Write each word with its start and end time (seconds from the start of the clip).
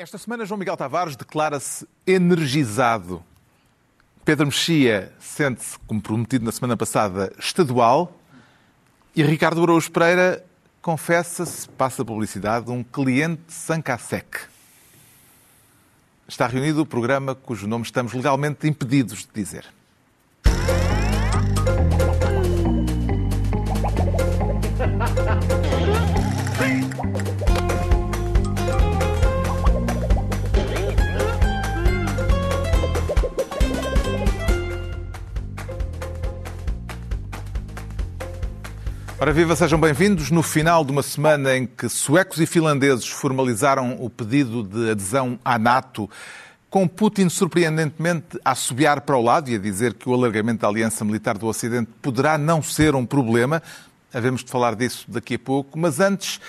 Esta 0.00 0.16
semana, 0.16 0.46
João 0.46 0.58
Miguel 0.58 0.76
Tavares 0.76 1.16
declara-se 1.16 1.84
energizado. 2.06 3.20
Pedro 4.24 4.46
Mexia 4.46 5.12
sente-se, 5.18 5.76
como 5.88 6.00
prometido 6.00 6.44
na 6.44 6.52
semana 6.52 6.76
passada, 6.76 7.32
estadual. 7.36 8.16
E 9.12 9.24
Ricardo 9.24 9.60
Araújo 9.60 9.90
Pereira 9.90 10.46
confessa-se, 10.80 11.68
passa 11.70 12.02
a 12.02 12.04
publicidade, 12.04 12.70
um 12.70 12.84
cliente 12.84 13.52
Sancasec. 13.52 14.46
Está 16.28 16.46
reunido 16.46 16.82
o 16.82 16.86
programa 16.86 17.34
cujo 17.34 17.66
nome 17.66 17.82
estamos 17.82 18.12
legalmente 18.12 18.68
impedidos 18.68 19.26
de 19.26 19.32
dizer. 19.34 19.66
Ora 39.20 39.32
viva, 39.32 39.56
sejam 39.56 39.80
bem-vindos. 39.80 40.30
No 40.30 40.44
final 40.44 40.84
de 40.84 40.92
uma 40.92 41.02
semana 41.02 41.56
em 41.56 41.66
que 41.66 41.88
suecos 41.88 42.38
e 42.40 42.46
finlandeses 42.46 43.08
formalizaram 43.08 43.96
o 43.98 44.08
pedido 44.08 44.62
de 44.62 44.92
adesão 44.92 45.40
à 45.44 45.58
NATO, 45.58 46.08
com 46.70 46.86
Putin 46.86 47.28
surpreendentemente 47.28 48.38
a 48.44 48.52
assobiar 48.52 49.00
para 49.00 49.16
o 49.16 49.22
lado 49.22 49.50
e 49.50 49.56
a 49.56 49.58
dizer 49.58 49.94
que 49.94 50.08
o 50.08 50.14
alargamento 50.14 50.60
da 50.60 50.68
aliança 50.68 51.04
militar 51.04 51.36
do 51.36 51.48
Ocidente 51.48 51.90
poderá 52.00 52.38
não 52.38 52.62
ser 52.62 52.94
um 52.94 53.04
problema, 53.04 53.60
havemos 54.14 54.44
de 54.44 54.52
falar 54.52 54.76
disso 54.76 55.04
daqui 55.08 55.34
a 55.34 55.38
pouco, 55.38 55.76
mas 55.76 55.98
antes, 55.98 56.40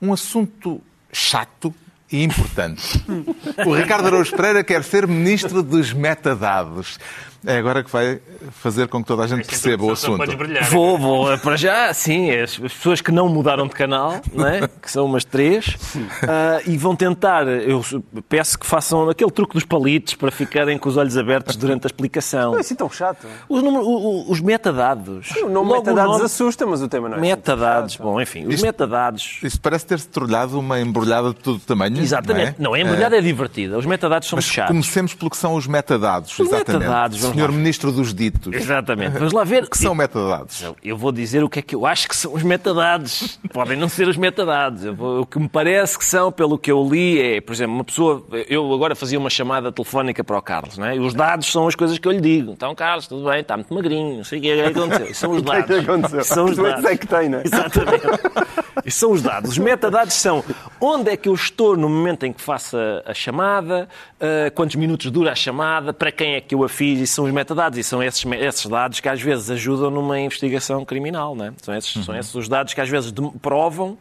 um 0.00 0.14
assunto 0.14 0.80
chato 1.12 1.74
e 2.10 2.22
importante. 2.22 3.04
O 3.66 3.74
Ricardo 3.74 4.06
Araújo 4.06 4.34
Pereira 4.34 4.64
quer 4.64 4.82
ser 4.82 5.06
ministro 5.06 5.62
dos 5.62 5.92
metadados. 5.92 6.98
É 7.44 7.56
agora 7.56 7.82
que 7.82 7.90
vai 7.90 8.20
fazer 8.52 8.86
com 8.88 9.00
que 9.00 9.08
toda 9.08 9.24
a 9.24 9.26
gente 9.26 9.46
perceba 9.46 9.84
o 9.84 9.90
assunto. 9.90 10.24
Vou, 10.70 10.96
vou. 10.96 11.38
Para 11.38 11.56
já, 11.56 11.92
sim. 11.92 12.30
As 12.30 12.56
pessoas 12.56 13.00
que 13.00 13.10
não 13.10 13.28
mudaram 13.28 13.66
de 13.66 13.74
canal, 13.74 14.20
não 14.32 14.46
é? 14.46 14.68
que 14.68 14.90
são 14.90 15.06
umas 15.06 15.24
três, 15.24 15.66
uh, 15.66 16.62
e 16.66 16.76
vão 16.76 16.94
tentar. 16.94 17.48
Eu 17.48 17.84
peço 18.28 18.58
que 18.58 18.66
façam 18.66 19.08
aquele 19.10 19.30
truque 19.30 19.54
dos 19.54 19.64
palitos 19.64 20.14
para 20.14 20.30
ficarem 20.30 20.78
com 20.78 20.88
os 20.88 20.96
olhos 20.96 21.16
abertos 21.16 21.56
durante 21.56 21.84
a 21.84 21.88
explicação. 21.88 22.52
Não 22.52 22.58
é 22.58 22.60
assim 22.60 22.76
tão 22.76 22.88
chato. 22.88 23.26
Os, 23.48 23.62
os, 23.62 24.28
os 24.30 24.40
metadados. 24.40 25.30
O 25.42 25.48
nome 25.48 25.72
metadados 25.72 26.12
nome... 26.12 26.24
assusta, 26.24 26.64
mas 26.64 26.80
o 26.80 26.88
tema 26.88 27.08
não 27.08 27.16
é 27.16 27.20
assim 27.20 27.28
Metadados, 27.28 27.96
bom, 27.96 28.20
enfim. 28.20 28.46
Os 28.46 28.54
isto, 28.54 28.64
metadados. 28.64 29.40
Isto 29.42 29.60
parece 29.60 29.86
ter-se 29.86 30.08
trolhado 30.08 30.58
uma 30.58 30.80
embrulhada 30.80 31.30
de 31.30 31.36
todo 31.36 31.58
tamanho. 31.58 31.98
Exatamente. 31.98 32.54
Não, 32.58 32.74
é? 32.74 32.78
não 32.78 32.86
a 32.86 32.90
embrulhada 32.90 33.16
é... 33.16 33.18
é 33.18 33.22
divertida. 33.22 33.78
Os 33.78 33.86
metadados 33.86 34.28
são 34.28 34.36
mas 34.36 34.44
chatos. 34.44 34.68
Comecemos 34.68 35.14
pelo 35.14 35.30
que 35.30 35.36
são 35.36 35.54
os 35.54 35.66
metadados. 35.66 36.32
Os 36.32 36.40
exatamente. 36.40 36.72
metadados. 36.72 37.31
Senhor 37.34 37.52
Ministro 37.52 37.92
dos 37.92 38.14
Ditos. 38.14 38.54
Exatamente. 38.54 39.12
Vamos 39.12 39.32
lá 39.32 39.44
ver. 39.44 39.64
O 39.64 39.70
que 39.70 39.78
são 39.78 39.94
metadados? 39.94 40.64
Eu 40.82 40.96
vou 40.96 41.12
dizer 41.12 41.42
o 41.42 41.48
que 41.48 41.58
é 41.58 41.62
que 41.62 41.74
eu 41.74 41.86
acho 41.86 42.08
que 42.08 42.16
são 42.16 42.34
os 42.34 42.42
metadados. 42.42 43.38
Podem 43.52 43.76
não 43.76 43.88
ser 43.88 44.08
os 44.08 44.16
metadados. 44.16 44.84
Vou... 44.94 45.22
o 45.22 45.26
que 45.26 45.38
me 45.38 45.48
parece 45.48 45.98
que 45.98 46.04
são, 46.04 46.30
pelo 46.30 46.58
que 46.58 46.70
eu 46.70 46.86
li, 46.88 47.20
é, 47.20 47.40
por 47.40 47.52
exemplo, 47.52 47.74
uma 47.74 47.84
pessoa. 47.84 48.24
Eu 48.48 48.72
agora 48.72 48.94
fazia 48.94 49.18
uma 49.18 49.30
chamada 49.30 49.72
telefónica 49.72 50.22
para 50.22 50.38
o 50.38 50.42
Carlos, 50.42 50.78
não 50.78 50.86
é? 50.86 50.96
E 50.96 51.00
os 51.00 51.14
dados 51.14 51.50
são 51.50 51.66
as 51.66 51.74
coisas 51.74 51.98
que 51.98 52.06
eu 52.06 52.12
lhe 52.12 52.20
digo. 52.20 52.52
Então, 52.52 52.74
Carlos, 52.74 53.06
tudo 53.06 53.28
bem, 53.28 53.40
está 53.40 53.56
muito 53.56 53.72
magrinho, 53.72 54.18
não 54.18 54.24
sei 54.24 54.38
o 54.38 54.42
que 54.42 54.50
é 54.50 54.70
que 54.70 54.78
aconteceu. 54.78 55.14
São 55.14 55.30
os 55.32 55.42
dados. 55.42 55.62
O 55.62 55.64
que 55.64 55.72
é 55.74 55.84
que 55.84 55.90
aconteceu? 55.90 56.24
São 56.24 56.44
os 56.46 56.56
dados. 56.56 56.84
é 56.84 56.96
que 56.96 57.06
tem, 57.06 57.28
não 57.28 57.38
é? 57.38 57.42
Exatamente. 57.44 58.06
Isso 58.84 59.00
são 59.00 59.12
os 59.12 59.22
dados. 59.22 59.52
Os 59.52 59.58
metadados 59.58 60.14
são 60.14 60.44
onde 60.80 61.10
é 61.10 61.16
que 61.16 61.28
eu 61.28 61.34
estou 61.34 61.76
no 61.76 61.88
momento 61.88 62.24
em 62.24 62.32
que 62.32 62.40
faço 62.40 62.76
a, 63.04 63.14
chamada, 63.14 63.88
uh, 64.16 64.50
quantos 64.54 64.76
minutos 64.76 65.10
dura 65.10 65.32
a 65.32 65.34
chamada, 65.34 65.92
para 65.92 66.10
quem 66.10 66.34
é 66.34 66.40
que 66.40 66.54
eu 66.54 66.64
a 66.64 66.68
fiz, 66.68 67.00
e 67.00 67.06
são 67.06 67.24
os 67.24 67.32
metadados. 67.32 67.78
E 67.78 67.84
são 67.84 68.02
esses, 68.02 68.24
esses 68.24 68.66
dados 68.66 69.00
que 69.00 69.08
às 69.08 69.20
vezes 69.20 69.50
ajudam 69.50 69.90
numa 69.90 70.18
investigação 70.18 70.84
criminal. 70.84 71.34
Não 71.34 71.46
é? 71.46 71.52
são, 71.62 71.74
esses, 71.74 71.96
uhum. 71.96 72.02
são 72.02 72.16
esses 72.16 72.34
os 72.34 72.48
dados 72.48 72.74
que 72.74 72.80
às 72.80 72.88
vezes 72.88 73.12
provam, 73.40 73.96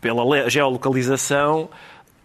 pela 0.00 0.48
geolocalização, 0.48 1.68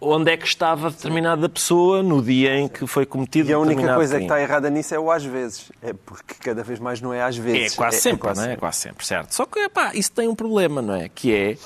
onde 0.04 0.30
é 0.30 0.36
que 0.36 0.46
estava 0.46 0.90
determinada 0.90 1.48
pessoa 1.48 2.02
no 2.02 2.22
dia 2.22 2.56
em 2.56 2.68
que 2.68 2.86
foi 2.86 3.06
cometido 3.06 3.50
E 3.50 3.52
a 3.52 3.58
única 3.58 3.94
coisa 3.94 4.14
crime. 4.14 4.28
que 4.28 4.34
está 4.34 4.42
errada 4.42 4.70
nisso 4.70 4.94
é 4.94 4.98
o 4.98 5.10
às 5.10 5.24
vezes. 5.24 5.70
É 5.82 5.92
porque 5.92 6.34
cada 6.40 6.62
vez 6.62 6.78
mais 6.78 7.00
não 7.00 7.12
é 7.12 7.22
às 7.22 7.36
vezes. 7.36 7.72
É 7.72 7.76
quase 7.76 7.96
é, 7.96 8.00
sempre, 8.00 8.16
é 8.16 8.20
quase 8.20 8.40
não 8.40 8.44
é? 8.44 8.48
Sempre. 8.48 8.56
É 8.56 8.60
quase 8.60 8.78
sempre, 8.78 9.06
certo. 9.06 9.32
Só 9.32 9.46
que, 9.46 9.68
pá, 9.68 9.92
isso 9.94 10.12
tem 10.12 10.28
um 10.28 10.34
problema, 10.34 10.82
não 10.82 10.94
é? 10.94 11.08
Que 11.08 11.34
é 11.34 11.56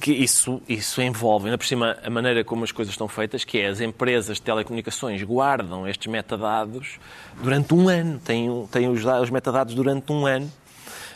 que 0.00 0.12
isso, 0.12 0.60
isso 0.68 1.00
envolve, 1.00 1.46
ainda 1.46 1.58
por 1.58 1.66
cima, 1.66 1.96
a 2.02 2.10
maneira 2.10 2.42
como 2.44 2.64
as 2.64 2.72
coisas 2.72 2.92
estão 2.92 3.08
feitas, 3.08 3.44
que 3.44 3.58
é 3.58 3.68
as 3.68 3.80
empresas 3.80 4.36
de 4.36 4.42
telecomunicações 4.42 5.22
guardam 5.22 5.86
estes 5.86 6.10
metadados 6.10 6.98
durante 7.42 7.74
um 7.74 7.88
ano, 7.88 8.18
têm, 8.18 8.66
têm 8.70 8.88
os, 8.88 9.04
os 9.04 9.30
metadados 9.30 9.74
durante 9.74 10.12
um 10.12 10.26
ano, 10.26 10.50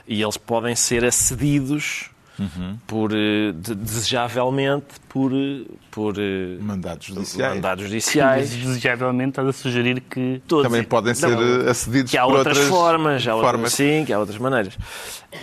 e 0.06 0.22
eles 0.22 0.36
podem 0.36 0.74
ser 0.74 1.04
acedidos 1.04 2.10
uhum. 2.38 2.78
por, 2.86 3.12
eh, 3.12 3.52
de, 3.52 3.74
desejavelmente 3.74 4.86
por, 5.08 5.32
eh, 5.32 5.64
por 5.90 6.14
eh, 6.18 6.58
mandados 6.60 7.06
judiciais. 7.06 7.54
Mandados 7.54 7.84
judiciais. 7.84 8.50
Desejavelmente 8.50 9.30
estás 9.30 9.48
a 9.48 9.52
sugerir 9.52 10.00
que 10.00 10.40
Todos, 10.46 10.64
também 10.64 10.84
podem 10.84 11.14
ser 11.14 11.30
não, 11.30 11.68
acedidos 11.68 12.10
que 12.10 12.18
há 12.18 12.24
por 12.24 12.36
outras, 12.36 12.58
outras 12.58 12.68
formas, 12.68 13.26
há 13.26 13.34
outras, 13.34 13.50
formas. 13.52 13.72
sim, 13.72 14.04
que 14.06 14.12
há 14.12 14.18
outras 14.18 14.38
maneiras. 14.38 14.78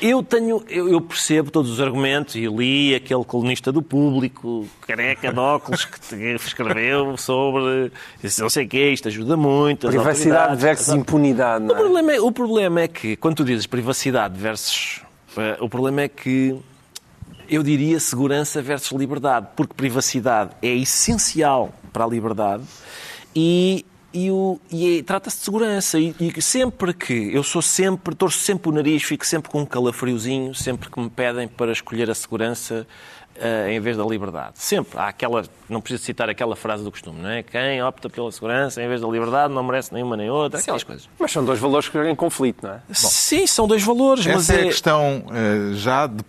Eu 0.01 0.23
tenho, 0.23 0.63
eu, 0.67 0.89
eu, 0.89 1.01
percebo 1.01 1.51
todos 1.51 1.69
os 1.69 1.79
argumentos 1.79 2.35
e 2.35 2.47
li 2.47 2.95
aquele 2.95 3.23
colunista 3.23 3.71
do 3.71 3.81
público, 3.81 4.67
careca 4.81 5.31
de 5.31 5.39
óculos, 5.39 5.85
que 5.85 6.35
escreveu 6.35 7.17
sobre 7.17 7.91
não 8.39 8.49
sei 8.49 8.65
o 8.65 8.69
quê, 8.69 8.89
isto 8.91 9.07
ajuda 9.07 9.37
muito. 9.37 9.87
Privacidade 9.87 10.55
versus 10.59 10.93
impunidade. 10.93 11.65
Não 11.65 11.75
é? 11.75 11.77
o, 11.77 11.81
problema 11.81 12.13
é, 12.13 12.21
o 12.21 12.31
problema 12.31 12.81
é 12.81 12.87
que, 12.87 13.15
quando 13.15 13.35
tu 13.37 13.45
dizes 13.45 13.67
privacidade 13.67 14.37
versus. 14.39 15.01
O 15.59 15.67
problema 15.67 16.03
é 16.03 16.07
que 16.07 16.55
eu 17.49 17.63
diria 17.63 17.99
segurança 17.99 18.61
versus 18.61 18.97
liberdade, 18.97 19.47
porque 19.55 19.73
privacidade 19.73 20.51
é 20.61 20.73
essencial 20.75 21.73
para 21.91 22.03
a 22.03 22.07
liberdade 22.07 22.63
e, 23.35 23.85
e, 24.13 24.29
e 24.71 24.99
é, 24.99 25.03
trata-se 25.03 25.37
de 25.37 25.43
segurança. 25.43 25.99
E, 25.99 26.15
e, 26.19 26.41
sempre 26.41 26.93
que 26.93 27.33
eu 27.33 27.43
sou 27.43 27.61
sempre, 27.61 28.15
torço 28.15 28.39
sempre 28.39 28.69
o 28.69 28.71
nariz, 28.71 29.03
fico 29.03 29.25
sempre 29.25 29.49
com 29.49 29.61
um 29.61 29.65
calafriozinho, 29.65 30.55
sempre 30.55 30.89
que 30.89 30.99
me 30.99 31.09
pedem 31.09 31.47
para 31.47 31.71
escolher 31.71 32.09
a 32.09 32.15
segurança 32.15 32.87
uh, 33.35 33.69
em 33.69 33.79
vez 33.79 33.97
da 33.97 34.03
liberdade. 34.03 34.53
Sempre. 34.55 34.97
Há 34.97 35.07
aquela, 35.07 35.43
não 35.69 35.81
preciso 35.81 36.03
citar 36.03 36.29
aquela 36.29 36.55
frase 36.55 36.83
do 36.83 36.91
costume, 36.91 37.21
não 37.21 37.29
é? 37.29 37.43
Quem 37.43 37.83
opta 37.83 38.09
pela 38.09 38.31
segurança 38.31 38.81
em 38.81 38.87
vez 38.87 39.01
da 39.01 39.07
liberdade 39.07 39.53
não 39.53 39.63
merece 39.63 39.93
nenhuma 39.93 40.15
nem 40.15 40.29
outra, 40.29 40.59
aquelas 40.59 40.81
Sim. 40.81 40.87
coisas. 40.87 41.09
Mas 41.19 41.31
são 41.31 41.43
dois 41.43 41.59
valores 41.59 41.89
que 41.89 41.97
estão 41.97 42.09
em 42.09 42.15
conflito, 42.15 42.65
não 42.65 42.73
é? 42.73 42.77
Bom, 42.87 42.93
Sim, 42.93 43.45
são 43.47 43.67
dois 43.67 43.83
valores, 43.83 44.25
essa 44.25 44.35
mas 44.35 44.49
é... 44.49 44.55
é 44.55 44.61
a 44.61 44.65
questão 44.65 45.25
uh, 45.27 45.73
já 45.73 46.07
de 46.07 46.23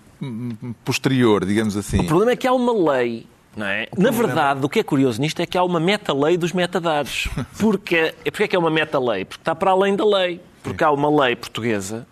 posterior, 0.84 1.44
digamos 1.44 1.76
assim. 1.76 2.00
O 2.00 2.06
problema 2.06 2.32
é 2.32 2.36
que 2.36 2.46
há 2.46 2.52
uma 2.52 2.92
lei 2.92 3.26
não 3.56 3.66
é? 3.66 3.88
Na 3.96 4.10
verdade, 4.10 4.64
o 4.64 4.68
que 4.68 4.80
é 4.80 4.82
curioso 4.82 5.18
nisto 5.18 5.40
é 5.40 5.46
que 5.46 5.56
há 5.56 5.64
uma 5.64 5.80
meta-lei 5.80 6.36
dos 6.36 6.52
metadados. 6.52 7.26
Porque, 7.58 8.14
porque 8.24 8.42
é 8.42 8.48
que 8.48 8.54
é 8.54 8.58
uma 8.58 8.70
meta-lei? 8.70 9.24
Porque 9.24 9.40
está 9.40 9.54
para 9.54 9.70
além 9.70 9.96
da 9.96 10.04
lei. 10.04 10.40
Porque 10.62 10.84
há 10.84 10.90
uma 10.90 11.08
lei 11.24 11.34
portuguesa 11.34 12.06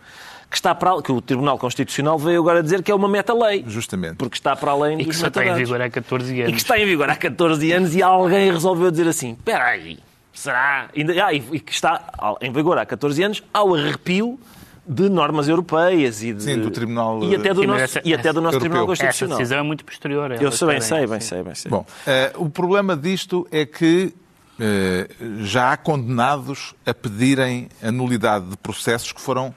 que 0.49 0.57
está 0.57 0.73
para 0.73 1.03
que 1.03 1.11
o 1.11 1.21
Tribunal 1.21 1.59
Constitucional 1.59 2.17
veio 2.17 2.41
agora 2.41 2.63
dizer 2.63 2.81
que 2.81 2.91
é 2.91 2.95
uma 2.95 3.09
meta-lei. 3.09 3.65
Justamente. 3.67 4.15
Porque 4.15 4.37
está 4.37 4.55
para 4.55 4.71
além 4.71 5.01
e 5.01 5.05
dos 5.05 5.21
metadados. 5.21 5.41
E 5.41 5.43
que 5.43 5.43
está 5.43 5.53
em 5.53 5.65
vigor 5.65 5.81
há 5.83 5.91
14 5.91 6.41
anos. 6.41 6.49
E 6.49 6.53
que 6.53 6.61
está 6.61 6.79
em 6.79 6.87
vigor 6.87 7.11
há 7.11 7.17
14 7.17 7.73
anos 7.73 7.97
e 7.97 8.03
alguém 8.03 8.53
resolveu 8.53 8.91
dizer 8.91 9.09
assim, 9.09 9.33
espera 9.33 9.65
aí, 9.65 9.99
será? 10.33 10.89
Ah, 11.25 11.35
e 11.35 11.61
que 11.61 11.73
está 11.73 12.37
em 12.41 12.53
vigor 12.53 12.79
há 12.79 12.87
14 12.87 13.23
anos 13.25 13.43
ao 13.53 13.75
arrepio 13.75 14.39
de 14.87 15.09
normas 15.09 15.49
europeias 15.49 16.23
e 16.23 16.33
de... 16.33 16.43
Sim, 16.43 16.61
do 16.61 16.71
Tribunal 16.71 17.23
e 17.25 17.35
até 17.35 17.55
do 17.55 17.63
Sim, 17.63 17.67
nosso, 17.67 17.83
essa, 17.83 18.03
e 18.05 18.15
até 18.15 18.33
do 18.33 18.41
nosso 18.41 18.59
Tribunal 18.59 18.87
Constitucional. 18.87 19.37
Essa 19.37 19.43
decisão 19.43 19.59
é 19.59 19.63
muito 19.63 19.85
posterior. 19.85 20.31
Eu 20.33 20.53
sei, 20.53 20.69
bem 20.69 20.81
sei, 20.81 21.07
bem 21.07 21.21
sei, 21.21 21.43
bem 21.43 21.55
sei. 21.55 21.71
Bom, 21.71 21.87
uh, 22.07 22.43
o 22.43 22.51
problema 22.51 22.97
disto 22.97 23.47
é 23.51 23.65
que 23.65 24.15
uh, 24.59 25.45
já 25.45 25.73
há 25.73 25.77
condenados 25.77 26.75
a 26.85 26.93
pedirem 26.93 27.69
a 27.83 27.91
nulidade 27.91 28.47
de 28.47 28.57
processos 28.57 29.13
que 29.13 29.21
foram 29.21 29.55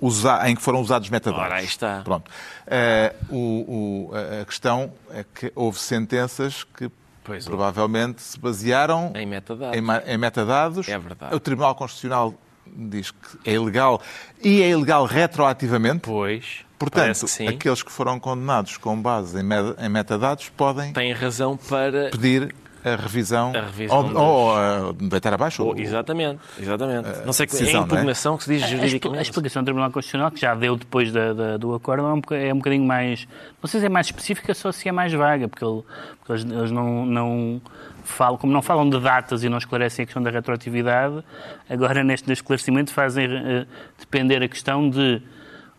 usa 0.00 0.48
em 0.50 0.56
que 0.56 0.60
foram 0.60 0.80
usados 0.80 1.08
metadados. 1.08 1.46
Ora, 1.46 1.56
aí 1.56 1.64
está. 1.64 2.02
Pronto. 2.02 2.28
Uh, 2.66 3.34
o, 3.34 4.10
o, 4.10 4.10
a 4.40 4.44
questão 4.44 4.92
é 5.10 5.24
que 5.34 5.52
houve 5.54 5.78
sentenças 5.78 6.64
que 6.64 6.90
Pois 7.24 7.46
provavelmente 7.46 8.18
é. 8.18 8.20
se 8.20 8.38
basearam 8.38 9.10
em 9.14 9.24
metadados. 9.24 9.76
Em, 9.78 10.12
em 10.12 10.18
metadados. 10.18 10.88
É 10.88 10.98
verdade. 10.98 11.34
O 11.34 11.40
Tribunal 11.40 11.74
Constitucional 11.74 12.34
diz 12.74 13.10
que 13.10 13.50
é 13.50 13.54
ilegal 13.54 14.00
e 14.42 14.62
é 14.62 14.70
ilegal 14.70 15.04
retroativamente. 15.06 16.00
Pois. 16.00 16.64
Portanto, 16.78 17.26
que 17.26 17.46
aqueles 17.46 17.82
que 17.82 17.90
foram 17.90 18.18
condenados 18.18 18.76
com 18.76 19.00
base 19.00 19.38
em, 19.38 19.42
met 19.42 19.74
em 19.78 19.88
metadados 19.88 20.50
podem 20.50 20.92
Têm 20.92 21.12
razão 21.12 21.56
para 21.56 22.10
pedir 22.10 22.54
a 22.84 22.96
revisão, 22.96 23.52
A 23.54 23.60
revisão 23.62 23.96
ou, 23.96 24.02
dos- 24.04 24.16
ou, 24.16 24.54
uh, 24.90 24.92
deitar 24.92 25.32
abaixo. 25.32 25.64
Ou- 25.64 25.76
exatamente, 25.78 26.38
exatamente. 26.60 27.08
não 27.24 27.32
sei 27.32 27.46
que 27.46 27.56
é 27.56 27.58
decisão, 27.58 27.80
a 27.82 27.84
impugnação 27.84 28.36
que 28.36 28.44
se 28.44 28.50
diz 28.54 28.62
A, 28.62 28.66
expl- 28.66 28.76
a 28.76 28.80
juridicamente. 28.86 29.22
explicação 29.22 29.62
do 29.62 29.64
Tribunal 29.66 29.90
Constitucional, 29.90 30.30
que 30.30 30.40
já 30.40 30.54
deu 30.54 30.76
depois 30.76 31.10
da- 31.10 31.32
da- 31.32 31.56
do 31.56 31.74
acordo, 31.74 32.04
é 32.06 32.12
um, 32.12 32.20
boca- 32.20 32.36
é 32.36 32.52
um 32.52 32.56
bocadinho 32.58 32.84
mais. 32.84 33.26
Não 33.62 33.68
sei 33.68 33.80
se 33.80 33.86
é 33.86 33.88
mais 33.88 34.06
específica 34.06 34.52
ou 34.64 34.72
se 34.72 34.88
é 34.88 34.92
mais 34.92 35.12
vaga, 35.12 35.48
porque, 35.48 35.64
ele- 35.64 35.82
porque 36.18 36.32
eles, 36.32 36.44
eles 36.44 36.70
não, 36.70 37.06
não 37.06 37.60
falam, 38.04 38.36
como 38.36 38.52
não 38.52 38.60
falam 38.60 38.88
de 38.90 39.00
datas 39.00 39.42
e 39.44 39.48
não 39.48 39.56
esclarecem 39.56 40.02
a 40.02 40.06
questão 40.06 40.22
da 40.22 40.30
retroatividade, 40.30 41.24
agora 41.70 42.04
neste 42.04 42.30
esclarecimento 42.30 42.92
fazem 42.92 43.24
eh, 43.26 43.66
depender 43.98 44.42
a 44.42 44.48
questão 44.48 44.90
de 44.90 45.22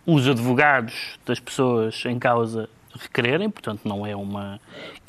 os 0.07 0.28
advogados 0.28 1.19
das 1.25 1.40
pessoas 1.40 2.04
em 2.06 2.18
causa 2.19 2.68
requererem, 3.00 3.50
portanto 3.50 3.81
não 3.86 4.06
é 4.06 4.15
uma. 4.15 4.59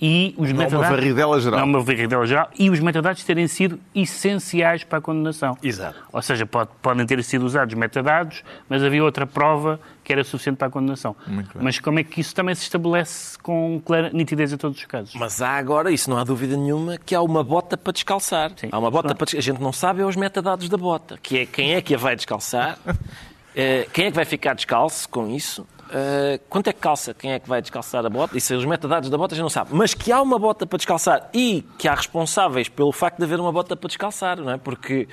E 0.01 0.35
os 0.37 0.53
Não 0.53 0.63
é 0.63 0.67
uma 0.67 0.71
metadados- 0.71 0.97
varridela 0.97 1.41
geral. 1.41 1.59
Não 1.61 1.67
é 1.67 1.71
uma 1.71 1.81
varridela 1.83 2.27
geral. 2.27 2.51
E 2.59 2.69
os 2.71 2.81
metadados 2.81 3.25
terem 3.25 3.47
sido 3.49 3.79
essenciais 3.95 4.85
para 4.85 4.99
a 4.99 5.01
condenação. 5.01 5.57
Exato. 5.63 5.97
Ou 6.13 6.23
seja, 6.23 6.45
pode- 6.47 6.71
podem 6.83 7.07
ter 7.07 7.23
sido 7.25 7.45
usados 7.45 7.75
metadados, 7.75 8.43
mas 8.69 8.83
havia 8.83 9.03
outra 9.03 9.27
prova 9.27 9.81
que 10.05 10.13
era 10.13 10.23
suficiente 10.23 10.57
para 10.57 10.69
a 10.69 10.71
condenação. 10.71 11.17
Muito 11.27 11.53
bem. 11.55 11.63
Mas 11.65 11.79
como 11.81 11.99
é 11.99 12.05
que 12.05 12.21
isso 12.21 12.35
também 12.35 12.55
se 12.55 12.63
estabelece 12.63 13.39
com 13.39 13.81
clara 13.85 14.11
nitidez 14.13 14.53
em 14.53 14.57
todos 14.57 14.79
os 14.79 14.85
casos? 14.85 15.15
Mas 15.15 15.43
há 15.43 15.57
agora, 15.57 15.91
isso 15.91 16.09
não 16.09 16.17
há 16.19 16.25
dúvida 16.25 16.57
nenhuma, 16.57 16.97
que 16.99 17.15
há 17.15 17.21
uma 17.21 17.43
bota 17.43 17.77
para 17.77 17.93
descalçar. 17.93 18.53
Sim. 18.57 18.69
Há 18.71 18.79
uma 18.79 18.91
bota 18.91 19.09
Claro. 19.09 19.17
para 19.19 19.25
descalçar. 19.25 19.53
A 19.53 19.55
gente 19.57 19.63
não 19.63 19.73
sabe 19.73 20.01
é 20.03 20.05
os 20.05 20.15
metadados 20.17 20.69
da 20.69 20.77
bota, 20.77 21.19
que 21.23 21.39
é 21.39 21.47
quem 21.47 21.75
é 21.75 21.81
que 21.83 21.95
a 21.95 21.99
vai 21.99 22.15
descalçar, 22.15 22.79
eh, 23.55 23.87
quem 23.93 24.07
é 24.07 24.11
que 24.11 24.17
vai 24.17 24.25
ficar 24.25 24.55
descalço 24.55 25.09
com 25.09 25.29
isso, 25.31 25.67
eh, 25.91 26.41
quanto 26.49 26.69
é 26.69 26.73
que 26.73 26.81
calça, 26.81 27.15
quem 27.15 27.33
é 27.33 27.39
que 27.39 27.49
vai 27.49 27.61
descalçar 27.61 28.05
a 28.05 28.11
bota, 28.11 28.37
isso 28.37 28.53
é 28.53 28.57
os 28.57 28.65
metadados 28.65 29.09
da 29.09 29.17
bota 29.17 29.35
a 29.35 29.37
gente 29.37 29.43
não 29.43 29.51
sabe. 29.51 29.71
Mas 29.73 29.95
que 29.95 30.11
há 30.11 30.21
uma 30.21 30.39
bota 30.39 30.67
para 30.67 30.77
descalçar 30.77 31.29
e 31.33 31.65
que 31.79 31.89
há 31.89 31.95
responsáveis 31.95 32.69
pelo 32.69 32.93
facto 32.93 33.19
de 33.19 33.25
haver 33.25 33.39
uma 33.41 33.53
bota 33.53 33.77
para 33.77 33.89
descalçar, 33.89 34.39
não 34.41 34.53
é? 34.53 34.57
Porque 34.57 35.09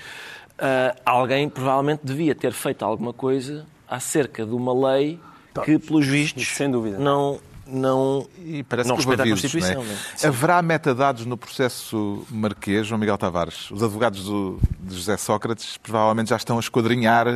eh, 0.58 0.96
alguém 1.06 1.50
provavelmente 1.50 2.02
devia 2.04 2.34
ter 2.34 2.52
feito 2.54 2.84
alguma 2.84 3.14
coisa 3.14 3.66
acerca 3.88 4.46
de 4.46 4.54
uma 4.54 4.74
lei 4.90 5.20
que, 5.64 5.78
pelos 5.78 6.08
vistos, 6.08 6.48
sem 6.48 6.70
dúvida. 6.70 6.98
não... 6.98 7.40
não 7.74 8.28
E 8.38 8.64
parece 8.64 8.88
não 8.90 8.96
que 8.96 9.02
respeita 9.02 9.24
a 9.24 9.25
não 9.25 9.31
é? 9.31 9.36
Constituição. 9.36 9.84
não 9.84 9.92
é? 9.92 10.28
Haverá 10.28 10.62
metadados 10.62 11.25
no 11.25 11.36
processo 11.38 12.25
marquês, 12.30 12.88
João 12.88 13.00
Miguel 13.00 13.18
Tavares? 13.18 13.70
Os 13.72 13.81
advogados 13.84 14.25
do, 14.25 14.60
de 14.80 14.96
José 14.96 15.18
Sócrates 15.18 15.78
provavelmente 15.78 16.30
já 16.30 16.36
estão 16.36 16.58
a 16.58 16.60
esquadrinhar 16.60 17.28
eh, 17.28 17.34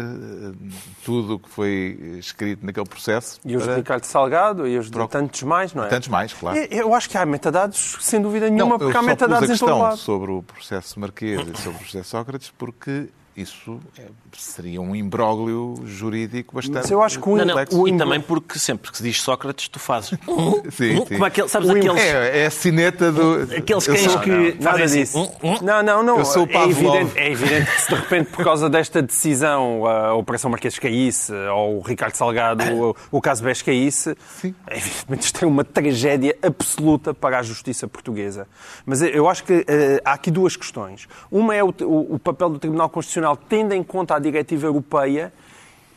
tudo 1.04 1.36
o 1.36 1.40
que 1.40 1.50
foi 1.50 2.16
escrito 2.20 2.66
naquele 2.66 2.88
processo. 2.88 3.40
E 3.44 3.56
os 3.56 3.64
de 3.64 3.68
para 3.70 3.78
Ricardo 3.78 4.04
Salgado 4.06 4.68
e 4.68 4.78
os 4.78 4.90
de 4.92 5.08
tantos 5.08 5.44
mais, 5.44 5.74
não 5.74 5.84
é? 5.84 5.88
tantos 5.88 6.08
mais, 6.10 6.34
claro. 6.34 6.58
Eu- 6.58 6.94
acho 6.94 7.10
que 7.10 7.18
há 7.18 7.26
metadados, 7.26 7.98
sem 8.02 8.22
dúvida 8.22 8.50
nenhuma, 8.50 8.76
eu 8.76 8.80
porque 8.80 8.98
há 8.98 9.02
metadados 9.02 9.50
a 9.50 9.54
em 9.54 9.58
todo 9.58 9.78
lado. 9.78 9.98
sobre 9.98 10.32
o 10.32 10.42
processo 10.44 11.00
marquês 11.00 11.40
e 11.48 11.62
sobre 11.62 11.82
o 11.84 11.86
José 11.86 12.04
Sócrates 12.04 12.52
porque 12.58 13.08
isso 13.36 13.80
é, 13.98 14.08
seria 14.38 14.80
um 14.82 14.96
imbróglio 14.96 15.76
jurídico 15.86 16.56
bastante 16.56 16.76
Mas 16.76 16.92
eu 16.92 17.02
acho 17.02 17.20
que 17.20 17.28
o 17.28 17.36
Não, 17.38 17.44
não, 17.46 17.54
complexo. 17.56 17.88
e 17.88 17.98
também 17.98 18.22
porque 18.22 18.60
sempre 18.60 18.92
que 18.92 18.98
se 18.98 19.04
diz 19.04 19.22
Sócrates, 19.22 19.68
tu 19.68 19.80
fazes. 19.80 20.10
Sim, 20.72 20.98
sim. 20.98 21.06
Como 21.06 21.26
aquele, 21.26 21.48
sabes 21.48 21.70
O 21.70 21.72
aqueles, 21.72 22.02
É, 22.02 22.42
é 22.44 22.46
a 22.46 22.52
sineta 22.52 23.12
do... 23.12 23.44
aqueles 23.58 23.86
cães 23.88 24.02
sou- 24.02 24.20
que 24.22 24.30
Nada 24.60 24.78
fazem 24.80 25.02
assim, 25.04 25.24
disso. 25.24 25.32
Não, 25.64 25.82
não, 25.84 26.04
não. 26.04 26.18
Eu 26.20 26.26
sou 26.26 26.44
o 26.46 26.50
é, 26.50 26.54
Pavlov. 26.54 26.96
evidente, 26.96 27.18
é 27.20 27.32
evidente 27.32 27.72
que 27.72 27.82
se 27.82 27.90
de 27.90 27.96
repente, 27.96 28.32
por 28.32 28.44
causa 28.44 28.70
desta 28.70 29.02
decisão, 29.02 29.86
a 29.88 30.14
Operação 30.14 30.52
Marquês 30.52 30.78
caísse, 30.78 31.34
ou 31.34 31.78
o 31.78 31.82
Ricardo 31.82 32.16
Salgado, 32.16 32.64
o, 32.74 32.96
o 33.12 33.22
caso 33.22 33.44
Bes 33.44 33.62
caísse, 33.62 34.16
Sim. 34.40 34.54
evidentemente 34.70 35.26
isto 35.26 35.44
é 35.44 35.48
uma 35.48 35.64
tragédia 35.64 36.38
absoluta 36.44 37.14
para 37.14 37.40
a 37.40 37.44
justiça 37.44 37.88
portuguesa. 37.88 38.48
Mas 38.86 39.02
eu 39.02 39.28
acho 39.28 39.44
que 39.44 39.66
eh, 39.68 40.02
há 40.06 40.14
aqui 40.14 40.30
duas 40.32 40.56
questões. 40.56 41.08
Uma 41.32 41.56
é 41.56 41.64
o, 41.64 41.74
o- 41.82 42.16
o 42.16 42.20
papel 42.20 42.50
do 42.50 42.60
Tribunal 42.60 42.90
Constitucional, 42.90 43.36
tendo 43.38 43.74
em 43.74 43.84
conta 43.84 44.16
a 44.16 44.20
diretiva 44.32 44.68
europeia. 44.68 45.34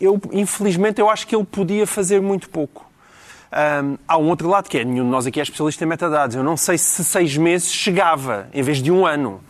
Eu, 0.00 0.20
infelizmente, 0.32 1.00
eu 1.00 1.10
acho 1.10 1.26
que 1.26 1.36
ele 1.36 1.44
podia 1.44 1.86
fazer 1.86 2.20
muito 2.20 2.48
pouco. 2.48 2.90
Ahm, 3.52 3.96
há 4.06 4.16
um 4.16 4.28
outro 4.28 4.48
lado 4.48 4.68
que 4.68 4.78
é, 4.78 4.84
nenhum 4.84 5.04
de 5.04 5.10
nós 5.10 5.26
aqui 5.26 5.40
é 5.40 5.42
especialista 5.42 5.84
em 5.84 5.86
metadados. 5.86 6.36
Eu 6.36 6.42
não 6.42 6.56
sei 6.56 6.78
se 6.78 7.04
seis 7.04 7.36
meses 7.36 7.72
chegava, 7.72 8.48
em 8.54 8.62
vez 8.62 8.78
de 8.78 8.90
um 8.90 9.06
ano. 9.06 9.40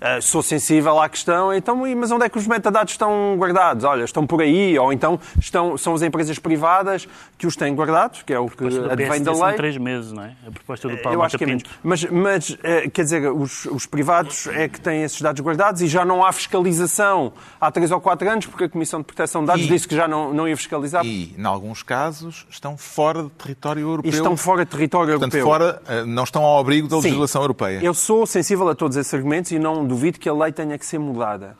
Ah, 0.00 0.20
sou 0.20 0.42
sensível 0.42 1.00
à 1.00 1.08
questão, 1.08 1.52
então, 1.52 1.76
mas 1.96 2.10
onde 2.10 2.24
é 2.24 2.28
que 2.28 2.38
os 2.38 2.46
metadados 2.46 2.92
estão 2.94 3.34
guardados? 3.36 3.84
Olha, 3.84 4.04
estão 4.04 4.26
por 4.26 4.40
aí, 4.42 4.78
ou 4.78 4.92
então 4.92 5.18
estão, 5.38 5.76
são 5.76 5.94
as 5.94 6.02
empresas 6.02 6.38
privadas 6.38 7.08
que 7.36 7.46
os 7.46 7.56
têm 7.56 7.74
guardados, 7.74 8.22
que 8.22 8.32
é 8.32 8.38
o 8.38 8.48
que 8.48 8.64
advém 8.90 9.22
da 9.22 9.34
são 9.34 9.46
lei. 9.46 9.56
três 9.56 9.76
meses, 9.76 10.12
não 10.12 10.24
é? 10.24 10.32
A 10.46 10.50
proposta 10.50 10.88
do 10.88 10.96
Paulo 10.98 11.18
Eu 11.18 11.22
acho 11.22 11.36
que 11.38 11.44
é 11.44 11.46
menos. 11.46 11.62
Pinto. 11.62 11.74
Mas, 11.82 12.04
mas 12.04 12.58
eh, 12.62 12.88
quer 12.90 13.02
dizer, 13.02 13.30
os, 13.32 13.64
os 13.66 13.86
privados 13.86 14.46
é 14.48 14.68
que 14.68 14.80
têm 14.80 15.02
esses 15.02 15.20
dados 15.20 15.40
guardados 15.42 15.82
e 15.82 15.86
já 15.88 16.04
não 16.04 16.24
há 16.24 16.32
fiscalização 16.32 17.32
há 17.60 17.70
três 17.70 17.90
ou 17.90 18.00
quatro 18.00 18.28
anos, 18.30 18.46
porque 18.46 18.64
a 18.64 18.68
Comissão 18.68 19.00
de 19.00 19.06
Proteção 19.06 19.40
de 19.42 19.46
Dados 19.48 19.64
E- 19.64 19.68
disse 19.68 19.86
que 19.88 19.94
já 19.96 20.06
não, 20.06 20.32
não 20.32 20.46
ia 20.48 20.56
fiscalizar. 20.56 21.04
E, 21.04 21.34
em 21.36 21.44
alguns 21.44 21.82
casos, 21.82 22.46
estão 22.50 22.76
fora 22.76 23.24
de 23.24 23.30
território 23.30 23.82
europeu. 23.82 24.10
E 24.10 24.14
estão 24.14 24.36
fora 24.36 24.64
de 24.64 24.70
território 24.70 25.18
Portanto, 25.18 25.34
europeu. 25.36 25.58
fora, 25.58 25.82
eh, 25.88 26.04
não 26.04 26.24
estão 26.24 26.42
ao 26.44 26.58
abrigo 26.58 26.88
da 26.88 26.96
Sim. 26.96 27.02
legislação 27.04 27.42
europeia. 27.42 27.80
Eu 27.82 27.94
sou 27.94 28.26
sensível 28.26 28.68
a 28.68 28.74
todos 28.74 28.96
esses 28.96 29.12
argumentos 29.14 29.50
e 29.52 29.58
não 29.58 29.86
duvido 29.88 30.18
que 30.18 30.28
a 30.28 30.34
lei 30.34 30.52
tenha 30.52 30.78
que 30.78 30.86
ser 30.86 30.98
mudada. 30.98 31.56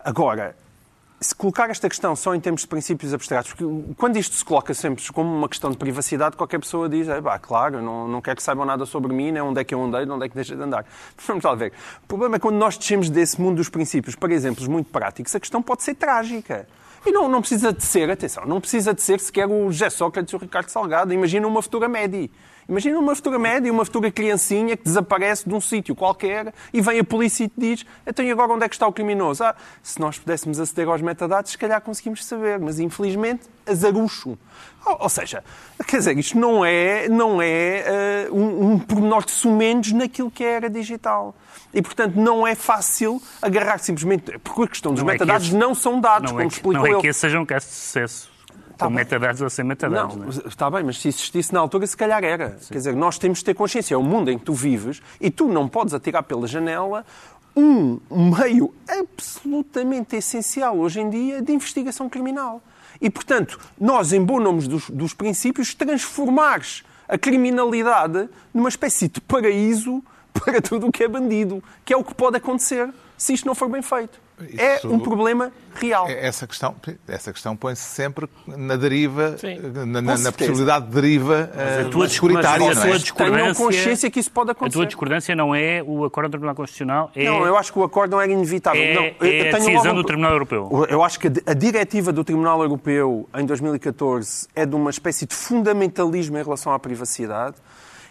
Agora, 0.00 0.54
se 1.20 1.34
colocar 1.34 1.68
esta 1.68 1.88
questão 1.88 2.14
só 2.14 2.34
em 2.34 2.40
termos 2.40 2.60
de 2.62 2.68
princípios 2.68 3.12
abstratos, 3.12 3.52
porque 3.52 3.94
quando 3.96 4.16
isto 4.16 4.36
se 4.36 4.44
coloca 4.44 4.72
sempre 4.72 5.04
como 5.12 5.34
uma 5.34 5.48
questão 5.48 5.70
de 5.70 5.76
privacidade, 5.76 6.36
qualquer 6.36 6.60
pessoa 6.60 6.88
diz, 6.88 7.08
é, 7.08 7.20
pá, 7.20 7.38
claro, 7.38 7.82
não, 7.82 8.06
não 8.06 8.20
quero 8.20 8.36
que 8.36 8.42
saibam 8.42 8.64
nada 8.64 8.86
sobre 8.86 9.12
mim, 9.12 9.32
nem 9.32 9.42
onde 9.42 9.60
é 9.60 9.64
que 9.64 9.74
eu 9.74 9.82
andei, 9.82 10.08
onde 10.08 10.24
é 10.24 10.28
que 10.28 10.34
deixa 10.34 10.54
de 10.54 10.62
andar. 10.62 10.84
Vamos 11.26 11.42
lá 11.42 11.54
ver. 11.54 11.72
O 12.04 12.06
problema 12.06 12.36
é 12.36 12.38
quando 12.38 12.56
nós 12.56 12.78
descemos 12.78 13.10
desse 13.10 13.40
mundo 13.40 13.56
dos 13.56 13.68
princípios 13.68 14.14
para 14.14 14.32
exemplos 14.32 14.68
muito 14.68 14.90
práticos, 14.90 15.34
a 15.34 15.40
questão 15.40 15.60
pode 15.60 15.82
ser 15.82 15.94
trágica. 15.94 16.68
E 17.04 17.10
não, 17.10 17.28
não 17.28 17.40
precisa 17.40 17.72
de 17.72 17.82
ser, 17.82 18.10
atenção, 18.10 18.44
não 18.46 18.60
precisa 18.60 18.92
de 18.92 19.02
ser 19.02 19.18
sequer 19.20 19.46
o 19.48 19.70
José 19.70 19.90
Sócrates 19.90 20.32
ou 20.34 20.38
o 20.38 20.42
Ricardo 20.42 20.68
Salgado. 20.68 21.12
Imagina 21.12 21.46
uma 21.46 21.62
futura 21.62 21.88
média. 21.88 22.28
Imagina 22.68 22.98
uma 22.98 23.16
futura 23.16 23.38
média, 23.38 23.72
uma 23.72 23.82
futura 23.82 24.10
criancinha 24.10 24.76
que 24.76 24.84
desaparece 24.84 25.48
de 25.48 25.54
um 25.54 25.60
sítio 25.60 25.96
qualquer 25.96 26.52
e 26.70 26.82
vem 26.82 26.98
a 26.98 27.04
polícia 27.04 27.44
e 27.44 27.48
te 27.48 27.54
diz 27.58 27.86
então 28.06 28.22
e 28.22 28.30
agora 28.30 28.52
onde 28.52 28.62
é 28.64 28.68
que 28.68 28.74
está 28.74 28.86
o 28.86 28.92
criminoso? 28.92 29.42
Ah, 29.42 29.54
se 29.82 29.98
nós 29.98 30.18
pudéssemos 30.18 30.60
aceder 30.60 30.86
aos 30.86 31.00
metadados, 31.00 31.52
se 31.52 31.56
calhar 31.56 31.80
conseguimos 31.80 32.22
saber, 32.26 32.58
mas 32.58 32.78
infelizmente 32.78 33.44
azarucho. 33.66 34.36
Ou, 34.84 34.98
ou 35.00 35.08
seja, 35.08 35.42
quer 35.86 35.96
dizer, 35.96 36.18
isto 36.18 36.38
não 36.38 36.62
é, 36.62 37.08
não 37.08 37.40
é 37.40 37.46
eh, 37.46 38.28
um, 38.30 38.72
um 38.72 38.78
pormenor 38.78 39.24
de 39.24 39.30
sumenos 39.30 39.90
naquilo 39.92 40.30
que 40.30 40.44
era 40.44 40.68
digital. 40.68 41.34
E, 41.72 41.80
portanto, 41.80 42.16
não 42.16 42.46
é 42.46 42.54
fácil 42.54 43.20
agarrar 43.40 43.78
simplesmente... 43.78 44.38
Porque 44.40 44.62
a 44.62 44.66
questão 44.68 44.92
dos 44.92 45.02
Não 45.02 45.08
é 45.10 45.12
metadados 45.14 45.46
esse- 45.48 45.56
não 45.56 45.74
são 45.74 46.00
dados, 46.00 46.30
Não 46.30 46.36
como 46.36 46.42
é, 46.42 46.46
que, 46.48 46.52
explicou 46.54 46.80
não 46.82 46.86
é 46.86 46.90
ele. 46.90 47.00
que 47.00 47.06
esse 47.08 47.18
seja 47.20 47.40
um 47.40 47.46
caso 47.46 47.66
de 47.66 47.72
sucesso. 47.72 48.30
Tá 48.78 48.86
com 48.86 48.94
bem. 48.94 49.04
metadados 49.04 49.40
ou 49.42 49.50
sem 49.50 49.64
metadados. 49.64 50.14
Não, 50.14 50.26
Não, 50.26 50.32
é? 50.32 50.48
está 50.48 50.70
bem, 50.70 50.84
mas 50.84 51.00
se 51.00 51.08
existisse 51.08 51.52
na 51.52 51.60
altura, 51.60 51.86
se 51.86 51.96
calhar 51.96 52.22
era. 52.22 52.56
Quer 52.68 52.78
dizer, 52.78 52.94
nós 52.94 53.18
temos 53.18 53.38
de 53.40 53.44
ter 53.44 53.54
consciência. 53.54 53.94
É 53.94 53.98
o 53.98 54.02
mundo 54.02 54.30
em 54.30 54.38
que 54.38 54.44
tu 54.44 54.54
vives 54.54 55.02
e 55.20 55.30
tu 55.30 55.48
não 55.48 55.68
podes 55.68 55.92
atirar 55.92 56.22
pela 56.22 56.46
janela 56.46 57.04
um 57.56 57.98
meio 58.08 58.72
absolutamente 58.88 60.14
essencial 60.14 60.78
hoje 60.78 61.00
em 61.00 61.10
dia 61.10 61.42
de 61.42 61.52
investigação 61.52 62.08
criminal. 62.08 62.62
E, 63.00 63.10
portanto, 63.10 63.58
nós, 63.80 64.12
em 64.12 64.24
bom 64.24 64.38
nome 64.38 64.66
dos, 64.68 64.88
dos 64.88 65.12
princípios, 65.12 65.74
transformares 65.74 66.84
a 67.08 67.18
criminalidade 67.18 68.28
numa 68.54 68.68
espécie 68.68 69.08
de 69.08 69.20
paraíso 69.20 70.02
para 70.32 70.60
tudo 70.62 70.86
o 70.86 70.92
que 70.92 71.02
é 71.02 71.08
bandido, 71.08 71.62
que 71.84 71.92
é 71.92 71.96
o 71.96 72.04
que 72.04 72.14
pode 72.14 72.36
acontecer 72.36 72.88
se 73.16 73.32
isto 73.32 73.46
não 73.46 73.54
for 73.54 73.68
bem 73.68 73.82
feito. 73.82 74.20
É 74.56 74.80
um 74.86 74.98
problema 74.98 75.50
real. 75.74 76.08
É, 76.08 76.26
Essa 76.26 76.46
questão, 76.46 76.74
essa 77.08 77.32
questão 77.32 77.56
põe-se 77.56 77.82
sempre 77.82 78.28
na 78.46 78.76
deriva, 78.76 79.36
Sim. 79.38 79.58
na, 79.86 80.00
na- 80.02 80.18
na 80.18 80.32
possibilidade 80.32 80.86
de 80.86 80.92
deriva 80.92 81.50
eh, 81.54 81.82
a 81.86 81.88
tua 81.90 82.08
securitária. 82.08 82.64
mas 82.66 82.76
não 82.76 82.84
a 82.84 82.86
é? 82.86 82.90
tua 82.90 82.98
Tenham 82.98 82.98
discordância- 82.98 83.64
consciência 83.64 84.10
que 84.10 84.20
isso 84.20 84.30
pode 84.30 84.50
A 84.50 84.52
acontecer. 84.52 84.78
tua 84.78 84.86
discordância 84.86 85.34
não 85.36 85.54
é 85.54 85.82
o 85.84 86.04
acordo 86.04 86.28
do 86.28 86.32
Tribunal 86.32 86.54
Constitucional, 86.54 87.10
é, 87.16 87.24
Não, 87.24 87.44
eu 87.46 87.56
acho 87.56 87.72
que 87.72 87.78
o 87.78 87.84
acordo 87.84 88.12
não 88.12 88.20
era 88.20 88.30
inevitável. 88.32 88.80
é, 88.82 88.94
não, 88.94 89.02
eu- 89.04 89.14
eu 89.20 89.44
é 89.46 89.48
a 89.48 89.52
decisão 89.58 89.84
logo 89.84 90.02
do 90.02 90.04
Tribunal 90.04 90.32
Europeu. 90.32 90.86
Eu 90.88 91.02
acho 91.02 91.18
que 91.20 91.28
a 91.28 91.30
a 91.46 91.54
diretiva 91.54 92.12
do 92.12 92.22
Tribunal 92.24 92.62
Europeu 92.62 93.28
em 93.36 93.44
2014 93.46 94.46
é 94.54 94.64
de 94.66 94.74
uma 94.76 94.90
espécie 94.90 95.26
de 95.26 95.34
fundamentalismo 95.34 96.38
em 96.38 96.42
relação 96.42 96.72
à 96.72 96.78
privacidade. 96.78 97.56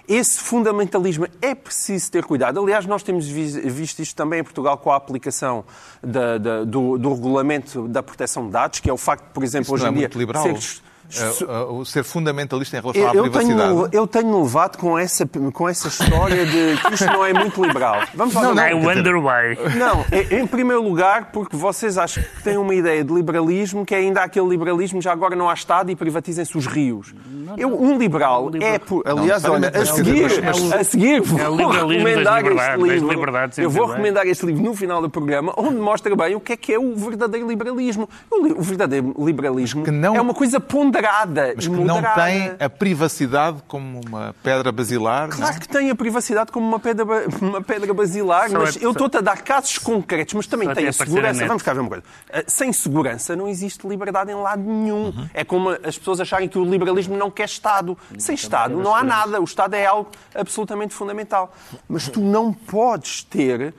Esse 0.07 0.39
fundamentalismo 0.39 1.27
é 1.41 1.53
preciso 1.53 2.09
ter 2.11 2.23
cuidado. 2.23 2.59
Aliás, 2.61 2.85
nós 2.85 3.03
temos 3.03 3.27
vi- 3.27 3.59
visto 3.69 3.99
isto 4.01 4.15
também 4.15 4.39
em 4.39 4.43
Portugal 4.43 4.77
com 4.77 4.89
a 4.91 4.95
aplicação 4.95 5.65
da- 6.01 6.37
da- 6.37 6.63
do, 6.63 6.97
do 6.97 7.13
regulamento 7.13 7.87
da 7.89 8.01
proteção 8.01 8.45
de 8.45 8.51
dados, 8.51 8.79
que 8.79 8.89
é 8.89 8.93
o 8.93 8.97
facto, 8.97 9.25
por 9.33 9.43
exemplo, 9.43 9.65
Isso 9.65 9.73
hoje 9.73 9.83
não 9.85 9.91
em 9.91 10.03
é 10.03 10.07
dia. 10.07 10.17
liberal. 10.17 10.43
ser- 10.43 10.81
uh, 11.47 11.79
uh, 11.79 11.85
ser 11.85 12.03
fundamentalista 12.03 12.77
em 12.77 12.81
relação 12.81 13.03
à 13.03 13.13
Eu, 13.13 13.25
eu 13.25 13.31
privacidade? 13.31 13.69
tenho, 13.73 13.89
eu 13.91 14.07
tenho 14.07 14.41
levado 14.43 14.77
com 14.77 14.97
essa, 14.97 15.25
com 15.53 15.67
essa 15.69 15.87
história 15.87 16.45
de 16.45 16.77
que 16.81 16.93
isto 16.93 17.05
não 17.05 17.25
é 17.25 17.33
muito 17.33 17.63
liberal. 17.63 18.01
Vamos 18.13 18.33
lá 18.33 18.41
Não, 18.43 18.55
ver. 18.55 18.71
I 18.71 18.73
wonder 18.73 19.15
why. 19.15 19.77
Não, 19.77 20.05
em 20.31 20.45
primeiro 20.47 20.83
lugar, 20.83 21.31
porque 21.31 21.55
vocês 21.55 21.97
acham 21.97 22.23
que 22.23 22.43
têm 22.43 22.57
uma 22.57 22.75
ideia 22.75 23.03
de 23.03 23.13
liberalismo 23.13 23.85
que 23.85 23.95
é 23.95 23.99
ainda 23.99 24.21
aquele 24.23 24.47
liberalismo, 24.47 25.01
já 25.01 25.11
agora 25.11 25.35
não 25.35 25.49
há 25.49 25.53
Estado 25.53 25.89
e 25.91 25.95
privatizem-se 25.95 26.57
os 26.57 26.65
rios. 26.67 27.13
Eu, 27.55 27.79
um 27.81 27.97
liberal 27.97 28.51
é. 28.61 28.77
Por, 28.77 29.03
aliás, 29.05 29.43
olha, 29.45 29.69
a 29.69 29.85
seguir, 29.85 30.43
mas- 30.43 30.73
a 30.73 30.83
seguir 30.83 31.21
vou 31.21 31.39
É 31.39 31.47
o 31.49 31.55
liberalismo 31.55 32.07
recomendar 32.07 32.45
este 32.45 32.77
livro. 32.81 33.11
Eu 33.57 33.69
vou 33.69 33.85
recomendar 33.85 34.27
este 34.27 34.45
livro 34.45 34.63
no 34.63 34.75
final 34.75 35.01
do 35.01 35.09
programa, 35.09 35.53
onde 35.55 35.75
mostra 35.77 36.13
bem 36.15 36.35
o 36.35 36.39
que 36.41 36.53
é 36.53 36.57
que 36.57 36.73
é 36.73 36.79
o 36.79 36.95
verdadeiro 36.95 37.47
liberalismo. 37.47 38.09
O, 38.29 38.43
li- 38.45 38.53
o 38.57 38.61
verdadeiro 38.61 39.13
liberalismo 39.17 39.83
que 39.83 39.91
não- 39.91 40.15
é 40.15 40.19
uma 40.21 40.33
coisa 40.33 40.59
ponderada 40.59 40.96
Mas 41.55 41.65
e 41.65 41.69
que 41.69 41.75
não 41.75 41.95
moderada. 41.95 42.23
tem 42.23 42.55
a 42.59 42.69
privacidade 42.69 43.61
como 43.67 44.01
uma 44.07 44.35
pedra 44.43 44.71
basilar, 44.71 45.29
não? 45.29 45.37
Claro 45.37 45.59
que 45.59 45.67
tem 45.67 45.89
a 45.89 45.95
privacidade 45.95 46.51
como 46.51 46.67
uma 46.67 46.79
pedra, 46.79 47.05
uma 47.41 47.61
pedra 47.61 47.93
basilar, 47.93 48.49
Só 48.49 48.59
mas 48.59 48.77
é- 48.77 48.85
eu 48.85 48.91
estou-te 48.91 49.17
a 49.17 49.21
dar 49.21 49.41
casos 49.41 49.77
concretos, 49.77 50.33
mas 50.33 50.47
também 50.47 50.73
tem 50.73 50.87
a 50.87 50.93
segurança. 50.93 51.43
a. 51.43 51.47
Vamos 51.47 51.63
cá 51.63 51.73
ver 51.73 51.79
uma 51.81 51.89
coisa. 51.89 52.03
Ah, 52.31 52.43
Sem 52.47 52.71
segurança 52.73 53.35
não 53.35 53.47
existe 53.47 53.87
liberdade 53.87 54.31
em 54.31 54.35
lado 54.35 54.61
nenhum. 54.61 55.05
Uhum. 55.07 55.29
É 55.33 55.43
como 55.43 55.69
as 55.69 55.97
pessoas 55.97 56.19
acharem 56.19 56.47
que 56.49 56.57
o 56.57 56.65
liberalismo 56.65 57.15
não 57.15 57.29
quer 57.31 57.45
Estado. 57.45 57.97
Sem 58.17 58.35
Estado 58.35 58.79
a 58.79 58.83
não 58.83 58.93
há 58.95 58.99
segurança. 58.99 59.25
nada. 59.25 59.41
O 59.41 59.43
Estado 59.43 59.73
é 59.75 59.85
algo 59.85 60.09
absolutamente 60.35 60.93
fundamental. 60.93 61.53
Mas 61.87 62.07
tu 62.07 62.19
não 62.19 62.51
podes 62.53 63.23
ter. 63.23 63.73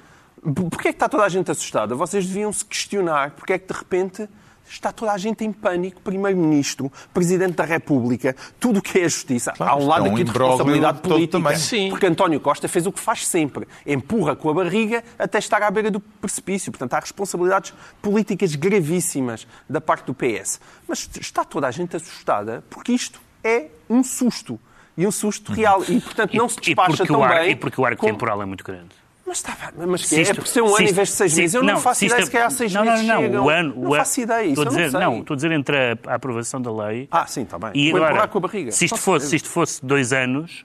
Porquê 0.71 0.89
é 0.89 0.93
que 0.93 0.97
está 0.97 1.09
toda 1.09 1.25
a 1.25 1.29
gente 1.29 1.51
assustada? 1.51 1.95
Vocês 1.95 2.25
deviam 2.27 2.53
se 2.53 2.65
questionar. 2.65 3.33
Porquê 3.33 3.55
é 3.55 3.59
que 3.59 3.73
de 3.73 3.79
repente 3.79 4.29
está 4.69 4.93
toda 4.93 5.13
a 5.13 5.19
gente 5.19 5.45
em 5.45 5.53
pânico? 5.53 6.01
Primeiro-Ministro, 6.01 6.91
Presidente 7.13 7.55
da 7.55 7.65
República, 7.65 8.35
tudo 8.61 8.79
o 8.79 8.83
que 8.83 8.99
é 8.99 9.05
a 9.05 9.09
justiça. 9.09 9.53
Claro, 9.53 9.73
há 9.73 9.77
um 9.77 9.87
lado 9.87 10.07
é 10.07 10.11
um 10.11 10.15
aqui 10.15 10.25
de 10.25 10.31
responsabilidade 10.31 11.01
política. 11.01 11.39
também. 11.39 11.57
Sim. 11.57 11.91
Porque 11.91 12.07
António 12.07 12.41
Costa 12.41 12.69
fez 12.69 12.87
o 12.87 12.93
que 12.93 13.01
faz 13.01 13.27
sempre. 13.27 13.67
Empurra 13.87 14.37
com 14.37 14.51
a 14.51 14.55
barriga 14.55 15.03
até 15.19 15.39
estar 15.39 15.63
à 15.63 15.71
beira 15.71 15.91
do 15.91 16.01
precipício. 16.01 16.71
Portanto, 16.71 16.95
há 16.95 17.01
responsabilidades 17.01 17.73
políticas 18.03 18.55
gravíssimas 18.55 19.47
da 19.69 19.81
parte 19.81 20.07
do 20.07 20.15
PS. 20.15 20.61
Mas 20.87 21.09
está 21.21 21.45
toda 21.45 21.67
a 21.67 21.71
gente 21.71 21.97
assustada 21.97 22.65
porque 22.71 22.93
isto 22.93 23.21
é 23.43 23.67
um 23.89 24.03
susto. 24.03 24.59
E 24.97 25.07
um 25.07 25.13
susto 25.13 25.53
real. 25.53 25.83
E, 25.89 26.01
portanto, 26.01 26.35
não 26.37 26.49
se 26.49 26.59
e, 26.59 26.61
despacha 26.61 26.97
porque 26.97 27.13
tão 27.13 27.23
ar, 27.23 27.41
bem... 27.41 27.53
e 27.53 27.57
porque 27.57 27.81
o 27.81 27.85
arco 27.85 28.01
como- 28.01 28.13
temporal 28.13 28.43
é 28.43 28.45
muito 28.45 28.65
grande. 28.65 28.89
Mas 29.29 29.37
está 29.39 29.53
bem, 29.77 29.87
mas 29.87 30.05
que 30.09 30.15
é, 30.17 30.23
isto- 30.23 30.31
é 30.33 30.35
por 30.35 30.47
ser 30.47 30.63
um 30.63 30.75
ano 30.75 30.89
em 30.89 30.93
vez 30.93 31.09
de 31.09 31.15
seis 31.15 31.33
se- 31.33 31.41
meses. 31.41 31.55
Eu 31.55 31.63
não, 31.63 31.77
faço 31.79 32.01
se 32.01 32.07
isto 32.07 32.15
ideia 32.15 32.23
é- 32.23 32.27
se 32.27 32.33
calhar 32.33 32.47
há 32.47 32.51
seis 32.51 32.73
não, 32.73 32.83
meses 32.85 33.07
não, 33.07 33.15
não, 33.15 33.23
chegam. 33.23 33.45
O 33.45 33.49
ano, 33.51 33.69
não 33.75 33.83
o 33.83 33.87
ano- 33.87 33.97
faço 33.97 34.21
ideia, 34.21 34.43
isso 34.45 34.51
Estou 34.63 34.65
a 34.65 34.69
dizer, 34.69 34.93
não 34.93 35.01
não, 35.13 35.19
estou 35.21 35.35
a 35.35 35.37
dizer 35.37 35.53
entre 35.53 35.77
a, 35.77 35.99
a 36.11 36.15
aprovação 36.15 36.63
da 36.63 36.73
lei 36.73 37.09
Ah, 37.11 37.27
sim, 37.27 37.43
está 37.43 37.59
bem. 37.59 37.71
e 37.75 37.91
Vou 37.93 38.03
agora, 38.03 38.27
com 38.27 38.39
a 38.39 38.41
barriga. 38.41 38.73
se 38.73 38.87
isto, 38.87 38.97
fosse, 38.97 39.27
se 39.29 39.37
isto 39.37 39.49
fosse 39.51 39.85
dois 39.85 40.13
anos, 40.13 40.65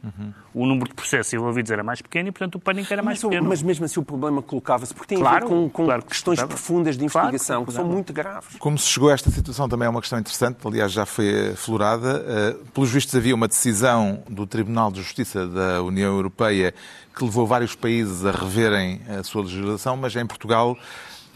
o 0.54 0.66
número 0.66 0.88
de 0.90 0.96
processos 0.96 1.34
envolvidos 1.34 1.72
era 1.72 1.84
mais 1.84 2.02
pequeno 2.02 2.30
e, 2.30 2.32
portanto, 2.32 2.56
o 2.56 2.60
pânico 2.60 2.92
era 2.94 3.04
mais 3.04 3.22
Mas, 3.22 3.30
pequeno. 3.30 3.50
mas 3.50 3.62
mesmo 3.62 3.86
assim 3.86 4.00
o 4.00 4.04
problema 4.04 4.42
colocava-se, 4.42 4.94
porque 4.94 5.16
tem 5.16 5.18
a 5.18 5.22
Claro, 5.30 5.48
ver 5.48 5.54
com, 5.54 5.70
com 5.70 5.86
claro 5.86 6.02
que 6.04 6.10
questões 6.10 6.40
colocava. 6.40 6.48
profundas 6.48 6.98
de 6.98 7.06
Claro 7.08 7.28
que 7.30 7.36
investigação 7.36 7.66
que 7.66 7.74
são 7.74 7.86
muito 7.86 8.14
graves. 8.14 8.56
Como 8.60 8.78
se 8.78 8.88
chegou 8.88 9.10
a 9.10 9.14
esta 9.14 9.30
situação 9.30 9.68
também 9.68 9.86
é 9.88 9.90
uma 9.90 10.00
questão 10.00 10.18
interessante, 10.20 10.58
aliás 10.66 10.92
já 10.92 11.06
foi 11.06 11.52
aflorada. 11.52 12.24
Eh, 12.28 12.56
Pelos 12.74 12.90
vistos 12.92 13.14
havia 13.16 13.36
uma 13.36 13.48
decisão 13.48 14.24
do 14.30 14.48
Tribunal 14.48 14.92
de 14.92 15.02
Justiça 15.02 15.46
da 15.48 15.82
União 15.84 16.14
Europeia 16.16 16.74
que 17.16 17.24
levou 17.24 17.46
vários 17.46 17.76
países 17.76 18.26
a 18.26 18.32
reverem 18.32 19.02
a 19.08 19.24
sua 19.24 19.44
legislação, 19.44 19.96
mas 19.96 20.16
em 20.16 20.26
Portugal 20.26 20.78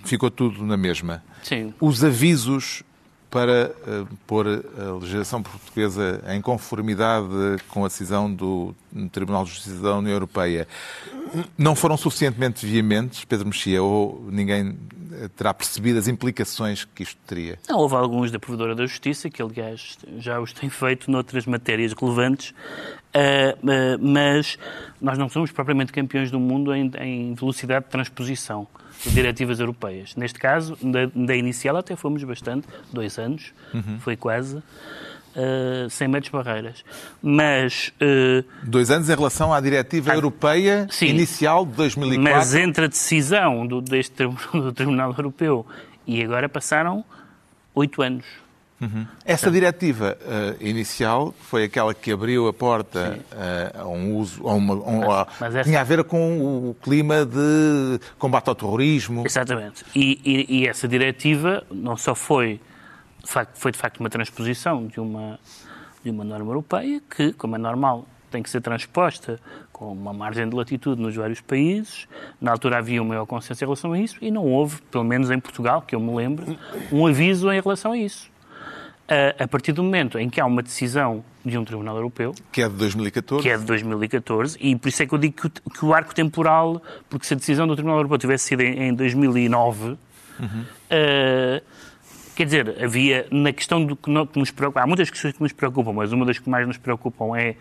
ficou 0.04 0.32
tudo 0.32 0.66
na 0.66 0.78
mesma. 0.78 1.24
Sim. 1.44 1.74
Os 1.80 2.04
avisos 2.04 2.84
para 3.30 3.76
eh, 3.86 4.06
pôr 4.26 4.48
a 4.48 4.94
legislação 5.00 5.44
portuguesa 5.44 6.24
em 6.30 6.42
conformidade 6.42 7.28
com 7.68 7.84
a 7.84 7.88
decisão 7.88 8.34
do 8.34 8.74
Tribunal 9.12 9.44
de 9.44 9.52
Justiça 9.52 9.82
da 9.82 9.96
União 9.98 10.14
Europeia 10.14 10.68
não 11.58 11.76
foram 11.76 11.98
suficientemente 11.98 12.66
veementes, 12.66 13.26
Pedro 13.26 13.48
Mexia, 13.48 13.84
ou 13.84 14.26
ninguém 14.32 14.78
terá 15.36 15.54
percebido 15.54 16.00
as 16.00 16.08
implicações 16.08 16.86
que 16.86 17.04
isto 17.04 17.18
teria? 17.26 17.60
Não, 17.68 17.78
houve 17.78 17.96
alguns 17.96 18.32
da 18.32 18.40
Provedora 18.40 18.76
da 18.76 18.86
Justiça, 18.86 19.30
que 19.30 19.42
aliás 19.42 19.98
já 20.18 20.40
os 20.40 20.54
têm 20.54 20.70
feito 20.70 21.10
noutras 21.10 21.46
matérias 21.46 21.94
relevantes, 21.94 22.54
ah, 23.14 23.58
ah, 23.64 23.98
mas 24.00 24.58
nós 25.02 25.18
não 25.18 25.30
somos 25.30 25.52
propriamente 25.52 25.92
campeões 25.92 26.30
do 26.30 26.40
mundo 26.40 26.74
em, 26.74 26.92
em 27.00 27.34
velocidade 27.34 27.86
de 27.86 27.92
transposição 27.92 28.68
de 29.04 29.12
diretivas 29.12 29.60
europeias. 29.60 30.16
Neste 30.16 30.40
caso, 30.40 30.78
da, 30.82 31.06
da 31.06 31.36
inicial 31.36 31.78
até 31.78 31.96
fomos 31.96 32.24
bastante, 32.24 32.68
dois 32.92 33.18
anos, 33.20 33.54
foi 34.00 34.16
quase, 34.16 34.62
ah, 35.38 35.88
sem 35.90 36.08
metros 36.08 36.32
barreiras. 36.32 36.84
Mas, 37.22 37.94
ah, 38.02 38.44
Dois 38.64 38.90
anos 38.92 39.10
em 39.10 39.16
relação 39.16 39.54
à 39.54 39.62
diretiva 39.62 40.12
Ah, 40.12 40.16
europeia 40.16 40.88
sim. 40.90 41.06
inicial 41.08 41.66
de 41.66 41.74
2004. 41.74 42.34
mas 42.40 42.56
entre 42.56 42.86
a 42.86 42.88
decisão 42.88 43.66
do, 43.68 43.80
deste, 43.82 44.26
do 44.52 44.74
Tribunal 44.74 45.12
Europeu 45.18 45.66
e 46.06 46.24
agora 46.24 46.50
passaram 46.50 47.06
oito 47.76 48.02
anos. 48.02 48.26
Essa 49.26 49.50
diretiva 49.50 50.16
eh, 50.22 50.56
inicial 50.60 51.34
foi 51.50 51.64
aquela 51.64 51.96
que 51.96 52.12
abriu 52.12 52.48
a 52.48 52.54
porta 52.54 53.18
eh, 53.32 53.72
a 53.76 53.88
um 53.88 54.16
uso, 54.16 54.48
a 54.48 54.54
uma, 54.54 54.74
a 54.76 54.78
um- 54.92 55.12
a- 55.12 55.28
mas 55.40 55.56
essa- 55.56 55.68
tinha 55.68 55.82
a 55.82 55.84
ver 55.84 56.04
com 56.04 56.70
o 56.70 56.76
clima 56.80 57.26
de 57.26 58.00
combate 58.20 58.48
ao 58.50 58.54
terrorismo. 58.54 59.24
Exatamente. 59.26 59.84
E, 59.96 60.22
e- 60.24 60.60
e 60.60 60.68
essa 60.68 60.88
diretiva 60.88 61.64
não 61.72 61.98
só 61.98 62.14
foi, 62.14 62.60
foi 63.54 63.72
de 63.72 63.78
facto 63.78 64.00
uma 64.00 64.10
transposição 64.10 64.88
de 64.88 65.00
uma, 65.00 65.40
de 66.04 66.10
uma 66.10 66.24
norma 66.24 66.50
europeia 66.50 67.02
que, 67.10 67.34
como 67.34 67.56
é 67.56 67.60
normal, 67.60 68.08
tem 68.32 68.44
que 68.44 68.50
ser 68.50 68.62
transposta 68.62 69.40
com 69.72 69.92
uma 69.92 70.14
margem 70.14 70.50
de 70.50 70.56
latitude 70.56 71.02
nos 71.02 71.16
vários 71.16 71.42
países. 71.42 72.08
Na 72.42 72.52
altura 72.52 72.78
havia 72.78 73.02
um 73.02 73.06
maior 73.06 73.26
consenso 73.26 73.64
em 73.64 73.68
relação 73.68 73.94
a 73.94 74.00
isso 74.00 74.18
e 74.22 74.32
não 74.32 74.46
houve, 74.46 74.82
pelo 74.92 75.04
menos 75.04 75.30
em 75.32 75.40
Portugal, 75.40 75.82
que 75.82 75.96
eu 75.96 76.00
me 76.00 76.14
lembro, 76.16 76.58
um 76.92 77.06
aviso 77.06 77.52
em 77.52 77.62
relação 77.62 77.92
a 77.92 77.98
isso. 77.98 78.30
A, 79.08 79.44
a 79.44 79.48
partir 79.48 79.72
do 79.72 79.82
momento 79.82 80.20
em 80.20 80.30
que 80.30 80.42
há 80.42 80.46
uma 80.46 80.62
decisão 80.62 81.24
de 81.46 81.58
um 81.58 81.64
Tribunal 81.64 81.96
Europeu, 81.96 82.36
Que 82.52 82.62
é 82.62 82.68
de 82.68 82.76
2014. 82.76 83.42
que 83.42 83.50
é 83.50 83.58
de 83.58 83.64
2014, 83.64 84.58
e 84.60 84.76
por 84.76 84.90
isso 84.90 85.02
é 85.02 85.06
que 85.06 85.14
eu 85.14 85.18
digo 85.18 85.34
que 85.36 85.48
o, 85.48 85.50
que 85.70 85.86
o 85.86 85.94
arco 85.94 86.14
temporal, 86.14 86.82
porque 87.10 87.26
se 87.26 87.34
a 87.34 87.38
decisão 87.38 87.66
do 87.66 87.74
Tribunal 87.74 88.00
Europeu 88.00 88.18
tivesse 88.18 88.46
sido 88.46 88.62
em, 88.62 88.90
em 88.90 88.94
2009, 88.94 89.98
eh, 90.90 91.62
quer 92.38 92.46
dizer, 92.46 92.84
havia 92.84 93.28
na 93.32 93.52
questão 93.52 93.84
do 93.84 93.96
que, 93.96 94.10
no- 94.10 94.26
que 94.28 94.38
nos 94.40 94.52
preocupa, 94.52 94.82
há 94.82 94.88
muitas 94.88 95.10
questões 95.10 95.34
que 95.34 95.42
nos 95.42 95.52
preocupam, 95.52 95.92
mas 95.94 96.12
uma 96.14 96.26
das 96.26 96.38
que 96.40 96.50
mais 96.50 96.66
nos 96.68 96.78
preocupam 96.78 97.36
é 97.36 97.56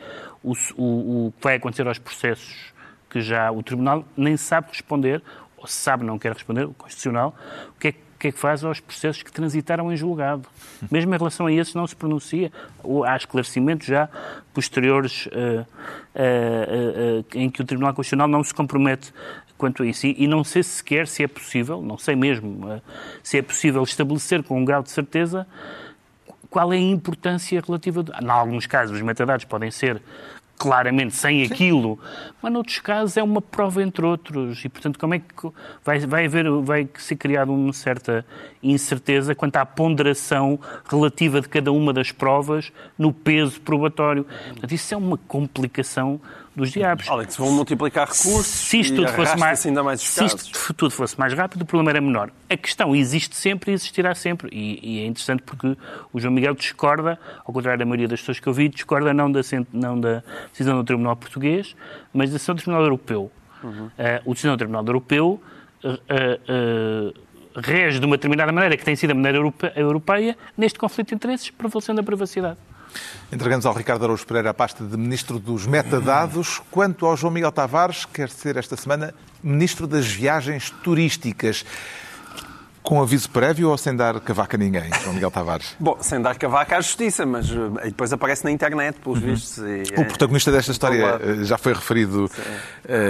o, 0.45 0.53
o- 0.77 1.27
o 1.29 1.33
que 1.39 1.43
vai 1.45 1.57
acontecer 1.57 1.87
aos 1.89 1.99
processos 1.99 2.73
que 3.11 3.21
já 3.21 3.51
o 3.51 3.63
Tribunal 3.63 4.05
nem 4.17 4.37
sabe 4.37 4.69
responder, 4.71 5.23
ou 5.57 5.67
se 5.67 5.75
sabe 5.75 6.05
não 6.05 6.19
quer 6.19 6.33
responder, 6.33 6.65
o 6.67 6.75
Constitucional, 6.75 7.35
o 7.75 7.81
que 7.81 7.89
é 7.89 7.93
que 7.93 8.07
o 8.17 8.19
que 8.19 8.29
é 8.29 8.33
que 8.33 8.39
faz 8.39 8.65
aos 8.65 8.81
processos 8.81 9.23
que 9.23 9.31
transitaram 9.31 9.93
em 9.93 9.97
julgado. 9.97 10.49
Mesmo 10.91 11.15
em 11.15 11.19
relação 11.19 11.45
a 11.45 11.53
esses 11.53 11.75
não 11.75 11.87
se 11.87 11.95
pronuncia. 11.95 12.51
Ou 12.83 13.05
há 13.05 13.15
esclarecimentos 13.15 13.87
já 13.87 14.09
posteriores 14.55 15.29
eh, 15.33 15.67
eh, 16.15 17.23
eh, 17.35 17.39
em 17.39 17.51
que 17.51 17.61
o 17.61 17.65
Tribunal 17.65 17.93
Constitucional 17.93 18.27
não 18.27 18.43
se 18.43 18.55
compromete 18.55 19.13
quanto 19.57 19.83
a. 19.83 19.87
E, 19.87 19.93
e 20.03 20.27
não 20.27 20.45
sei 20.45 20.63
sequer 20.63 21.07
se 21.07 21.23
é 21.23 21.29
possível, 21.29 21.83
não 21.83 21.99
sei 21.99 22.17
mesmo, 22.17 22.71
eh, 22.73 22.81
se 23.23 23.39
é 23.39 23.43
possível 23.43 23.83
estabelecer 23.83 24.43
com 24.43 24.61
um 24.61 24.65
grau 24.65 24.83
de 24.83 24.91
certeza 24.91 25.47
qual 26.49 26.73
é 26.73 26.77
a 26.77 26.81
importância 26.81 27.61
relativa. 27.61 28.03
De... 28.03 28.13
Em 28.13 28.31
alguns 28.31 28.67
casos, 28.67 28.97
os 28.97 29.03
metadados 29.03 29.45
podem 29.45 29.71
ser 29.71 30.01
claramente 30.57 31.15
sem 31.15 31.43
aquilo, 31.43 31.99
mas 32.41 32.53
noutros 32.53 32.79
casos 32.79 33.17
é 33.17 33.23
uma 33.23 33.43
prova 33.43 33.83
entre 33.83 34.05
outros 34.05 34.65
e, 34.65 34.69
portanto, 34.69 34.99
como 34.99 35.15
é 35.15 35.19
que 35.19 35.51
vai, 35.85 35.99
vai 36.01 36.27
haver, 36.27 36.51
vai 36.63 36.89
ser 36.97 37.17
criada 37.17 37.53
uma 37.53 37.73
certa 37.73 38.25
incerteza 38.63 39.35
quanto 39.35 39.57
à 39.57 39.67
ponderação 39.67 40.59
relativa 40.89 41.41
de 41.41 41.49
cada 41.49 41.71
uma 41.71 41.93
das 41.93 42.11
provas 42.11 42.73
no 42.99 43.13
peso 43.13 43.61
probatório. 43.61 44.25
Portanto, 44.25 44.73
isso 44.73 44.95
é 44.95 44.97
uma 44.97 45.19
complicação 45.19 46.21
dos 46.57 46.71
diabos. 46.73 47.07
Olha, 47.09 47.27
que 47.27 47.33
se 47.33 47.39
vão 47.39 47.53
multiplicar 47.53 48.09
recursos 48.09 48.47
Se 48.47 48.81
isto 48.81 48.97
tudo 48.97 49.13
fosse 49.13 49.37
mais, 49.37 49.65
ainda 49.67 49.83
mais 49.83 50.01
se 50.01 50.25
isto 50.25 50.75
tudo 50.75 50.91
fosse 50.91 51.19
mais 51.19 51.33
rápido, 51.35 51.63
o 51.63 51.67
problema 51.67 51.91
era 51.91 52.01
menor. 52.01 52.31
A 52.49 52.57
questão 52.57 52.97
existe 52.97 53.37
sempre 53.37 53.73
e 53.73 53.75
existirá 53.75 54.15
sempre. 54.15 54.49
E, 54.51 54.81
e 54.83 55.01
é 55.03 55.07
interessante 55.07 55.43
porque 55.43 55.77
o 56.13 56.19
João 56.19 56.33
Miguel 56.33 56.55
discorda, 56.55 57.19
ao 57.45 57.53
contrário 57.53 57.79
da 57.79 57.85
maioria 57.85 58.09
das 58.09 58.21
pessoas 58.21 58.41
que 58.41 58.47
eu 58.49 58.55
vi, 58.55 58.69
discorda 58.69 59.13
não 59.13 59.31
da, 59.31 59.41
não 59.73 60.01
da 60.01 60.23
decisão 60.51 60.77
do 60.77 60.85
Tribunal 60.85 61.15
Português, 61.15 61.77
mas 62.13 62.31
da 62.31 62.35
decisão 62.35 62.55
do 62.55 62.59
Tribunal 62.59 62.83
Europeu. 62.83 63.31
Eh, 63.99 64.23
o 64.25 64.33
decisão 64.33 64.55
do 64.55 64.59
Tribunal 64.59 64.85
Europeu 64.87 65.43
eh, 65.85 66.01
eh, 66.49 67.13
rege 67.57 67.99
de 67.99 68.07
uma 68.07 68.17
determinada 68.17 68.53
maneira, 68.53 68.77
que 68.77 68.85
tem 68.85 68.97
sido 68.97 69.11
a 69.11 69.15
maneira 69.15 69.39
europe- 69.39 69.73
europeia, 69.75 70.37
neste 70.57 70.79
conflito 70.79 71.09
de 71.09 71.15
interesses, 71.17 71.51
prevalecendo 71.51 72.01
a 72.01 72.05
privacidade. 72.05 72.59
Entregamos 73.33 73.67
ao 73.67 73.75
Ricardo 73.75 74.05
Araújo 74.05 74.27
Pereira 74.27 74.51
a 74.51 74.55
pasta 74.55 74.85
de 74.85 74.97
Ministro 74.97 75.39
dos 75.39 75.67
Metadados. 75.67 76.61
Quanto 76.71 77.07
ao 77.07 77.17
João 77.17 77.33
Miguel 77.33 77.53
Tavares, 77.53 78.05
quer 78.05 78.31
ser 78.31 78.57
esta 78.57 78.77
semana 78.77 79.15
Ministro 79.43 79.87
das 79.87 80.07
Viagens 80.07 80.71
Turísticas. 80.83 81.65
Com 82.87 83.03
aviso 83.03 83.29
prévio 83.29 83.71
ou 83.71 83.77
sem 83.77 83.97
dar 83.97 84.21
cavaca 84.21 84.57
a 84.57 84.59
ninguém, 84.59 84.89
João 85.03 85.13
Miguel 85.13 85.29
Tavares? 85.29 85.75
Bom, 85.81 85.97
sem 86.01 86.23
dar 86.23 86.39
cavaca 86.39 86.77
à 86.77 86.81
justiça, 86.81 87.27
mas 87.27 87.51
uh, 87.51 87.73
depois 87.85 88.13
aparece 88.13 88.45
na 88.45 88.53
internet, 88.53 89.01
pelos 89.03 89.21
uhum. 89.21 89.35
vistos. 89.35 89.59
E, 89.59 90.01
o 90.01 90.05
protagonista 90.05 90.53
desta 90.53 90.71
história 90.71 91.17
uh, 91.17 91.45
já 91.45 91.59
foi 91.59 91.73
referido 91.73 92.27
uh, 92.27 92.31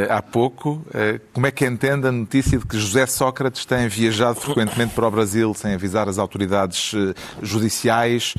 há 0.09 0.23
pouco. 0.23 0.83
como 1.31 1.47
é 1.47 1.51
que 1.51 1.67
entende 1.67 2.09
a 2.09 2.13
notícia 2.13 2.59
de 2.59 2.65
que 2.65 2.79
José 2.79 3.05
Sócrates 3.05 3.67
tem 3.67 3.87
viajado 3.87 4.41
frequentemente 4.41 4.95
para 4.95 5.09
o 5.09 5.11
Brasil 5.11 5.53
sem 5.53 5.75
avisar 5.75 6.09
as 6.09 6.17
autoridades 6.17 6.95
judiciais, 7.43 8.33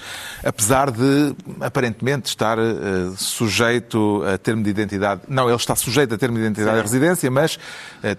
apesar 0.44 0.90
de 0.90 1.36
aparentemente 1.62 2.30
estar 2.30 2.58
sujeito 3.16 4.24
a 4.24 4.40
termo 4.40 4.64
de 4.64 4.72
identidade. 4.72 5.22
Não, 5.28 5.48
ele 5.48 5.56
está 5.56 5.76
sujeito 5.76 6.16
a 6.16 6.18
termo 6.18 6.38
de 6.38 6.42
identidade 6.46 6.78
Sim. 6.78 6.78
de 6.78 6.82
residência, 6.82 7.30
mas 7.30 7.60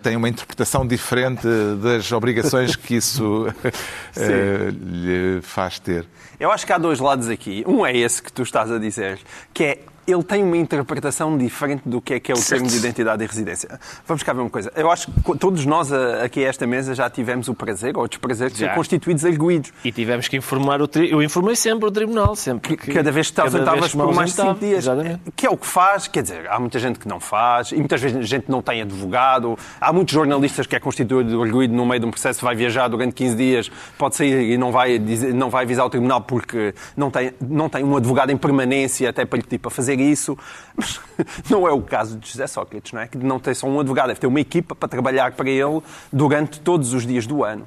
tem 0.02 0.14
uma 0.14 0.28
interpretação 0.28 0.86
diferente 0.86 1.48
das 1.82 2.12
obrigações 2.12 2.76
que 2.76 2.94
isso 2.94 3.07
isso 3.08 3.46
uh, 3.46 4.70
lhe 4.70 5.40
faz 5.42 5.78
ter. 5.78 6.06
Eu 6.38 6.52
acho 6.52 6.66
que 6.66 6.72
há 6.72 6.78
dois 6.78 7.00
lados 7.00 7.28
aqui. 7.28 7.64
Um 7.66 7.84
é 7.84 7.96
esse 7.96 8.22
que 8.22 8.32
tu 8.32 8.42
estás 8.42 8.70
a 8.70 8.78
dizer, 8.78 9.18
que 9.52 9.64
é 9.64 9.78
ele 10.10 10.22
tem 10.22 10.42
uma 10.42 10.56
interpretação 10.56 11.36
diferente 11.36 11.82
do 11.84 12.00
que 12.00 12.14
é 12.14 12.20
que 12.20 12.32
é 12.32 12.34
o 12.34 12.42
termo 12.42 12.66
de 12.66 12.76
identidade 12.76 13.22
e 13.22 13.26
residência. 13.26 13.78
Vamos 14.06 14.22
cá 14.22 14.32
ver 14.32 14.40
uma 14.40 14.50
coisa. 14.50 14.72
Eu 14.74 14.90
acho 14.90 15.10
que 15.10 15.38
todos 15.38 15.66
nós 15.66 15.92
aqui 15.92 16.44
a 16.44 16.48
esta 16.48 16.66
mesa 16.66 16.94
já 16.94 17.10
tivemos 17.10 17.48
o 17.48 17.54
prazer 17.54 17.96
ou 17.96 18.04
o 18.04 18.08
desprazer 18.08 18.50
de 18.50 18.58
ser 18.58 18.74
constituídos 18.74 19.24
arguídos. 19.24 19.72
E 19.84 19.92
tivemos 19.92 20.28
que 20.28 20.36
informar 20.36 20.80
o 20.80 20.88
tribunal. 20.88 21.20
Eu 21.20 21.22
informei 21.22 21.56
sempre 21.56 21.88
o 21.88 21.90
tribunal, 21.90 22.34
sempre. 22.34 22.76
Que, 22.76 22.92
cada 22.92 23.12
vez 23.12 23.28
que 23.28 23.34
te 23.34 23.40
ausentavas 23.40 23.92
por 23.92 24.14
mais 24.14 24.30
de 24.30 24.36
5 24.36 24.54
dias. 24.54 24.84
Exatamente. 24.84 25.20
Que 25.36 25.46
é 25.46 25.50
o 25.50 25.56
que 25.56 25.66
faz, 25.66 26.08
quer 26.08 26.22
dizer, 26.22 26.48
há 26.48 26.58
muita 26.58 26.78
gente 26.78 26.98
que 26.98 27.06
não 27.06 27.20
faz, 27.20 27.72
e 27.72 27.76
muitas 27.76 28.00
vezes 28.00 28.16
a 28.16 28.22
gente 28.22 28.50
não 28.50 28.62
tem 28.62 28.82
advogado. 28.82 29.58
Há 29.80 29.92
muitos 29.92 30.14
jornalistas 30.14 30.66
que 30.66 30.74
é 30.74 30.80
constituído 30.80 31.42
arguído 31.42 31.74
no 31.74 31.84
meio 31.84 32.00
de 32.00 32.06
um 32.06 32.10
processo, 32.10 32.44
vai 32.44 32.54
viajar 32.54 32.88
durante 32.88 33.12
15 33.14 33.36
dias, 33.36 33.70
pode 33.98 34.16
sair 34.16 34.52
e 34.52 34.56
não 34.56 34.72
vai, 34.72 34.98
dizer, 34.98 35.34
não 35.34 35.50
vai 35.50 35.64
avisar 35.64 35.84
o 35.84 35.90
tribunal 35.90 36.22
porque 36.22 36.74
não 36.96 37.10
tem, 37.10 37.32
não 37.40 37.68
tem 37.68 37.84
um 37.84 37.96
advogado 37.96 38.30
em 38.30 38.36
permanência 38.36 39.10
até 39.10 39.24
para 39.24 39.36
lhe 39.36 39.42
pedir 39.42 39.58
para 39.58 39.70
fazer 39.70 39.97
isso. 40.02 40.36
Mas 40.76 41.00
não 41.50 41.66
é 41.66 41.72
o 41.72 41.82
caso 41.82 42.18
de 42.18 42.28
José 42.28 42.46
Sócrates, 42.46 42.92
não 42.92 43.00
é? 43.00 43.08
Que 43.08 43.18
não 43.18 43.38
tem 43.38 43.54
só 43.54 43.66
um 43.66 43.80
advogado, 43.80 44.08
deve 44.08 44.20
ter 44.20 44.26
uma 44.26 44.40
equipa 44.40 44.74
para 44.74 44.88
trabalhar 44.88 45.32
para 45.32 45.48
ele 45.48 45.82
durante 46.12 46.60
todos 46.60 46.92
os 46.92 47.06
dias 47.06 47.26
do 47.26 47.44
ano. 47.44 47.66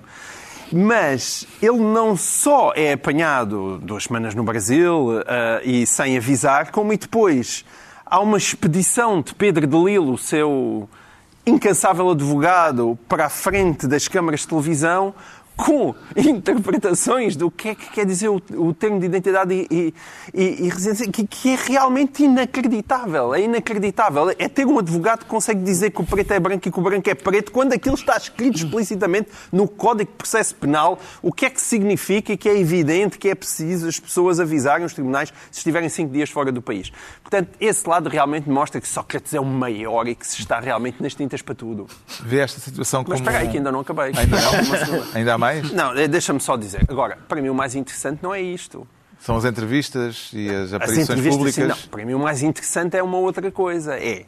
Mas 0.71 1.45
ele 1.61 1.79
não 1.79 2.15
só 2.15 2.71
é 2.75 2.93
apanhado 2.93 3.77
duas 3.79 4.05
semanas 4.05 4.33
no 4.33 4.43
Brasil 4.43 5.19
uh, 5.19 5.23
e 5.63 5.85
sem 5.85 6.15
avisar, 6.15 6.71
como 6.71 6.93
e 6.93 6.97
depois 6.97 7.65
há 8.05 8.19
uma 8.21 8.37
expedição 8.37 9.21
de 9.21 9.35
Pedro 9.35 9.67
de 9.67 9.77
Lilo, 9.77 10.17
seu 10.17 10.87
incansável 11.45 12.09
advogado, 12.09 12.97
para 13.07 13.25
a 13.25 13.29
frente 13.29 13.87
das 13.87 14.07
câmaras 14.07 14.41
de 14.41 14.47
televisão, 14.47 15.13
com 15.61 15.93
interpretações 16.17 17.35
do 17.35 17.51
que 17.51 17.69
é 17.69 17.75
que 17.75 17.91
quer 17.91 18.05
dizer 18.05 18.29
o, 18.29 18.41
o 18.53 18.73
termo 18.73 18.99
de 18.99 19.05
identidade 19.05 19.67
e, 19.69 19.93
e, 20.33 20.65
e 20.65 20.69
residência, 20.69 21.07
que, 21.11 21.25
que, 21.27 21.51
é 21.51 21.55
realmente 21.55 22.23
inacreditável. 22.23 23.35
É 23.35 23.41
inacreditável. 23.41 24.31
É 24.39 24.49
ter 24.49 24.65
um 24.65 24.79
advogado 24.79 25.19
que 25.19 25.25
consegue 25.25 25.61
dizer 25.63 25.91
que 25.91 26.01
o 26.01 26.05
preto 26.05 26.31
é 26.31 26.39
branco 26.39 26.67
e 26.67 26.71
que 26.71 26.79
o 26.79 26.81
branco 26.81 27.07
é 27.07 27.13
preto, 27.13 27.51
quando 27.51 27.73
aquilo 27.73 27.93
está 27.93 28.17
escrito 28.17 28.57
explicitamente 28.57 29.29
no 29.51 29.67
Código 29.67 30.09
de 30.09 30.17
Processo 30.17 30.55
Penal, 30.55 30.99
o 31.21 31.31
que 31.31 31.45
é 31.45 31.49
que 31.51 31.61
significa 31.61 32.33
e 32.33 32.37
que 32.37 32.49
é 32.49 32.57
evidente 32.57 33.19
que 33.19 33.29
é 33.29 33.35
preciso 33.35 33.87
as 33.87 33.99
pessoas 33.99 34.39
avisarem 34.39 34.83
os 34.83 34.93
tribunais 34.93 35.31
se 35.51 35.59
estiverem 35.59 35.89
cinco 35.89 36.11
dias 36.11 36.31
fora 36.31 36.51
do 36.51 36.61
país. 36.61 36.91
Portanto, 37.21 37.49
esse 37.59 37.87
lado 37.87 38.09
realmente 38.09 38.49
mostra 38.49 38.81
que 38.81 38.87
Sócrates 38.87 39.33
é 39.33 39.39
o 39.39 39.45
maior 39.45 40.07
e 40.07 40.15
que 40.15 40.25
se 40.25 40.39
está 40.39 40.59
realmente 40.59 41.03
nas 41.03 41.13
tintas 41.13 41.43
para 41.43 41.53
tudo. 41.53 41.85
Vê 42.21 42.39
esta 42.39 42.59
situação 42.59 43.03
como... 43.03 43.11
Mas 43.11 43.19
espera 43.19 43.43
aí, 43.43 43.49
que 43.49 43.57
ainda 43.57 43.71
não 43.71 43.81
acabei. 43.81 44.11
Ainda, 44.15 44.37
não? 44.41 45.03
ainda 45.13 45.33
há 45.35 45.37
mais? 45.37 45.50
Mais? 45.53 45.71
Não, 45.71 45.95
eh, 45.95 46.07
deixa-me 46.07 46.39
só 46.39 46.55
dizer. 46.57 46.85
Agora, 46.87 47.17
para 47.27 47.41
mim 47.41 47.49
o 47.49 47.55
mais 47.55 47.75
interessante 47.75 48.19
não 48.21 48.33
é 48.33 48.41
isto. 48.41 48.87
São 49.19 49.37
as 49.37 49.45
entrevistas 49.45 50.31
e 50.33 50.49
as 50.49 50.73
aparições 50.73 51.09
as 51.09 51.27
públicas? 51.27 51.53
Sim, 51.53 51.67
não. 51.67 51.77
Para 51.89 52.05
mim 52.05 52.13
o 52.13 52.19
mais 52.19 52.41
interessante 52.41 52.97
é 52.97 53.03
uma 53.03 53.17
outra 53.17 53.51
coisa. 53.51 53.95
É 53.95 54.25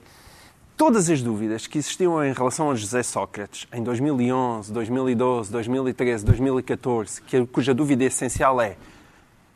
todas 0.77 1.09
as 1.09 1.21
dúvidas 1.21 1.65
que 1.65 1.77
existiam 1.77 2.23
em 2.23 2.33
relação 2.33 2.69
a 2.69 2.75
José 2.75 3.01
Sócrates 3.01 3.67
em 3.73 3.81
2011, 3.81 4.71
2012, 4.71 5.51
2013, 5.51 6.25
2014, 6.25 7.21
cuja 7.51 7.73
dúvida 7.73 8.03
essencial 8.03 8.61
é 8.61 8.75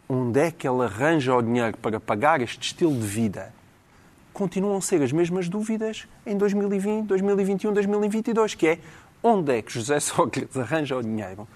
onde 0.10 0.40
é 0.40 0.52
que 0.52 0.68
ele 0.68 0.84
arranja 0.84 1.36
o 1.36 1.42
dinheiro 1.42 1.78
para 1.78 2.00
pagar 2.00 2.42
este 2.42 2.68
estilo 2.68 2.94
de 2.94 3.06
vida, 3.06 3.54
continuam 4.32 4.78
a 4.78 4.82
ser 4.82 5.02
as 5.02 5.12
mesmas 5.12 5.50
dúvidas 5.50 6.08
em 6.26 6.38
2020, 6.38 7.06
2021, 7.08 7.74
2022, 7.74 8.56
que 8.56 8.68
é 8.68 8.80
onde 9.28 9.58
é 9.58 9.62
que 9.62 9.72
José 9.72 10.00
Sócrates 10.02 10.58
arranja 10.58 10.96
o 10.96 11.04
dinheiro 11.04 11.48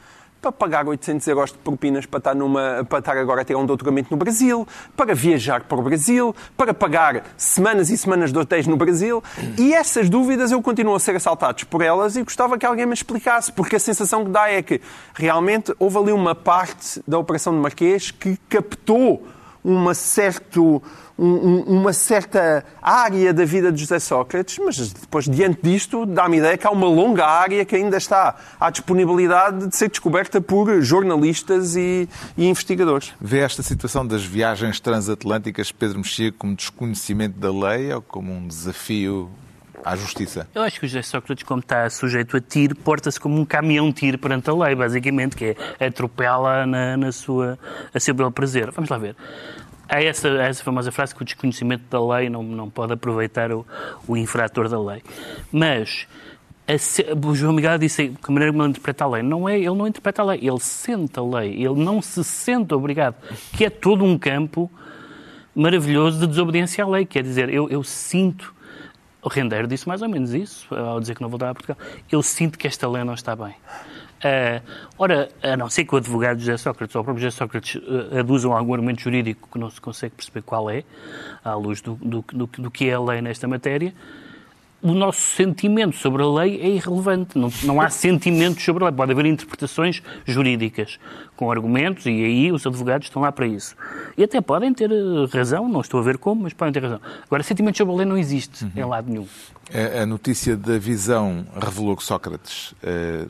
para 0.41 0.51
pagar 0.51 0.87
800 0.87 1.27
euros 1.27 1.51
de 1.51 1.57
propinas 1.59 2.05
para 2.07 2.17
estar, 2.17 2.33
numa, 2.33 2.83
para 2.89 2.97
estar 2.97 3.15
agora 3.15 3.41
a 3.41 3.45
ter 3.45 3.55
um 3.55 3.65
doutoramento 3.65 4.09
no 4.09 4.17
Brasil, 4.17 4.67
para 4.97 5.13
viajar 5.13 5.61
para 5.61 5.77
o 5.77 5.83
Brasil, 5.83 6.35
para 6.57 6.73
pagar 6.73 7.23
semanas 7.37 7.91
e 7.91 7.97
semanas 7.97 8.33
de 8.33 8.39
hotéis 8.39 8.65
no 8.65 8.75
Brasil. 8.75 9.23
E 9.57 9.71
essas 9.73 10.09
dúvidas 10.09 10.51
eu 10.51 10.59
continuo 10.61 10.95
a 10.95 10.99
ser 10.99 11.15
assaltado 11.15 11.63
por 11.67 11.83
elas 11.83 12.15
e 12.15 12.23
gostava 12.23 12.57
que 12.57 12.65
alguém 12.65 12.87
me 12.87 12.93
explicasse, 12.93 13.51
porque 13.51 13.75
a 13.75 13.79
sensação 13.79 14.25
que 14.25 14.31
dá 14.31 14.49
é 14.49 14.63
que 14.63 14.81
realmente 15.13 15.75
houve 15.77 15.97
ali 15.99 16.11
uma 16.11 16.33
parte 16.33 17.03
da 17.07 17.19
Operação 17.19 17.53
de 17.53 17.59
Marquês 17.59 18.09
que 18.09 18.35
captou 18.49 19.27
uma 19.63 19.93
certo, 19.93 20.81
um, 21.17 21.59
uma 21.61 21.93
certa 21.93 22.65
área 22.81 23.33
da 23.33 23.45
vida 23.45 23.71
de 23.71 23.81
José 23.81 23.99
Sócrates, 23.99 24.57
mas 24.63 24.91
depois, 24.93 25.25
diante 25.25 25.59
disto, 25.61 26.05
dá-me 26.05 26.37
ideia 26.37 26.57
que 26.57 26.65
há 26.65 26.71
uma 26.71 26.87
longa 26.87 27.25
área 27.25 27.63
que 27.63 27.75
ainda 27.75 27.97
está 27.97 28.35
à 28.59 28.69
disponibilidade 28.69 29.67
de 29.67 29.75
ser 29.75 29.89
descoberta 29.89 30.41
por 30.41 30.81
jornalistas 30.81 31.75
e, 31.75 32.07
e 32.37 32.47
investigadores. 32.47 33.13
Vê 33.19 33.39
esta 33.39 33.61
situação 33.61 34.05
das 34.05 34.23
viagens 34.23 34.79
transatlânticas, 34.79 35.71
Pedro 35.71 35.99
Mexia, 35.99 36.31
como 36.31 36.55
desconhecimento 36.55 37.39
da 37.39 37.51
lei 37.51 37.93
ou 37.93 38.01
como 38.01 38.31
um 38.31 38.47
desafio 38.47 39.29
à 39.83 39.95
justiça? 39.95 40.47
Eu 40.53 40.61
acho 40.61 40.79
que 40.79 40.85
o 40.85 40.89
José 40.89 41.01
Sócrates, 41.01 41.43
como 41.43 41.59
está 41.59 41.89
sujeito 41.89 42.37
a 42.37 42.41
tiro, 42.41 42.75
porta-se 42.75 43.19
como 43.19 43.39
um 43.39 43.45
caminhão-tiro 43.45 44.17
perante 44.17 44.49
a 44.49 44.53
lei, 44.53 44.75
basicamente, 44.75 45.35
que 45.35 45.55
é 45.79 45.85
atropela 45.87 46.65
na, 46.65 46.97
na 46.97 47.11
sua, 47.11 47.57
a 47.93 47.99
seu 47.99 48.13
belo 48.13 48.31
prazer. 48.31 48.71
Vamos 48.71 48.89
lá 48.89 48.97
ver. 48.97 49.15
Há 49.89 50.01
essa, 50.01 50.29
há 50.29 50.47
essa 50.47 50.63
famosa 50.63 50.91
frase 50.91 51.13
que 51.13 51.21
o 51.21 51.25
desconhecimento 51.25 51.83
da 51.89 52.03
lei 52.03 52.29
não, 52.29 52.41
não 52.43 52.69
pode 52.69 52.93
aproveitar 52.93 53.51
o, 53.51 53.65
o 54.07 54.15
infrator 54.15 54.69
da 54.69 54.81
lei. 54.81 55.03
Mas 55.51 56.07
o 57.25 57.35
João 57.35 57.53
Miguel 57.53 57.77
disse 57.77 58.09
que 58.09 58.29
a 58.29 58.31
maneira 58.31 58.53
como 58.53 58.63
ele 58.63 58.69
interpreta 58.69 59.03
a 59.03 59.07
lei. 59.07 59.23
Não 59.23 59.49
é, 59.49 59.57
ele 59.57 59.75
não 59.75 59.87
interpreta 59.87 60.21
a 60.21 60.25
lei, 60.25 60.39
ele 60.41 60.59
sente 60.59 61.19
a 61.19 61.23
lei. 61.23 61.53
Ele 61.53 61.83
não 61.83 62.01
se 62.01 62.23
sente 62.23 62.73
obrigado. 62.73 63.15
Que 63.53 63.65
é 63.65 63.69
todo 63.69 64.03
um 64.05 64.17
campo 64.17 64.71
maravilhoso 65.53 66.19
de 66.19 66.27
desobediência 66.27 66.83
à 66.83 66.87
lei. 66.87 67.05
Quer 67.05 67.23
dizer, 67.23 67.49
eu, 67.49 67.69
eu 67.69 67.83
sinto 67.83 68.53
o 69.21 69.29
Rendeiro 69.29 69.67
disse 69.67 69.87
mais 69.87 70.01
ou 70.01 70.09
menos 70.09 70.33
isso, 70.33 70.73
ao 70.73 70.99
dizer 70.99 71.15
que 71.15 71.21
não 71.21 71.29
voltava 71.29 71.51
a 71.51 71.55
Portugal. 71.55 71.77
Eu 72.11 72.21
sinto 72.23 72.57
que 72.57 72.67
esta 72.67 72.87
lei 72.87 73.03
não 73.03 73.13
está 73.13 73.35
bem. 73.35 73.55
Uh, 74.21 74.61
ora, 74.99 75.29
a 75.41 75.57
não 75.57 75.67
ser 75.67 75.83
que 75.83 75.95
o 75.95 75.97
advogado 75.97 76.39
José 76.39 76.55
Sócrates 76.55 76.95
ou 76.95 77.01
o 77.01 77.03
próprio 77.03 77.23
José 77.23 77.35
Sócrates 77.35 77.75
uh, 77.75 78.19
aduzam 78.19 78.55
algum 78.55 78.73
argumento 78.73 79.01
jurídico 79.01 79.49
que 79.51 79.57
não 79.57 79.69
se 79.69 79.81
consegue 79.81 80.13
perceber 80.15 80.43
qual 80.43 80.69
é, 80.69 80.83
à 81.43 81.55
luz 81.55 81.81
do, 81.81 81.95
do, 81.95 82.23
do, 82.31 82.45
do 82.45 82.71
que 82.71 82.87
é 82.87 82.93
a 82.93 83.01
lei 83.01 83.19
nesta 83.19 83.47
matéria, 83.47 83.93
o 84.81 84.93
nosso 84.93 85.21
sentimento 85.21 85.95
sobre 85.95 86.23
a 86.23 86.27
lei 86.27 86.59
é 86.59 86.69
irrelevante. 86.69 87.37
Não, 87.37 87.51
não 87.63 87.79
há 87.79 87.89
sentimentos 87.89 88.63
sobre 88.63 88.83
a 88.83 88.87
lei. 88.87 88.95
Pode 88.95 89.11
haver 89.11 89.25
interpretações 89.25 90.01
jurídicas 90.25 90.99
com 91.35 91.51
argumentos 91.51 92.05
e 92.05 92.09
aí 92.09 92.51
os 92.51 92.65
advogados 92.65 93.07
estão 93.07 93.21
lá 93.21 93.31
para 93.31 93.45
isso. 93.45 93.75
E 94.17 94.23
até 94.23 94.41
podem 94.41 94.73
ter 94.73 94.91
eh, 94.91 94.95
razão, 95.31 95.67
não 95.69 95.81
estou 95.81 95.99
a 95.99 96.03
ver 96.03 96.17
como, 96.17 96.43
mas 96.43 96.53
podem 96.53 96.73
ter 96.73 96.83
razão. 96.83 96.99
Agora, 97.25 97.43
sentimentos 97.43 97.77
sobre 97.77 97.93
a 97.93 97.97
lei 97.97 98.05
não 98.05 98.17
existe 98.17 98.63
uhum. 98.63 98.71
em 98.75 98.83
lado 98.83 99.09
nenhum. 99.09 99.27
A, 99.73 100.01
a, 100.01 100.05
notícia 100.05 100.57
da 100.57 100.77
visão 100.77 101.45
revelou 101.55 101.95
que 101.95 102.03
Sócrates 102.03 102.71
uh, 102.71 103.29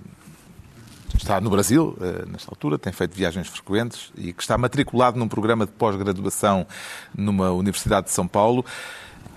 está 1.15 1.39
no 1.41 1.49
Brasil, 1.49 1.97
uh, 1.99 2.29
nesta 2.29 2.49
altura, 2.49 2.79
tem 2.79 2.91
feito 2.93 3.15
viagens 3.15 3.47
frequentes 3.47 4.11
e 4.17 4.33
que 4.33 4.41
está 4.41 4.57
matriculado 4.57 5.19
num 5.19 5.27
programa 5.27 5.65
de 5.65 5.71
pós-graduação 5.73 6.65
numa 7.15 7.51
Universidade 7.51 8.07
de 8.07 8.13
São 8.13 8.27
Paulo. 8.27 8.65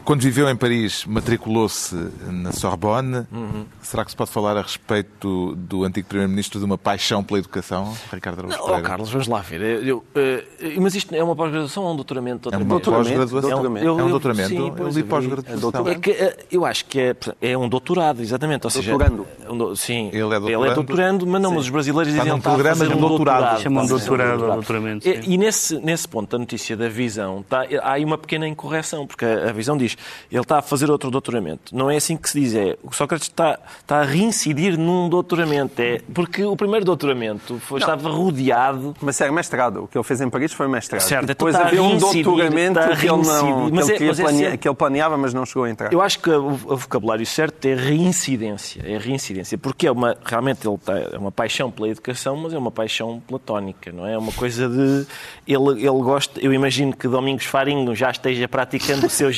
Quando 0.05 0.21
viveu 0.21 0.49
em 0.51 0.57
Paris, 0.57 1.07
matriculou-se 1.07 1.97
na 2.27 2.53
Sorbonne. 2.53 3.27
Uhum. 3.33 3.65
Será 3.81 4.05
que 4.05 4.11
se 4.11 4.17
pode 4.17 4.31
falar 4.31 4.55
a 4.55 4.61
respeito 4.61 5.55
do 5.57 5.83
antigo 5.83 6.07
Primeiro-Ministro 6.09 6.59
de 6.59 6.65
uma 6.67 6.77
paixão 6.77 7.25
pela 7.25 7.39
educação, 7.39 7.95
Ricardo 8.13 8.41
Araújo 8.41 8.59
Não, 8.59 8.79
oh, 8.79 8.83
Carlos, 8.83 9.11
vamos 9.11 9.29
lá 9.29 9.41
ver. 9.41 9.63
Eu, 9.63 9.83
eu, 9.83 9.99
uh, 9.99 10.83
mas 10.83 10.95
isto 10.95 11.15
é 11.15 11.25
uma 11.25 11.35
pós-graduação 11.35 11.85
ou 11.85 11.93
um 11.95 11.97
doutoramento? 11.97 12.51
É 12.53 12.57
uma 12.59 12.81
pós-graduação. 12.81 13.51
É 13.51 13.57
um, 13.57 13.79
eu, 13.79 13.99
é 13.99 14.05
um 14.05 14.11
doutoramento. 14.11 14.49
Sim, 14.51 14.75
eu 14.79 14.89
li 14.89 15.03
pós-graduação. 15.03 15.89
É 15.89 15.95
que, 15.95 16.11
uh, 16.11 16.37
eu 16.53 16.67
acho 16.67 16.85
que 16.85 17.01
é, 17.01 17.17
é 17.41 17.57
um 17.57 17.67
doutorado, 17.67 18.21
exatamente. 18.21 18.67
Ou 18.67 18.71
seja, 18.71 18.91
doutorando. 18.91 19.27
Um, 19.49 19.75
sim, 19.75 20.09
ele 20.09 20.19
é 20.19 20.21
doutorando. 20.21 20.51
Ele 20.51 20.71
é 20.71 20.75
doutorando, 20.75 21.27
mas 21.27 21.41
não, 21.41 21.51
sim. 21.51 21.57
mas 21.57 21.65
os 21.65 21.71
brasileiros 21.71 22.13
dizem 22.13 22.31
que 22.31 22.37
está 22.39 22.51
programa 22.51 22.87
de 22.87 22.95
um 22.95 23.01
doutorado. 23.01 23.63
Chamam 23.63 23.87
doutorado 23.87 24.45
ou 24.45 24.53
doutoramento. 24.53 25.09
E, 25.09 25.35
e 25.35 25.39
nesse, 25.39 25.79
nesse 25.79 26.07
ponto 26.07 26.31
da 26.31 26.39
notícia 26.39 26.77
da 26.77 26.91
visão, 26.91 27.43
tá, 27.49 27.65
há 27.83 27.93
aí 27.93 28.05
uma 28.05 28.19
pequena 28.19 28.47
incorreção, 28.47 29.07
porque 29.07 29.25
a, 29.25 29.49
a 29.49 29.53
visão 29.53 29.79
diz 29.79 29.94
depois 29.97 30.29
ele 30.31 30.41
está 30.41 30.59
a 30.59 30.63
fazer 30.63 30.91
outro 30.91 31.11
doutoramento. 31.11 31.75
Não 31.77 31.91
é 31.91 31.97
assim 31.97 32.17
que 32.17 32.29
se 32.29 32.41
diz. 32.41 32.55
É, 32.55 32.77
o 32.83 32.93
Sócrates 32.93 33.29
está, 33.29 33.59
está 33.81 34.01
a 34.01 34.05
reincidir 34.05 34.79
num 34.79 35.09
doutoramento. 35.09 35.81
É, 35.81 36.01
porque 36.13 36.45
o 36.45 36.57
primeiro 36.57 36.85
doutoramento 36.85 37.59
foi, 37.61 37.81
estava 37.81 38.09
rodeado. 38.11 38.95
Mas 39.01 39.21
era 39.21 39.33
mestrado. 39.33 39.85
O 39.85 39.89
que 39.89 39.97
ele 39.97 40.05
fez 40.05 40.21
em 40.21 40.29
Paris 40.31 40.53
foi 40.53 40.69
mestrado. 40.69 41.01
Certo, 41.01 41.25
E 41.25 41.27
depois 41.27 41.55
então 41.55 41.67
está 41.69 41.77
havia 41.79 41.83
um 41.95 41.99
doutoramento 41.99 42.81
que 42.99 43.07
ele, 43.07 43.23
não, 43.23 43.71
que, 43.71 43.93
ele 43.93 44.05
é- 44.05 44.11
é 44.11 44.15
sempre- 44.15 44.59
que 44.59 44.69
ele 44.69 44.75
planeava, 44.75 45.17
mas 45.17 45.33
não 45.35 45.45
chegou 45.47 45.65
a 45.65 45.71
entrar. 45.71 45.93
Eu 45.93 46.01
acho 46.03 46.19
que 46.19 46.31
o, 46.31 46.47
o 46.49 46.77
vocabulário 46.77 47.25
certo 47.27 47.65
é 47.67 47.75
reincidência. 47.75 48.83
É 48.85 48.99
reincidência. 48.99 49.57
Porque 49.59 49.87
é 49.87 49.91
uma, 49.93 50.17
realmente 50.25 50.67
ele 50.67 50.75
está, 50.77 50.99
é 50.99 51.19
uma 51.19 51.33
paixão 51.33 51.71
pela 51.71 51.89
educação, 51.89 52.37
mas 52.37 52.53
é 52.53 52.59
uma 52.59 52.71
paixão 52.71 53.23
platónica, 53.27 53.93
não 53.93 54.07
é? 54.07 54.15
É 54.15 54.19
uma 54.19 54.33
coisa 54.33 54.69
de. 54.69 55.07
Ele, 55.47 55.71
ele 55.81 56.03
gosta. 56.03 56.41
Eu 56.41 56.53
imagino 56.53 56.95
que 56.95 57.07
Domingos 57.09 57.45
Farinho 57.45 57.95
já 57.95 58.11
esteja 58.11 58.49
praticando 58.49 59.07
os 59.07 59.13
seus 59.13 59.35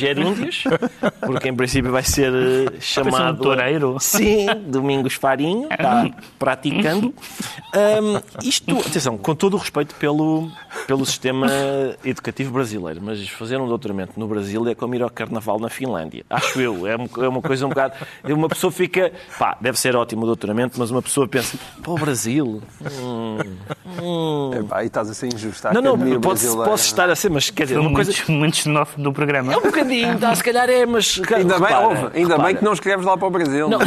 gerúndios, 0.51 0.65
porque 1.21 1.49
em 1.49 1.55
princípio 1.55 1.91
vai 1.93 2.03
ser 2.03 2.33
eh, 2.33 2.81
chamado. 2.81 3.43
toureiro. 3.43 3.97
Sim, 4.01 4.47
Domingos 4.67 5.15
Farinho, 5.15 5.69
está 5.71 6.09
praticando. 6.39 7.15
Ahm, 7.75 8.21
isto, 8.43 8.79
atenção, 8.79 9.17
com 9.19 9.35
todo 9.35 9.55
o 9.55 9.57
respeito 9.59 9.95
pelo, 9.97 10.51
pelo 10.87 11.05
sistema 11.05 11.47
educativo 12.05 12.53
brasileiro, 12.53 13.01
mas 13.03 13.29
fazer 13.29 13.59
um 13.61 13.67
doutoramento 13.69 14.13
no 14.19 14.27
Brasil 14.27 14.67
é 14.69 14.75
como 14.75 14.95
ir 14.95 15.03
ao 15.03 15.11
carnaval 15.11 15.59
na 15.59 15.69
Finlândia. 15.69 16.25
Acho 16.31 16.61
eu. 16.61 16.87
É 16.87 16.97
um- 16.97 17.25
é 17.25 17.29
uma 17.29 17.43
coisa 17.43 17.67
um 17.67 17.69
bocado. 17.69 17.95
Uma 18.25 18.49
pessoa 18.49 18.71
fica. 18.71 19.13
Pá, 19.39 19.57
deve 19.61 19.79
ser 19.79 19.97
ótimo 19.97 20.23
o 20.23 20.27
doutoramento, 20.27 20.79
mas 20.79 20.91
uma 20.91 21.03
pessoa 21.03 21.27
pensa, 21.29 21.59
o 21.87 21.95
Brasil. 21.99 22.63
hum, 23.01 23.39
hum. 24.03 24.51
Epá, 24.55 24.79
aí 24.81 24.87
estás 24.87 25.11
a 25.11 25.15
ser 25.15 25.29
Não, 25.73 25.81
não, 25.83 25.97
Brasileira. 26.19 26.65
posso 26.71 26.85
estar 26.87 27.09
a 27.11 27.17
ser, 27.17 27.31
mas 27.31 27.51
quer 27.51 27.65
dizer, 27.65 27.79
uma 27.79 27.93
coisa. 27.93 28.11
muito, 28.13 28.33
muito 28.33 28.57
xenófobo 28.57 29.03
do 29.03 29.13
programa. 29.13 29.53
É 29.53 29.57
um 29.57 29.63
bocadinho, 29.63 30.19
tá, 30.19 30.33
se 30.37 30.45
calhar 30.45 30.69
é, 30.71 30.87
mas. 30.87 31.21
Ainda 31.35 31.55
bem, 31.59 31.69
repara, 31.69 31.87
ouve, 31.89 32.01
ainda 32.15 32.29
repara. 32.29 32.43
bem 32.45 32.57
que 32.57 32.65
não 32.65 32.73
escreves 32.73 33.05
lá 33.05 33.17
para 33.17 33.27
o 33.27 33.31
Brasil. 33.31 33.69
Não. 33.69 33.79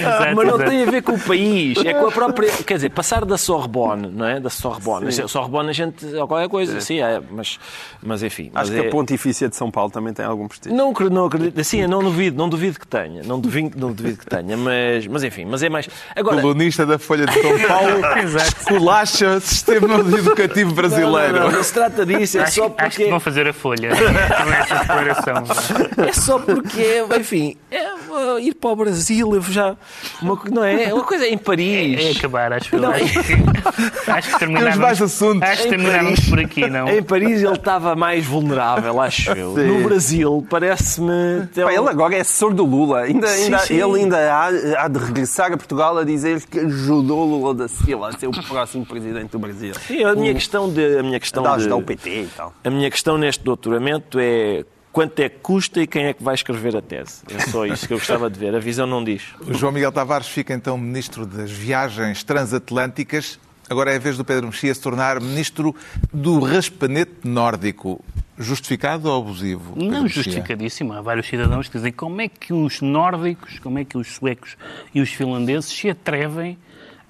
Exato, 0.00 0.34
Mas 0.34 0.46
não 0.46 0.54
exato. 0.56 0.70
tem 0.70 0.82
a 0.82 0.90
ver 0.90 1.02
com 1.02 1.12
o 1.12 1.18
país, 1.20 1.78
é 1.84 1.94
com 1.94 2.06
a 2.06 2.12
própria. 2.12 2.50
Quer 2.64 2.74
dizer, 2.74 2.90
passar 2.90 3.24
da 3.24 3.36
Sorbonne, 3.38 4.08
não 4.08 4.26
é? 4.26 4.40
Da 4.40 4.50
Sorbonne. 4.50 5.08
A 5.08 5.28
Sorbonne 5.28 5.70
a 5.70 5.72
gente. 5.72 6.04
ou 6.14 6.26
qualquer 6.26 6.48
coisa, 6.48 6.80
sim, 6.80 7.00
é, 7.00 7.20
mas, 7.30 7.58
mas 8.02 8.22
enfim. 8.22 8.50
Mas 8.52 8.68
Acho 8.68 8.78
que 8.78 8.86
é- 8.86 8.88
a 8.88 8.90
Pontifícia 8.90 9.48
de 9.48 9.56
São 9.56 9.70
Paulo 9.70 9.90
também 9.90 10.12
tem 10.12 10.24
algum 10.24 10.48
prestígio. 10.48 10.76
Não, 10.76 10.92
não 11.10 11.26
acredito, 11.26 11.60
assim, 11.60 11.80
eu 11.80 11.88
não 11.88 12.02
duvido, 12.02 12.36
não 12.36 12.48
duvido 12.48 12.78
que 12.78 12.86
tenha, 12.86 13.22
não 13.22 13.38
duvido, 13.40 13.78
não 13.78 13.92
duvido 13.92 14.18
que 14.18 14.26
tenha, 14.26 14.56
mas, 14.56 15.06
mas 15.06 15.22
enfim, 15.24 15.44
mas 15.44 15.62
é 15.62 15.68
mais. 15.68 15.88
Agora, 16.16 16.40
Colunista 16.40 16.84
da 16.86 16.98
Folha 16.98 17.26
de 17.26 17.32
São 17.34 17.58
Paulo, 17.68 18.00
esculacha 18.58 19.36
o 19.36 19.40
sistema 19.40 19.98
educativo 20.16 20.70
não, 20.70 20.76
brasileiro. 20.76 21.32
não, 21.34 21.44
não, 21.46 21.52
não 21.52 21.62
se 21.62 21.72
trata 21.72 22.04
disso, 22.06 22.38
é 22.38 22.42
Acho, 22.42 22.54
só 22.54 22.64
acho 22.64 22.74
que 22.74 22.82
porque. 22.96 23.10
vão 23.10 23.20
fazer 23.20 23.46
a 23.48 23.52
folha 23.52 23.90
com 23.90 24.52
essa 24.52 24.74
declaração. 24.80 25.29
É 26.08 26.12
só 26.12 26.38
porque, 26.38 26.80
é, 26.80 27.18
enfim, 27.18 27.56
é, 27.70 27.94
uh, 27.94 28.38
ir 28.38 28.54
para 28.54 28.70
o 28.70 28.76
Brasil, 28.76 29.34
eu 29.34 29.42
já. 29.42 29.76
Uma, 30.22 30.38
não 30.50 30.64
é? 30.64 30.84
É 30.84 30.94
uma 30.94 31.04
coisa 31.04 31.26
em 31.26 31.36
Paris. 31.36 32.04
É 32.04 32.18
acabar, 32.18 32.52
acho 32.52 32.74
eu. 32.74 32.90
Acho 32.90 33.04
que, 33.04 34.10
acho 34.10 34.32
que 34.32 34.38
terminávamos, 34.40 34.76
mais 34.78 35.02
assuntos. 35.02 35.48
Acho 35.48 35.62
que 35.62 35.68
terminávamos 35.68 36.20
Paris. 36.20 36.30
por 36.30 36.40
aqui, 36.40 36.70
não? 36.70 36.88
Em 36.88 37.02
Paris 37.02 37.42
ele 37.42 37.52
estava 37.52 37.94
mais 37.94 38.24
vulnerável, 38.24 39.00
acho 39.00 39.30
eu. 39.32 39.54
No 39.54 39.84
Brasil, 39.84 40.46
parece-me. 40.48 41.48
Ele 41.54 41.88
agora 41.88 42.16
é 42.16 42.20
assessor 42.20 42.54
do 42.54 42.64
Lula. 42.64 43.02
Ainda, 43.02 43.26
Sim, 43.28 43.44
ainda, 43.44 43.58
sim. 43.58 43.74
Ele 43.74 44.00
ainda 44.00 44.32
há, 44.32 44.84
há 44.84 44.88
de 44.88 44.98
regressar 44.98 45.52
a 45.52 45.56
Portugal 45.56 45.98
a 45.98 46.04
dizer 46.04 46.42
que 46.46 46.58
ajudou 46.58 47.24
Lula 47.24 47.54
da 47.54 47.68
Silva 47.68 48.08
a 48.08 48.12
ser 48.12 48.26
o 48.26 48.30
próximo 48.30 48.84
presidente 48.86 49.30
do 49.30 49.38
Brasil. 49.38 49.74
Sim, 49.86 50.04
a 50.04 50.14
minha 50.14 50.34
questão 50.34 50.68
de. 50.68 50.98
A 50.98 51.02
minha 51.02 51.20
questão 51.20 51.42
de, 51.42 51.48
ajudar 51.48 51.76
o 51.76 51.82
PT 51.82 52.10
e 52.10 52.28
tal. 52.36 52.54
A 52.64 52.70
minha 52.70 52.90
questão 52.90 53.18
neste 53.18 53.44
doutoramento 53.44 54.18
é 54.20 54.64
quanto 54.92 55.18
é 55.20 55.28
que 55.28 55.38
custa 55.38 55.80
e 55.80 55.86
quem 55.86 56.04
é 56.06 56.12
que 56.12 56.22
vai 56.22 56.34
escrever 56.34 56.76
a 56.76 56.82
tese. 56.82 57.22
É 57.30 57.38
só 57.40 57.64
isso 57.66 57.86
que 57.86 57.92
eu 57.94 57.98
gostava 57.98 58.28
de 58.30 58.38
ver. 58.38 58.54
A 58.54 58.58
visão 58.58 58.86
não 58.86 59.02
diz. 59.04 59.22
O 59.46 59.54
João 59.54 59.72
Miguel 59.72 59.92
Tavares 59.92 60.28
fica 60.28 60.52
então 60.54 60.76
ministro 60.76 61.24
das 61.26 61.50
viagens 61.50 62.22
transatlânticas. 62.24 63.38
Agora 63.68 63.92
é 63.92 63.96
a 63.96 63.98
vez 64.00 64.16
do 64.16 64.24
Pedro 64.24 64.46
Mexia 64.48 64.74
se 64.74 64.80
tornar 64.80 65.20
ministro 65.20 65.74
do 66.12 66.40
raspanete 66.40 67.12
nórdico. 67.24 68.04
Justificado 68.36 69.08
ou 69.10 69.20
abusivo? 69.20 69.74
Pedro 69.74 69.90
Não 69.90 70.02
Mexia? 70.04 70.22
justificadíssimo. 70.22 70.92
Há 70.94 71.00
vários 71.02 71.26
cidadãos 71.28 71.68
que 71.68 71.76
dizem 71.76 71.92
como 71.92 72.20
é 72.22 72.28
que 72.28 72.52
os 72.54 72.80
nórdicos, 72.80 73.58
como 73.58 73.78
é 73.78 73.84
que 73.84 73.98
os 73.98 74.14
suecos 74.14 74.56
e 74.94 75.00
os 75.00 75.10
finlandeses 75.10 75.70
se 75.70 75.90
atrevem 75.90 76.56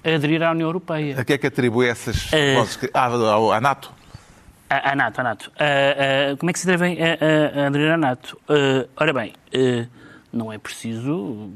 a 0.03 0.09
aderir 0.15 0.43
à 0.43 0.51
União 0.51 0.67
Europeia. 0.67 1.19
A 1.19 1.23
que 1.23 1.33
é 1.33 1.37
que 1.37 1.47
atribui 1.47 1.87
essas 1.87 2.27
Eh, 2.33 2.55
vozes? 2.55 2.77
Ah, 2.93 3.05
ao- 3.05 3.51
à 3.53 3.61
NATO? 3.61 3.91
A, 4.73 4.95
NATO, 4.95 5.19
a 5.19 5.23
NATO. 5.23 5.51
Ah, 5.59 5.65
ah, 5.65 6.37
como 6.37 6.49
é 6.49 6.53
que 6.53 6.59
se 6.59 6.65
devem 6.65 6.97
a, 7.03 7.59
a, 7.59 7.63
a 7.63 7.67
aderir 7.67 7.91
à 7.91 7.97
NATO? 7.97 8.39
Ah, 8.47 8.87
ora 8.95 9.11
bem, 9.11 9.33
não 10.31 10.51
é 10.51 10.57
preciso 10.57 11.51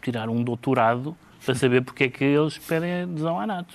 tirar 0.00 0.30
um 0.30 0.42
doutorado 0.42 1.14
para 1.44 1.54
saber 1.54 1.82
porque 1.82 2.04
é 2.04 2.08
que 2.08 2.24
eles 2.24 2.56
pedem 2.56 3.02
adesão 3.02 3.38
à 3.38 3.46
NATO. 3.46 3.74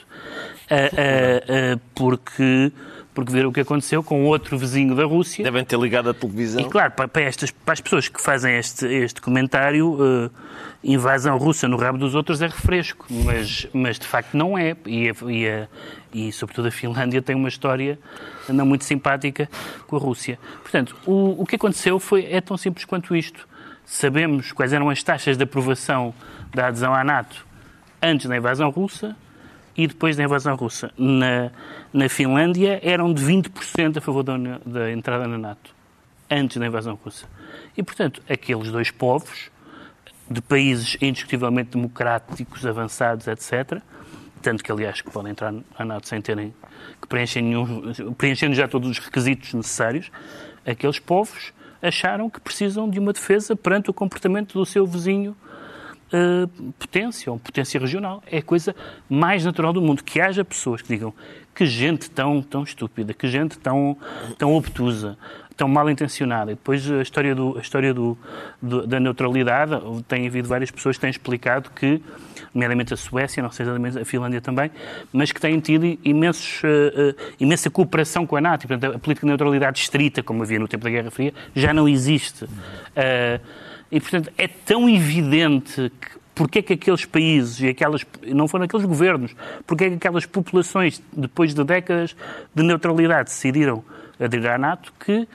Porque, 1.93 2.71
porque 3.13 3.31
ver 3.31 3.45
o 3.45 3.51
que 3.51 3.59
aconteceu 3.59 4.01
com 4.01 4.23
outro 4.25 4.57
vizinho 4.57 4.95
da 4.95 5.03
Rússia. 5.05 5.43
Devem 5.43 5.65
ter 5.65 5.77
ligado 5.77 6.09
a 6.09 6.13
televisão. 6.13 6.61
E 6.61 6.65
claro, 6.69 6.91
para, 6.93 7.07
para 7.07 7.21
estas, 7.23 7.51
para 7.51 7.73
as 7.73 7.81
pessoas 7.81 8.07
que 8.07 8.21
fazem 8.21 8.55
este, 8.55 8.85
este 8.85 9.21
comentário, 9.21 9.97
eh, 10.01 10.29
invasão 10.83 11.37
russa 11.37 11.67
no 11.67 11.75
rabo 11.77 11.97
dos 11.97 12.15
outros 12.15 12.41
é 12.41 12.47
refresco, 12.47 13.05
mas, 13.09 13.67
mas 13.73 13.99
de 13.99 14.07
facto 14.07 14.35
não 14.35 14.57
é. 14.57 14.75
E, 14.85 15.09
a- 15.09 15.31
e, 15.31 15.47
a- 15.49 15.67
e, 16.13 16.31
sobretudo 16.31 16.67
a 16.69 16.71
Finlândia 16.71 17.21
tem 17.21 17.35
uma 17.35 17.49
história 17.49 17.99
não 18.49 18.65
muito 18.65 18.85
simpática 18.85 19.49
com 19.87 19.95
a 19.95 19.99
Rússia. 19.99 20.39
Portanto, 20.61 20.95
o, 21.05 21.41
o 21.41 21.45
que 21.45 21.55
aconteceu 21.57 21.99
foi, 21.99 22.25
é 22.31 22.39
tão 22.41 22.55
simples 22.57 22.85
quanto 22.85 23.15
isto. 23.15 23.47
Sabemos 23.85 24.51
quais 24.53 24.71
eram 24.73 24.89
as 24.89 25.03
taxas 25.03 25.35
de 25.37 25.43
aprovação 25.43 26.13
da 26.53 26.67
adesão 26.67 26.93
à 26.93 27.03
NATO 27.03 27.45
antes 28.01 28.25
da 28.27 28.37
invasão 28.37 28.69
russa 28.69 29.15
e 29.81 29.87
depois 29.87 30.15
da 30.15 30.23
invasão 30.23 30.55
russa. 30.55 30.91
Na, 30.95 31.49
na 31.91 32.07
Finlândia 32.07 32.79
eram 32.83 33.11
de 33.11 33.25
20% 33.25 33.97
a 33.97 34.01
favor 34.01 34.21
da, 34.21 34.37
da 34.63 34.91
entrada 34.91 35.27
na 35.27 35.39
NATO, 35.39 35.73
antes 36.29 36.57
da 36.57 36.67
invasão 36.67 36.99
russa. 37.03 37.25
E, 37.75 37.81
portanto, 37.81 38.21
aqueles 38.29 38.71
dois 38.71 38.91
povos, 38.91 39.49
de 40.29 40.39
países 40.39 40.97
indiscutivelmente 41.01 41.71
democráticos, 41.71 42.63
avançados, 42.63 43.27
etc., 43.27 43.81
tanto 44.39 44.63
que, 44.63 44.71
aliás, 44.71 45.01
que 45.01 45.09
podem 45.09 45.31
entrar 45.31 45.51
na 45.51 45.85
NATO 45.85 46.07
sem 46.07 46.21
terem 46.21 46.53
que 47.01 47.07
preencher 47.07 47.41
nenhum, 47.41 47.91
preenchendo 48.17 48.53
já 48.53 48.67
todos 48.67 48.87
os 48.87 48.99
requisitos 48.99 49.51
necessários, 49.53 50.11
aqueles 50.65 50.99
povos 50.99 51.53
acharam 51.81 52.29
que 52.29 52.39
precisam 52.39 52.87
de 52.87 52.99
uma 52.99 53.13
defesa 53.13 53.55
perante 53.55 53.89
o 53.89 53.93
comportamento 53.93 54.53
do 54.53 54.65
seu 54.65 54.85
vizinho 54.85 55.35
eh, 56.13 56.47
potência, 56.79 57.31
ou 57.31 57.39
potência 57.39 57.79
regional. 57.79 58.23
É 58.31 58.37
a 58.39 58.43
coisa 58.43 58.75
mais 59.09 59.43
natural 59.45 59.73
do 59.73 59.81
mundo. 59.81 60.03
Que 60.03 60.19
haja 60.21 60.43
pessoas 60.45 60.81
que 60.81 60.87
digam 60.89 61.13
que 61.53 61.65
gente 61.65 62.09
tão, 62.09 62.41
tão 62.41 62.63
estúpida, 62.63 63.13
que 63.13 63.27
gente 63.27 63.59
tão, 63.59 63.97
tão 64.37 64.55
obtusa, 64.55 65.17
tão 65.57 65.67
mal 65.67 65.89
intencionada. 65.89 66.51
E 66.51 66.55
depois 66.55 66.89
a 66.89 67.01
história, 67.01 67.35
do, 67.35 67.57
a 67.57 67.61
história 67.61 67.93
do, 67.93 68.17
do- 68.61 68.87
da 68.87 68.99
neutralidade, 68.99 69.73
tem 70.07 70.25
havido 70.25 70.47
várias 70.47 70.71
pessoas 70.71 70.95
que 70.95 71.01
têm 71.01 71.09
explicado 71.09 71.69
que, 71.75 72.01
nomeadamente 72.53 72.93
a 72.93 72.97
Suécia, 72.97 73.43
não 73.43 73.51
sei 73.51 73.65
exatamente 73.65 73.99
a 73.99 74.05
Finlândia 74.05 74.39
também, 74.39 74.71
mas 75.11 75.31
que 75.33 75.41
têm 75.41 75.59
tido 75.59 75.99
imensos, 76.05 76.61
eh, 76.63 77.15
eh, 77.19 77.33
imensa 77.39 77.69
cooperação 77.69 78.25
com 78.25 78.37
a 78.37 78.41
NATO. 78.41 78.63
E, 78.63 78.67
portanto, 78.69 78.95
a 78.95 78.99
política 78.99 79.25
de 79.27 79.29
neutralidade 79.29 79.77
estrita, 79.81 80.23
como 80.23 80.43
havia 80.43 80.57
no 80.57 80.69
tempo 80.69 80.85
da 80.85 80.89
Guerra 80.89 81.11
Fria, 81.11 81.33
já 81.53 81.73
não 81.73 81.87
existe. 81.87 82.47
Eh, 82.95 83.41
e, 83.91 83.99
portanto, 83.99 84.31
é 84.37 84.47
tão 84.47 84.87
evidente 84.89 85.91
que 86.01 86.21
porque 86.33 86.59
é 86.59 86.61
que 86.61 86.73
aqueles 86.73 87.03
países 87.05 87.59
e 87.59 87.67
aquelas, 87.67 88.05
não 88.25 88.47
foram 88.47 88.63
aqueles 88.65 88.85
governos, 88.85 89.35
porque 89.67 89.83
é 89.83 89.89
que 89.89 89.95
aquelas 89.95 90.25
populações, 90.25 90.99
depois 91.11 91.53
de 91.53 91.63
décadas 91.63 92.15
de 92.55 92.63
neutralidade, 92.63 93.25
decidiram 93.25 93.83
aderir 94.19 94.49
à 94.49 94.57
NATO, 94.57 94.93
que 95.05 95.27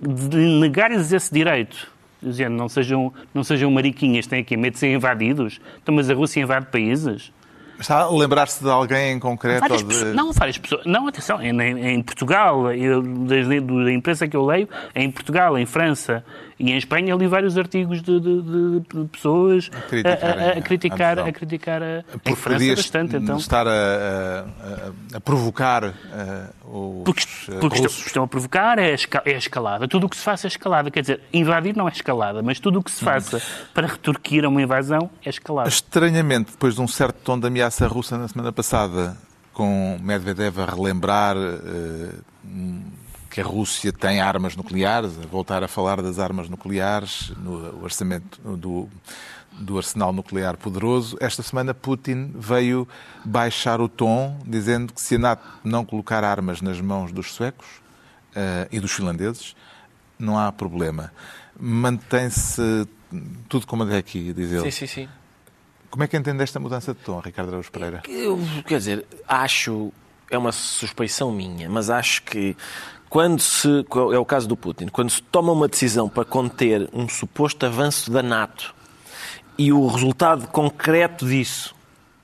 negar-lhes 0.00 1.12
esse 1.12 1.32
direito, 1.32 1.90
dizendo 2.22 2.56
não 2.56 2.68
sejam, 2.68 3.12
não 3.34 3.42
sejam 3.42 3.70
mariquinhas, 3.70 4.26
têm 4.26 4.40
aqui 4.40 4.56
medo 4.56 4.74
de 4.74 4.78
ser 4.78 4.92
invadidos, 4.92 5.60
então, 5.82 5.94
mas 5.94 6.08
a 6.10 6.14
Rússia 6.14 6.40
invade 6.40 6.66
países. 6.66 7.32
Está 7.80 8.00
a 8.00 8.10
lembrar-se 8.10 8.62
de 8.62 8.68
alguém 8.68 9.12
em 9.12 9.18
concreto? 9.20 9.60
Várias 9.60 9.82
de- 9.84 10.04
não, 10.12 10.32
várias 10.32 10.58
pessoas. 10.58 10.84
Não, 10.84 11.06
atenção, 11.06 11.40
em, 11.40 11.60
em 11.94 12.02
Portugal, 12.02 12.72
eu, 12.72 13.00
desde 13.02 13.60
da 13.60 13.92
imprensa 13.92 14.26
que 14.26 14.36
eu 14.36 14.44
leio, 14.44 14.68
em 14.96 15.08
Portugal, 15.10 15.56
em 15.56 15.64
França 15.64 16.24
e 16.58 16.72
em 16.72 16.76
Espanha, 16.76 17.14
li 17.14 17.26
vários 17.26 17.56
artigos 17.56 18.02
de, 18.02 18.18
de- 18.20 18.42
de- 18.42 18.80
de 18.80 19.08
pessoas 19.08 19.70
a, 19.72 19.80
criticarem 19.82 20.44
a- 20.44 20.48
a 20.48 20.58
a 20.58 20.62
criticar, 20.62 21.12
adesão. 21.12 21.26
a 21.28 21.32
criticar 21.32 21.82
a, 21.82 22.04
em 22.26 22.34
França 22.34 22.74
bastante, 22.74 23.16
então. 23.16 23.36
estar 23.36 23.66
a, 23.66 25.20
provocar 25.20 25.84
eh, 25.84 25.92
os 26.66 27.02
Porque, 27.04 27.24
porque 27.60 27.76
estão, 27.76 27.82
russos. 27.82 28.06
estão 28.06 28.24
a 28.24 28.28
provocar 28.28 28.78
é, 28.78 28.94
a 28.94 29.22
é 29.24 29.34
a 29.34 29.38
escalada. 29.38 29.88
Tudo 29.88 30.06
o 30.06 30.08
que 30.08 30.16
se 30.16 30.22
faça 30.22 30.46
é 30.46 30.48
escalada. 30.48 30.90
Quer 30.90 31.00
dizer, 31.02 31.20
invadir 31.32 31.76
não 31.76 31.88
é 31.88 31.92
escalada, 31.92 32.42
mas 32.42 32.58
tudo 32.60 32.78
o 32.80 32.82
que 32.82 32.90
se 32.90 33.04
faça 33.04 33.40
para 33.72 33.86
retorquir 33.86 34.44
a 34.44 34.48
uma 34.48 34.60
invasão 34.62 35.10
é 35.24 35.30
escalada. 35.30 35.68
Estranhamente, 35.68 36.50
depois 36.52 36.74
de 36.74 36.80
um 36.80 36.88
certo 36.88 37.16
tom 37.24 37.38
de 37.38 37.46
ameaça 37.46 37.86
russa 37.86 38.18
na 38.18 38.28
semana 38.28 38.52
passada, 38.52 39.16
com 39.52 39.98
Medvedev 40.00 40.58
a 40.60 40.66
relembrar 40.66 41.36
eh, 41.36 42.10
que 43.38 43.42
a 43.42 43.44
Rússia 43.44 43.92
tem 43.92 44.20
armas 44.20 44.56
nucleares, 44.56 45.16
a 45.16 45.24
voltar 45.24 45.62
a 45.62 45.68
falar 45.68 46.02
das 46.02 46.18
armas 46.18 46.48
nucleares 46.48 47.30
no 47.36 47.84
orçamento 47.84 48.40
do, 48.56 48.88
do 49.52 49.76
arsenal 49.76 50.12
nuclear 50.12 50.56
poderoso. 50.56 51.16
Esta 51.20 51.40
semana 51.40 51.72
Putin 51.72 52.32
veio 52.34 52.88
baixar 53.24 53.80
o 53.80 53.88
tom, 53.88 54.36
dizendo 54.44 54.92
que 54.92 55.00
se 55.00 55.14
a 55.14 55.18
NATO 55.18 55.46
não 55.62 55.84
colocar 55.84 56.24
armas 56.24 56.60
nas 56.60 56.80
mãos 56.80 57.12
dos 57.12 57.32
suecos 57.32 57.68
uh, 58.34 58.66
e 58.72 58.80
dos 58.80 58.90
finlandeses, 58.90 59.54
não 60.18 60.36
há 60.36 60.50
problema. 60.50 61.12
Mantém-se 61.56 62.88
tudo 63.48 63.68
como 63.68 63.84
é 63.84 63.98
aqui, 63.98 64.32
diz 64.32 64.50
ele. 64.50 64.62
Sim, 64.62 64.70
sim, 64.72 64.86
sim. 64.88 65.08
Como 65.90 66.02
é 66.02 66.08
que 66.08 66.16
entende 66.16 66.42
esta 66.42 66.58
mudança 66.58 66.92
de 66.92 66.98
tom, 66.98 67.20
Ricardo 67.20 67.50
Araújo 67.50 67.70
Pereira? 67.70 68.02
Eu, 68.08 68.36
quer 68.66 68.78
dizer, 68.78 69.06
acho, 69.28 69.92
é 70.28 70.36
uma 70.36 70.50
suspeição 70.50 71.30
minha, 71.30 71.70
mas 71.70 71.88
acho 71.88 72.24
que 72.24 72.56
quando 73.08 73.40
se, 73.40 73.86
é 74.12 74.18
o 74.18 74.24
caso 74.24 74.46
do 74.48 74.56
Putin, 74.56 74.88
quando 74.88 75.10
se 75.10 75.22
toma 75.22 75.52
uma 75.52 75.68
decisão 75.68 76.08
para 76.08 76.24
conter 76.24 76.88
um 76.92 77.08
suposto 77.08 77.64
avanço 77.66 78.10
da 78.10 78.22
NATO 78.22 78.74
e 79.56 79.72
o 79.72 79.86
resultado 79.86 80.46
concreto 80.48 81.26
disso, 81.26 81.74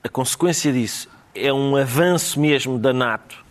a 0.03 0.09
consequência 0.09 0.73
disso, 0.73 1.09
é 1.35 1.53
um 1.53 1.77
avanço 1.77 2.39
mesmo 2.39 2.79
da 2.79 2.93
NATO 2.93 3.44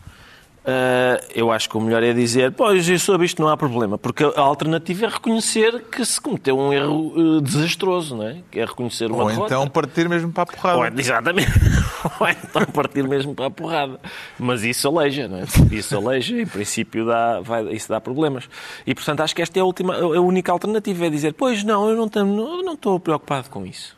Uh, 0.63 1.19
eu 1.36 1.52
acho 1.52 1.69
que 1.69 1.76
o 1.76 1.82
melhor 1.82 2.02
é 2.02 2.13
dizer, 2.13 2.54
pois, 2.54 2.86
sobre 3.02 3.26
isto 3.26 3.41
não 3.41 3.49
há 3.49 3.58
problema, 3.58 3.97
porque 3.97 4.23
a 4.23 4.39
alternativa 4.39 5.08
é 5.08 5.10
reconhecer 5.10 5.84
que 5.91 6.06
se 6.06 6.21
cometeu 6.21 6.58
um 6.58 6.71
erro 6.71 7.12
uh, 7.17 7.41
desastroso, 7.41 8.15
não 8.15 8.26
é? 8.26 8.38
Que 8.49 8.62
é 8.62 8.65
reconhecer 8.65 9.12
uma 9.12 9.23
Ou 9.23 9.30
derrota. 9.30 9.54
então 9.54 9.67
partir 9.67 10.08
mesmo 10.08 10.32
para 10.32 10.43
a 10.43 10.45
porrada. 10.45 10.78
Ou, 10.78 10.86
exatamente. 10.86 11.52
Ou 12.17 12.30
então 12.30 12.65
partir 12.67 13.06
mesmo 13.06 13.36
para 13.36 13.47
a 13.47 13.52
porrada. 13.52 13.99
Mas 14.39 14.63
isso 14.63 14.88
aleija, 14.88 15.28
não 15.28 15.39
é? 15.39 15.43
Isso 15.69 15.97
aleija, 15.97 16.41
em 16.41 16.47
princípio 16.47 17.06
dá, 17.06 17.41
vai, 17.41 17.67
isso 17.73 17.89
dá 17.89 17.99
problemas. 17.99 18.47
E, 18.88 18.95
portanto, 18.95 19.19
acho 19.19 19.36
que 19.36 19.41
esta 19.41 19.60
é 19.60 19.62
a, 19.62 19.65
última, 19.65 19.97
a 19.97 20.21
única 20.21 20.49
alternativa, 20.49 21.08
é 21.08 21.10
dizer, 21.10 21.34
pois 21.34 21.62
não, 21.65 21.89
eu 21.89 21.97
não, 21.97 22.08
tenho, 22.08 22.26
não 22.26 22.73
estou 22.73 22.97
preocupado 23.02 23.49
com 23.49 23.65
isso. 23.65 23.97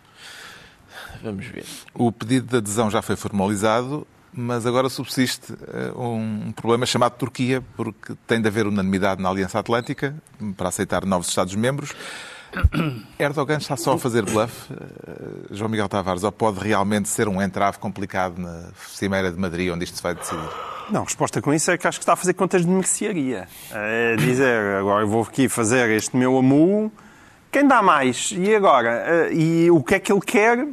Vamos 1.22 1.46
ver. 1.46 1.66
O 1.94 2.12
pedido 2.12 2.48
de 2.48 2.58
adesão 2.58 2.90
já 2.90 3.04
foi 3.04 3.16
formalizado 3.16 4.08
mas 4.36 4.66
agora 4.66 4.90
subsiste 4.90 5.54
eh, 5.54 5.92
um 5.96 6.52
problema 6.52 6.86
chamado 6.86 7.14
Turquia, 7.14 7.64
porque 7.76 8.14
tem 8.28 8.42
de 8.42 8.48
haver 8.48 8.68
unanimidade 8.68 9.22
na 9.22 9.30
Aliança 9.30 9.60
Atlântica 9.60 10.16
para 10.58 10.70
aceitar 10.70 11.06
novos 11.06 11.30
Estados-membros. 11.30 11.94
Erdogan 13.20 13.58
está 13.58 13.76
só 13.76 13.94
a 13.94 14.00
fazer 14.00 14.24
bluff, 14.24 14.72
eh, 14.72 14.76
João 15.52 15.70
Miguel 15.70 15.88
Tavares, 15.88 16.24
ou 16.24 16.32
pode 16.32 16.60
realmente 16.60 17.08
ser 17.08 17.28
um 17.28 17.42
entrave 17.42 17.78
complicado 17.80 18.38
na 18.38 18.70
Cimeira 18.88 19.32
de 19.32 19.40
Madrid, 19.40 19.72
onde 19.72 19.86
isto 19.86 19.98
se 19.98 20.04
vai 20.04 20.14
decidir? 20.14 20.50
Não, 20.90 21.02
a 21.02 21.06
resposta 21.06 21.42
com 21.42 21.54
isso 21.54 21.72
é 21.72 21.78
que 21.78 21.88
acho 21.88 21.98
que 21.98 22.04
está 22.04 22.14
a 22.14 22.16
fazer 22.16 22.34
contas 22.34 22.62
de 22.62 22.68
mercearia. 22.68 23.48
É 23.72 24.16
dizer, 24.18 24.76
agora 24.78 25.04
eu 25.04 25.08
vou 25.08 25.24
aqui 25.24 25.50
fazer 25.50 25.90
este 25.92 26.16
meu 26.16 26.38
amu, 26.38 26.92
quem 27.52 27.66
dá 27.66 27.82
mais? 27.82 28.34
E 28.38 28.54
agora? 28.54 29.04
Eh, 29.08 29.34
e 29.34 29.72
o 29.72 29.82
que 29.82 29.96
é 29.96 30.00
que 30.00 30.12
ele 30.12 30.22
quer? 30.22 30.68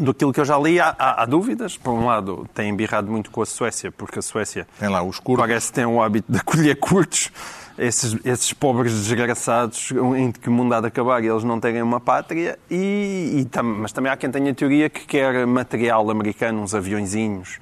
Do 0.00 0.32
que 0.32 0.40
eu 0.40 0.44
já 0.44 0.58
li, 0.58 0.80
há, 0.80 0.94
há, 0.98 1.22
há, 1.22 1.26
dúvidas. 1.26 1.76
Por 1.76 1.92
um 1.92 2.06
lado, 2.06 2.48
tem 2.54 2.70
embirrado 2.70 3.10
muito 3.10 3.30
com 3.30 3.42
a 3.42 3.46
Suécia, 3.46 3.92
porque 3.92 4.18
a 4.18 4.22
Suécia 4.22 4.66
tem 4.78 4.88
lá 4.88 5.02
os 5.02 5.18
curtos. 5.18 5.46
parece 5.46 5.72
ter 5.72 5.86
o 5.86 6.02
hábito 6.02 6.32
de 6.32 6.38
acolher 6.38 6.74
curtos. 6.76 7.30
Esses, 7.78 8.14
esses 8.26 8.52
pobres 8.52 8.92
desgraçados 8.92 9.90
em 10.16 10.30
que 10.30 10.50
o 10.50 10.52
mundo 10.52 10.74
há 10.74 10.80
de 10.80 10.88
acabar 10.88 11.22
e 11.24 11.28
eles 11.28 11.44
não 11.44 11.58
terem 11.58 11.80
uma 11.80 12.00
pátria. 12.00 12.58
E, 12.70 13.38
e 13.38 13.44
tam, 13.46 13.62
mas 13.62 13.92
também 13.92 14.10
há 14.10 14.16
quem 14.16 14.30
tenha 14.30 14.50
a 14.50 14.54
teoria 14.54 14.90
que 14.90 15.06
quer 15.06 15.46
material 15.46 16.10
americano, 16.10 16.62
uns 16.62 16.74
aviõezinhos, 16.74 17.58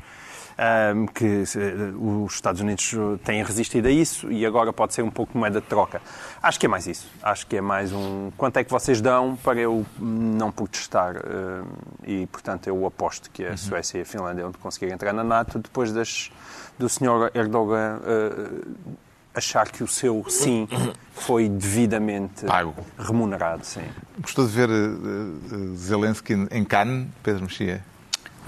um, 0.59 1.07
que 1.07 1.44
os 2.01 2.35
Estados 2.35 2.61
Unidos 2.61 2.94
têm 3.25 3.42
resistido 3.42 3.87
a 3.87 3.90
isso 3.90 4.31
e 4.31 4.44
agora 4.44 4.73
pode 4.73 4.94
ser 4.94 5.03
um 5.03 5.11
pouco 5.11 5.38
moeda 5.38 5.61
de 5.61 5.66
troca. 5.66 6.03
Acho 6.42 6.59
que 6.59 6.66
é 6.66 6.68
mais 6.68 6.87
isso. 6.87 7.09
Acho 7.23 7.47
que 7.47 7.57
é 7.57 7.61
mais 7.61 7.92
um. 7.92 8.31
Quanto 8.37 8.57
é 8.57 8.64
que 8.64 8.71
vocês 8.71 9.01
dão 9.01 9.37
para 9.37 9.61
eu 9.61 9.87
não 9.99 10.51
protestar? 10.51 11.16
Um, 11.16 11.64
e, 12.05 12.27
portanto, 12.27 12.66
eu 12.66 12.87
aposto 12.87 13.31
que 13.31 13.44
a 13.44 13.57
Suécia 13.57 13.99
e 13.99 14.03
a 14.03 14.05
Finlândia 14.05 14.44
vão 14.44 14.53
conseguir 14.53 14.92
entrar 14.92 15.12
na 15.12 15.25
NATO 15.25 15.59
depois 15.59 15.92
das, 15.92 16.31
do 16.79 16.88
Sr. 16.88 17.31
Erdogan. 17.35 18.01
Uh, 18.01 18.97
achar 19.35 19.71
que 19.71 19.85
o 19.85 19.87
seu 19.87 20.25
sim 20.29 20.66
foi 21.14 21.49
devidamente 21.49 22.44
Pago. 22.44 22.75
remunerado. 22.99 23.64
Sim. 23.64 23.85
Gostou 24.21 24.44
de 24.44 24.51
ver 24.53 24.68
uh, 24.68 25.77
Zelensky 25.77 26.35
em 26.51 26.64
Cannes, 26.64 27.07
Pedro 27.23 27.42
Mexia? 27.42 27.85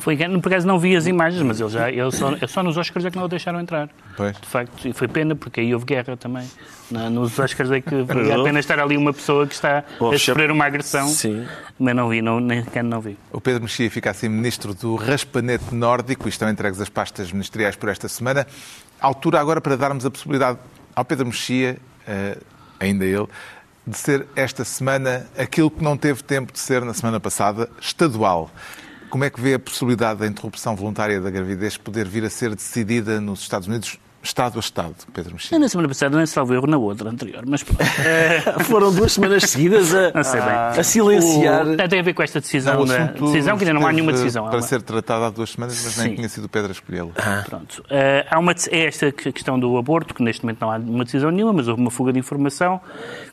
Foi, 0.00 0.16
por 0.16 0.48
acaso 0.48 0.66
não 0.66 0.78
vi 0.78 0.96
as 0.96 1.06
imagens, 1.06 1.42
mas 1.42 1.60
ele 1.60 1.68
já, 1.68 1.90
ele 1.90 2.10
só, 2.10 2.32
ele 2.32 2.48
só 2.48 2.62
nos 2.62 2.76
Oscars 2.76 3.04
é 3.04 3.10
que 3.10 3.16
não 3.16 3.24
o 3.24 3.28
deixaram 3.28 3.60
entrar. 3.60 3.88
Pois. 4.16 4.36
De 4.38 4.46
facto, 4.46 4.88
e 4.88 4.92
foi 4.92 5.06
pena, 5.06 5.36
porque 5.36 5.60
aí 5.60 5.72
houve 5.72 5.84
guerra 5.84 6.16
também. 6.16 6.48
Nos 6.90 7.38
Oscars 7.38 7.70
é 7.70 7.80
que 7.80 8.02
valia 8.02 8.36
a 8.36 8.42
pena 8.42 8.58
estar 8.58 8.78
ali 8.80 8.96
uma 8.96 9.12
pessoa 9.12 9.46
que 9.46 9.54
está 9.54 9.84
a 10.00 10.18
sofrer 10.18 10.50
uma 10.50 10.64
agressão. 10.64 11.06
Sim. 11.08 11.46
Mas 11.78 11.94
não 11.94 12.08
vi, 12.08 12.20
não, 12.20 12.40
nem 12.40 12.64
sequer 12.64 12.82
não 12.82 13.00
vi. 13.00 13.16
O 13.30 13.40
Pedro 13.40 13.62
Mexia 13.62 13.90
fica 13.90 14.10
assim 14.10 14.28
ministro 14.28 14.74
do 14.74 14.96
raspanete 14.96 15.74
nórdico 15.74 16.26
e 16.26 16.30
estão 16.30 16.48
entregues 16.48 16.80
as 16.80 16.88
pastas 16.88 17.30
ministeriais 17.30 17.76
por 17.76 17.88
esta 17.88 18.08
semana. 18.08 18.46
Altura 19.00 19.40
agora 19.40 19.60
para 19.60 19.76
darmos 19.76 20.04
a 20.04 20.10
possibilidade 20.10 20.58
ao 20.94 21.04
Pedro 21.04 21.26
Mexia, 21.26 21.78
uh, 22.06 22.40
ainda 22.78 23.04
ele, 23.04 23.28
de 23.86 23.96
ser 23.96 24.26
esta 24.36 24.64
semana 24.64 25.26
aquilo 25.38 25.70
que 25.70 25.82
não 25.82 25.96
teve 25.96 26.22
tempo 26.22 26.52
de 26.52 26.58
ser 26.58 26.84
na 26.84 26.94
semana 26.94 27.18
passada, 27.18 27.68
estadual. 27.80 28.50
Como 29.10 29.24
é 29.24 29.30
que 29.30 29.40
vê 29.40 29.54
a 29.54 29.58
possibilidade 29.58 30.20
da 30.20 30.26
interrupção 30.26 30.76
voluntária 30.76 31.20
da 31.20 31.30
gravidez 31.30 31.76
poder 31.76 32.06
vir 32.06 32.24
a 32.24 32.30
ser 32.30 32.54
decidida 32.54 33.20
nos 33.20 33.40
Estados 33.40 33.66
Unidos 33.66 33.98
Estado 34.22 34.58
a 34.58 34.60
Estado, 34.60 34.94
Pedro 35.14 35.32
Mexia? 35.32 35.58
Na 35.58 35.66
semana 35.66 35.88
passada 35.88 36.16
nem 36.16 36.26
salvo 36.26 36.52
erro 36.52 36.66
na 36.66 36.76
outra 36.76 37.08
anterior, 37.08 37.42
mas 37.46 37.62
pronto. 37.62 37.82
Foram 38.66 38.92
duas 38.92 39.12
semanas 39.12 39.44
seguidas 39.44 39.94
a, 39.94 40.10
a 40.78 40.82
silenciar. 40.84 41.66
O... 41.66 41.76
Tem 41.88 42.00
a 42.00 42.02
ver 42.02 42.12
com 42.12 42.22
esta 42.22 42.38
decisão. 42.38 42.84
Não, 42.84 42.84
da... 42.84 43.06
decisão 43.06 43.56
que 43.56 43.64
ainda 43.64 43.80
não 43.80 43.86
há 43.86 43.92
nenhuma 43.92 44.12
decisão. 44.12 44.44
Para 44.44 44.56
uma... 44.58 44.62
ser 44.62 44.82
tratada 44.82 45.26
há 45.26 45.30
duas 45.30 45.50
semanas, 45.50 45.82
mas 45.82 45.94
Sim. 45.94 46.02
nem 46.02 46.16
tinha 46.16 46.28
sido 46.28 46.48
Pedro 46.50 46.68
a 46.68 46.72
escolhê-lo. 46.72 47.12
Ah. 47.16 47.42
Pronto. 47.48 47.80
Uh, 47.80 48.26
há 48.30 48.38
uma, 48.38 48.52
é 48.70 48.84
esta 48.84 49.10
questão 49.10 49.58
do 49.58 49.78
aborto, 49.78 50.14
que 50.14 50.22
neste 50.22 50.44
momento 50.44 50.60
não 50.60 50.70
há 50.70 50.76
uma 50.76 51.04
decisão 51.04 51.30
nenhuma, 51.30 51.54
mas 51.54 51.66
houve 51.66 51.80
uma 51.80 51.90
fuga 51.90 52.12
de 52.12 52.18
informação 52.18 52.78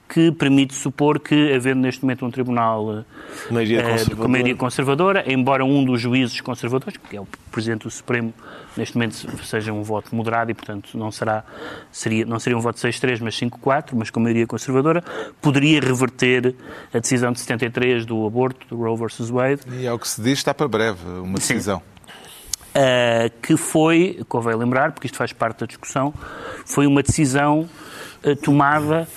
que 0.08 0.32
permite 0.32 0.74
supor 0.74 1.20
que, 1.20 1.54
havendo 1.54 1.82
neste 1.82 2.02
momento 2.02 2.26
um 2.26 2.32
tribunal 2.32 3.04
maioria 3.52 3.82
uh, 3.82 4.16
com 4.16 4.28
maioria 4.28 4.56
conservadora, 4.56 5.24
embora 5.32 5.66
um 5.66 5.84
dos 5.84 6.00
juízes 6.00 6.40
conservadores, 6.40 6.98
que 6.98 7.18
é 7.18 7.22
o 7.22 7.28
Presidente 7.52 7.84
do 7.84 7.92
Supremo, 7.92 8.34
neste 8.78 8.96
momento 8.96 9.16
seja 9.44 9.74
um 9.74 9.84
voto 9.84 10.16
moderado 10.16 10.50
e, 10.52 10.54
portanto, 10.54 10.98
não, 10.98 11.12
será, 11.12 11.44
seria, 11.92 12.26
não 12.26 12.40
seria 12.40 12.58
um 12.58 12.62
voto 12.62 12.80
6-3, 12.80 13.20
mas 13.22 13.36
5-4, 13.36 13.90
mas 13.94 14.10
com 14.10 14.20
maioria 14.20 14.48
conservadora, 14.48 15.04
poderia 15.42 15.82
reverter 15.82 16.56
a 16.94 17.00
decisão 17.00 17.32
de 17.32 17.40
73 17.40 18.06
do 18.06 18.26
aborto, 18.26 18.66
do 18.68 18.82
Roe 18.82 18.98
versus 18.98 19.30
Wade. 19.30 19.62
E 19.80 19.88
ao 19.88 20.00
que 20.00 20.08
se 20.08 20.22
diz, 20.22 20.40
está 20.40 20.54
para 20.54 20.68
breve 20.68 21.04
uma 21.22 21.38
decisão. 21.38 21.82
Uh, 22.76 23.32
que 23.42 23.58
foi, 23.58 24.24
convém 24.30 24.56
lembrar, 24.56 24.92
porque 24.92 25.08
isto 25.08 25.18
faz 25.18 25.34
parte 25.34 25.62
da 25.62 25.66
discussão, 25.66 26.14
foi 26.64 26.86
uma 26.86 27.02
decisão 27.02 27.68
uh, 28.24 28.36
tomada 28.36 29.08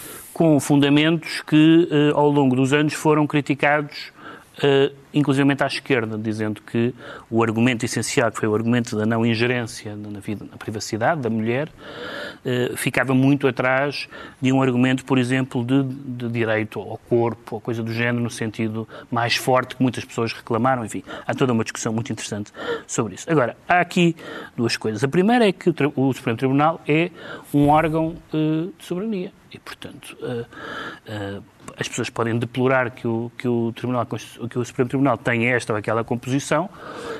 com 0.40 0.58
fundamentos 0.58 1.42
que, 1.42 1.86
uh, 1.92 2.16
ao 2.16 2.30
longo 2.30 2.56
dos 2.56 2.72
anos, 2.72 2.94
foram 2.94 3.26
criticados 3.26 4.10
uh, 4.56 4.96
inclusive 5.12 5.54
à 5.60 5.66
esquerda, 5.66 6.16
dizendo 6.16 6.62
que 6.62 6.94
o 7.30 7.42
argumento 7.42 7.84
essencial, 7.84 8.32
que 8.32 8.38
foi 8.38 8.48
o 8.48 8.54
argumento 8.54 8.96
da 8.96 9.04
não 9.04 9.26
ingerência 9.26 9.94
na, 9.94 10.18
vida, 10.18 10.46
na 10.50 10.56
privacidade 10.56 11.20
da 11.20 11.28
mulher, 11.28 11.68
uh, 11.68 12.74
ficava 12.74 13.12
muito 13.12 13.46
atrás 13.46 14.08
de 14.40 14.50
um 14.50 14.62
argumento, 14.62 15.04
por 15.04 15.18
exemplo, 15.18 15.62
de, 15.62 15.82
de, 15.82 16.26
direito 16.30 16.80
ao 16.80 16.96
corpo, 16.96 17.56
ou 17.56 17.60
coisa 17.60 17.82
do 17.82 17.92
género, 17.92 18.22
no 18.22 18.30
sentido 18.30 18.88
mais 19.10 19.36
forte 19.36 19.76
que 19.76 19.82
muitas 19.82 20.06
pessoas 20.06 20.32
reclamaram. 20.32 20.86
Enfim, 20.86 21.04
há 21.26 21.34
toda 21.34 21.52
uma 21.52 21.64
discussão 21.64 21.92
muito 21.92 22.10
interessante 22.10 22.50
sobre 22.86 23.16
isso. 23.16 23.30
Agora, 23.30 23.58
há 23.68 23.78
aqui 23.78 24.16
duas 24.56 24.74
coisas. 24.78 25.04
A 25.04 25.08
primeira 25.08 25.46
é 25.46 25.52
que 25.52 25.68
o, 25.68 25.74
o 25.96 26.14
Supremo 26.14 26.38
Tribunal 26.38 26.80
é 26.88 27.10
um 27.52 27.68
órgão 27.68 28.14
uh, 28.32 28.72
de 28.78 28.86
soberania. 28.86 29.38
E, 29.52 29.58
portanto, 29.58 30.16
uh, 30.22 30.42
uh, 30.42 31.44
as 31.76 31.88
pessoas 31.88 32.08
podem 32.08 32.38
deplorar 32.38 32.90
que 32.92 33.06
o, 33.06 33.30
que, 33.36 33.48
o 33.48 33.72
Tribunal, 33.72 34.06
que 34.06 34.58
o 34.58 34.64
Supremo 34.64 34.88
Tribunal 34.88 35.18
tenha 35.18 35.54
esta 35.56 35.72
ou 35.72 35.78
aquela 35.78 36.04
composição, 36.04 36.70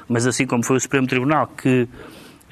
mas 0.08 0.26
assim 0.26 0.46
como 0.46 0.64
foi 0.64 0.76
o 0.76 0.80
Supremo 0.80 1.06
Tribunal 1.06 1.48
que 1.48 1.88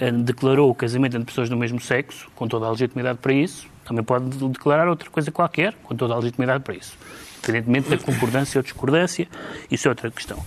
uh, 0.01 0.13
declarou 0.23 0.69
o 0.71 0.75
casamento 0.75 1.17
entre 1.17 1.27
pessoas 1.27 1.49
do 1.49 1.57
mesmo 1.57 1.81
sexo, 1.81 2.29
com 2.35 2.49
toda 2.49 2.67
a 2.67 2.71
legitimidade 2.71 3.19
para 3.19 3.33
isso, 3.33 3.69
também 3.85 4.03
pode 4.03 4.27
declarar 4.49 4.89
outra 4.89 5.09
coisa 5.09 5.31
qualquer, 5.31 5.75
com 5.83 5.95
toda 5.95 6.13
a 6.13 6.17
legitimidade 6.19 6.65
para 6.65 6.75
isso. 6.75 6.97
Independentemente 7.39 7.89
da 7.89 7.99
concordância 7.99 8.59
ou 8.59 8.63
discordância, 8.63 9.29
isso 9.71 9.87
é 9.87 9.91
outra 9.91 10.11
questão. 10.11 10.45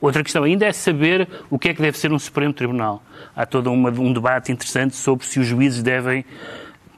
Outra 0.00 0.22
questão 0.22 0.44
ainda 0.44 0.66
é 0.66 0.72
saber 0.72 1.28
o 1.50 1.58
que 1.58 1.70
é 1.70 1.74
que 1.74 1.80
deve 1.80 1.98
ser 1.98 2.12
um 2.12 2.18
Supremo 2.18 2.52
Tribunal. 2.52 3.02
Há 3.34 3.46
todo 3.46 3.72
uma, 3.72 3.90
um 3.90 4.12
debate 4.12 4.52
interessante 4.52 4.94
sobre 4.94 5.26
se 5.26 5.40
os 5.40 5.46
juízes 5.46 5.82
devem 5.82 6.24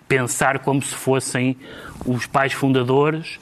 pensar 0.09 0.61
como 0.61 0.81
se 0.83 0.95
fossem 0.95 1.57
os 2.05 2.27
pais 2.27 2.53
fundadores 2.53 3.39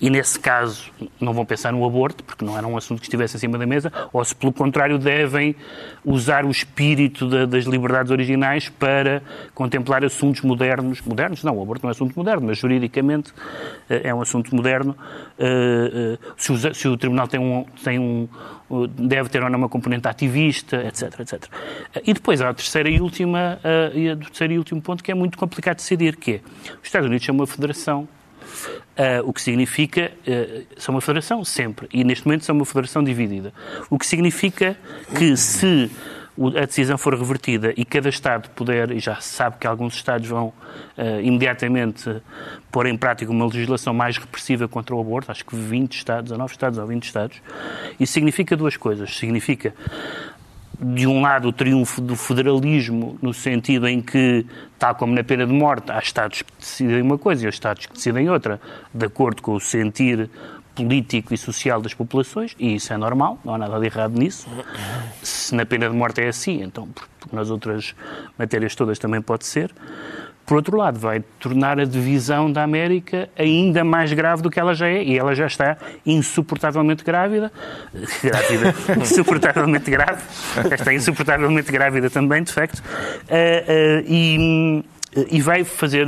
e 0.00 0.10
nesse 0.10 0.38
caso 0.38 0.90
não 1.20 1.32
vão 1.32 1.44
pensar 1.44 1.72
no 1.72 1.84
aborto, 1.84 2.24
porque 2.24 2.44
não 2.44 2.58
era 2.58 2.66
um 2.66 2.76
assunto 2.76 2.98
que 2.98 3.06
estivesse 3.06 3.36
acima 3.36 3.56
da 3.56 3.64
mesa, 3.64 3.92
ou 4.12 4.24
se 4.24 4.34
pelo 4.34 4.52
contrário 4.52 4.98
devem 4.98 5.54
usar 6.04 6.44
o 6.44 6.50
espírito 6.50 7.28
da, 7.28 7.46
das 7.46 7.64
liberdades 7.64 8.10
originais 8.10 8.68
para 8.68 9.22
contemplar 9.54 10.04
assuntos 10.04 10.42
modernos. 10.42 11.00
Modernos? 11.00 11.42
Não, 11.42 11.56
o 11.56 11.62
aborto 11.62 11.84
não 11.84 11.90
é 11.90 11.92
assunto 11.92 12.14
moderno, 12.16 12.46
mas 12.46 12.58
juridicamente 12.58 13.30
uh, 13.30 13.34
é 13.88 14.12
um 14.12 14.20
assunto 14.20 14.54
moderno. 14.54 14.96
Uh, 15.38 16.18
se, 16.36 16.52
o, 16.52 16.74
se, 16.74 16.88
o, 16.88 16.96
Tribunal 16.96 17.28
tem 17.28 17.40
um, 17.40 17.64
tem 17.82 17.98
um, 17.98 18.28
deve 18.88 19.28
ter 19.28 19.42
ou 19.42 19.48
não 19.48 19.58
uma 19.58 19.68
componente 19.68 20.08
ativista, 20.08 20.84
etc, 20.84 21.20
etc. 21.20 21.44
E 22.04 22.12
depois 22.12 22.42
há 22.42 22.50
a 22.50 22.54
terceira 22.54 22.90
e 22.90 23.00
última, 23.00 23.58
e 23.94 24.10
o 24.10 24.16
terceiro 24.16 24.54
e 24.54 24.58
último 24.58 24.82
ponto 24.82 25.02
que 25.02 25.12
é 25.12 25.14
muito 25.14 25.38
complicado 25.38 25.76
de 25.76 25.82
decidir, 25.82 26.16
que 26.16 26.32
é 26.32 26.40
os 26.80 26.86
Estados 26.86 27.06
Unidos 27.06 27.24
são 27.24 27.34
uma 27.34 27.46
federação 27.46 27.93
Uh, 28.96 29.28
o 29.28 29.32
que 29.32 29.42
significa, 29.42 30.12
uh, 30.26 30.66
são 30.76 30.94
uma 30.94 31.00
federação 31.00 31.44
sempre, 31.44 31.88
e 31.92 32.04
neste 32.04 32.26
momento 32.26 32.44
são 32.44 32.54
uma 32.54 32.64
federação 32.64 33.02
dividida. 33.02 33.52
O 33.90 33.98
que 33.98 34.06
significa 34.06 34.76
que 35.16 35.36
se 35.36 35.90
a 36.56 36.66
decisão 36.66 36.98
for 36.98 37.14
revertida 37.14 37.72
e 37.76 37.84
cada 37.84 38.08
Estado 38.08 38.50
puder, 38.50 38.90
e 38.90 38.98
já 38.98 39.20
se 39.20 39.28
sabe 39.28 39.56
que 39.58 39.66
alguns 39.66 39.94
Estados 39.94 40.28
vão 40.28 40.48
uh, 40.48 41.20
imediatamente 41.22 42.22
pôr 42.72 42.86
em 42.86 42.96
prática 42.96 43.30
uma 43.30 43.46
legislação 43.46 43.94
mais 43.94 44.16
repressiva 44.18 44.66
contra 44.66 44.94
o 44.94 45.00
aborto, 45.00 45.30
acho 45.30 45.44
que 45.44 45.54
20 45.54 45.96
Estados, 45.96 46.32
a 46.32 46.36
9 46.36 46.52
Estados 46.52 46.78
ou 46.78 46.86
20 46.86 47.04
Estados, 47.04 47.42
isso 48.00 48.12
significa 48.12 48.56
duas 48.56 48.76
coisas. 48.76 49.16
Significa 49.16 49.74
de 50.80 51.06
um 51.06 51.22
lado, 51.22 51.48
o 51.48 51.52
triunfo 51.52 52.00
do 52.00 52.16
federalismo, 52.16 53.18
no 53.22 53.32
sentido 53.32 53.86
em 53.86 54.00
que, 54.00 54.46
tal 54.78 54.94
como 54.94 55.14
na 55.14 55.22
pena 55.22 55.46
de 55.46 55.52
morte, 55.52 55.90
há 55.90 55.98
Estados 55.98 56.42
que 56.42 56.52
decidem 56.58 57.02
uma 57.02 57.18
coisa 57.18 57.44
e 57.44 57.46
há 57.46 57.50
Estados 57.50 57.86
que 57.86 57.94
decidem 57.94 58.28
outra, 58.28 58.60
de 58.92 59.06
acordo 59.06 59.42
com 59.42 59.54
o 59.54 59.60
sentir 59.60 60.28
político 60.74 61.32
e 61.32 61.38
social 61.38 61.80
das 61.80 61.94
populações, 61.94 62.54
e 62.58 62.74
isso 62.74 62.92
é 62.92 62.96
normal, 62.96 63.38
não 63.44 63.54
há 63.54 63.58
nada 63.58 63.78
de 63.78 63.86
errado 63.86 64.18
nisso. 64.18 64.48
Se 65.22 65.54
na 65.54 65.64
pena 65.64 65.88
de 65.88 65.94
morte 65.94 66.20
é 66.20 66.28
assim, 66.28 66.62
então 66.62 66.88
nas 67.32 67.48
outras 67.50 67.94
matérias 68.36 68.74
todas 68.74 68.98
também 68.98 69.22
pode 69.22 69.46
ser. 69.46 69.72
Por 70.46 70.56
outro 70.56 70.76
lado, 70.76 70.98
vai 70.98 71.20
tornar 71.40 71.80
a 71.80 71.84
divisão 71.84 72.52
da 72.52 72.62
América 72.62 73.28
ainda 73.38 73.82
mais 73.82 74.12
grave 74.12 74.42
do 74.42 74.50
que 74.50 74.60
ela 74.60 74.74
já 74.74 74.88
é. 74.88 75.02
E 75.02 75.18
ela 75.18 75.34
já 75.34 75.46
está 75.46 75.76
insuportavelmente 76.04 77.02
grávida. 77.02 77.50
Grávida. 78.22 78.74
insuportavelmente 79.00 79.90
grave. 79.90 80.22
Já 80.68 80.74
está 80.74 80.92
insuportavelmente 80.92 81.72
grávida 81.72 82.10
também, 82.10 82.42
de 82.42 82.52
facto. 82.52 82.78
Uh, 82.78 82.82
uh, 82.82 84.04
e, 84.06 84.84
e 85.30 85.40
vai 85.40 85.64
fazer, 85.64 86.06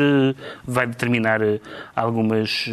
vai 0.67 0.87
determinar 0.87 1.41
algumas 1.95 2.69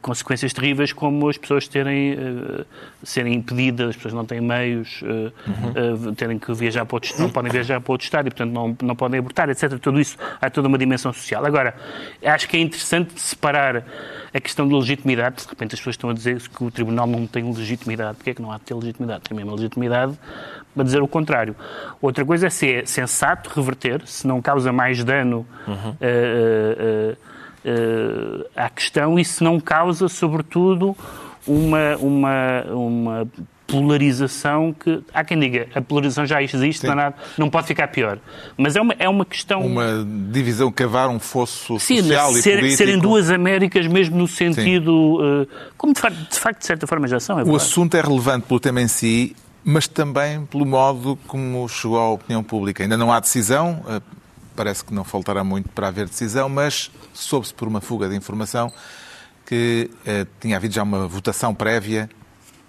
consequências 0.00 0.52
terríveis 0.52 0.92
como 0.92 1.28
as 1.28 1.36
pessoas 1.36 1.68
terem 1.68 2.14
uh, 2.14 2.66
serem 3.02 3.34
impedidas, 3.34 3.90
as 3.90 3.96
pessoas 3.96 4.14
não 4.14 4.24
têm 4.24 4.40
meios, 4.40 5.00
uh, 5.02 5.06
uhum. 5.06 6.10
uh, 6.10 6.14
terem 6.14 6.38
que 6.38 6.52
viajar 6.52 6.84
para 6.84 6.96
outro, 6.96 7.12
não 7.18 7.30
podem 7.30 7.52
viajar 7.52 7.80
para 7.80 7.92
outro 7.92 8.04
estado 8.04 8.26
e 8.26 8.30
portanto 8.30 8.52
não, 8.52 8.76
não 8.82 8.96
podem 8.96 9.20
abortar, 9.20 9.48
etc. 9.48 9.78
Tudo 9.78 10.00
isso 10.00 10.16
há 10.40 10.50
toda 10.50 10.66
uma 10.66 10.76
dimensão 10.76 11.12
social. 11.12 11.44
Agora, 11.46 11.74
acho 12.24 12.48
que 12.48 12.56
é 12.56 12.60
interessante 12.60 13.20
separar 13.20 13.84
a 14.34 14.40
questão 14.40 14.68
da 14.68 14.76
legitimidade, 14.76 15.44
de 15.44 15.48
repente 15.48 15.74
as 15.74 15.80
pessoas 15.80 15.94
estão 15.94 16.10
a 16.10 16.14
dizer 16.14 16.40
que 16.40 16.64
o 16.64 16.70
Tribunal 16.70 17.06
não 17.06 17.26
tem 17.26 17.44
legitimidade. 17.52 18.16
Porquê 18.16 18.30
é 18.30 18.34
que 18.34 18.42
não 18.42 18.50
há 18.50 18.58
de 18.58 18.64
ter 18.64 18.74
legitimidade? 18.74 19.22
Tem 19.22 19.36
mesmo 19.36 19.54
legitimidade 19.54 20.18
para 20.74 20.84
dizer 20.84 21.00
o 21.00 21.08
contrário. 21.08 21.54
Outra 22.02 22.24
coisa 22.24 22.48
é 22.48 22.50
ser 22.50 22.86
sensato, 22.88 23.50
reverter, 23.54 24.02
se 24.04 24.26
não 24.26 24.42
causa 24.42 24.72
mais 24.72 25.02
dano 25.04 25.46
uhum 25.66 25.96
uh, 27.66 28.46
à 28.54 28.70
questão, 28.70 29.18
isso 29.18 29.42
não 29.42 29.58
causa, 29.60 30.08
sobretudo, 30.08 30.96
uma, 31.46 31.96
uma, 31.96 32.64
uma 32.72 33.28
polarização 33.66 34.72
que, 34.72 35.02
há 35.12 35.24
quem 35.24 35.38
diga, 35.38 35.66
a 35.74 35.80
polarização 35.80 36.24
já 36.24 36.42
existe, 36.42 36.86
não, 36.86 36.94
nada, 36.94 37.16
não 37.36 37.50
pode 37.50 37.66
ficar 37.66 37.88
pior. 37.88 38.18
Mas 38.56 38.76
é 38.76 38.80
uma, 38.80 38.94
é 38.98 39.08
uma 39.08 39.24
questão... 39.24 39.60
Uma 39.60 40.06
divisão, 40.30 40.70
cavar 40.70 41.08
um 41.08 41.18
fosso 41.18 41.78
Sim, 41.80 42.02
social 42.02 42.32
ser, 42.34 42.38
e 42.38 42.56
político. 42.58 42.78
serem 42.78 42.98
duas 42.98 43.30
Américas, 43.30 43.86
mesmo 43.86 44.16
no 44.16 44.28
sentido... 44.28 44.92
Uh, 45.20 45.48
como 45.76 45.92
de 45.92 46.00
facto, 46.00 46.30
de 46.30 46.38
facto, 46.38 46.60
de 46.60 46.66
certa 46.66 46.86
forma, 46.86 47.08
já 47.08 47.18
são. 47.18 47.40
É 47.40 47.44
o 47.44 47.56
assunto 47.56 47.96
é 47.96 48.00
relevante 48.00 48.46
pelo 48.46 48.60
tema 48.60 48.80
em 48.80 48.88
si, 48.88 49.34
mas 49.64 49.88
também 49.88 50.46
pelo 50.46 50.64
modo 50.64 51.18
como 51.26 51.68
chegou 51.68 51.98
à 51.98 52.10
opinião 52.10 52.42
pública. 52.42 52.84
Ainda 52.84 52.96
não 52.96 53.12
há 53.12 53.18
decisão, 53.18 53.82
eh, 53.88 54.00
parece 54.56 54.84
que 54.84 54.92
não 54.92 55.04
faltará 55.04 55.44
muito 55.44 55.68
para 55.68 55.88
haver 55.88 56.08
decisão, 56.08 56.48
mas 56.48 56.90
soube-se 57.12 57.54
por 57.54 57.68
uma 57.68 57.80
fuga 57.80 58.08
de 58.08 58.16
informação 58.16 58.72
que 59.44 59.90
eh, 60.04 60.26
tinha 60.40 60.56
havido 60.56 60.74
já 60.74 60.82
uma 60.82 61.06
votação 61.06 61.54
prévia 61.54 62.10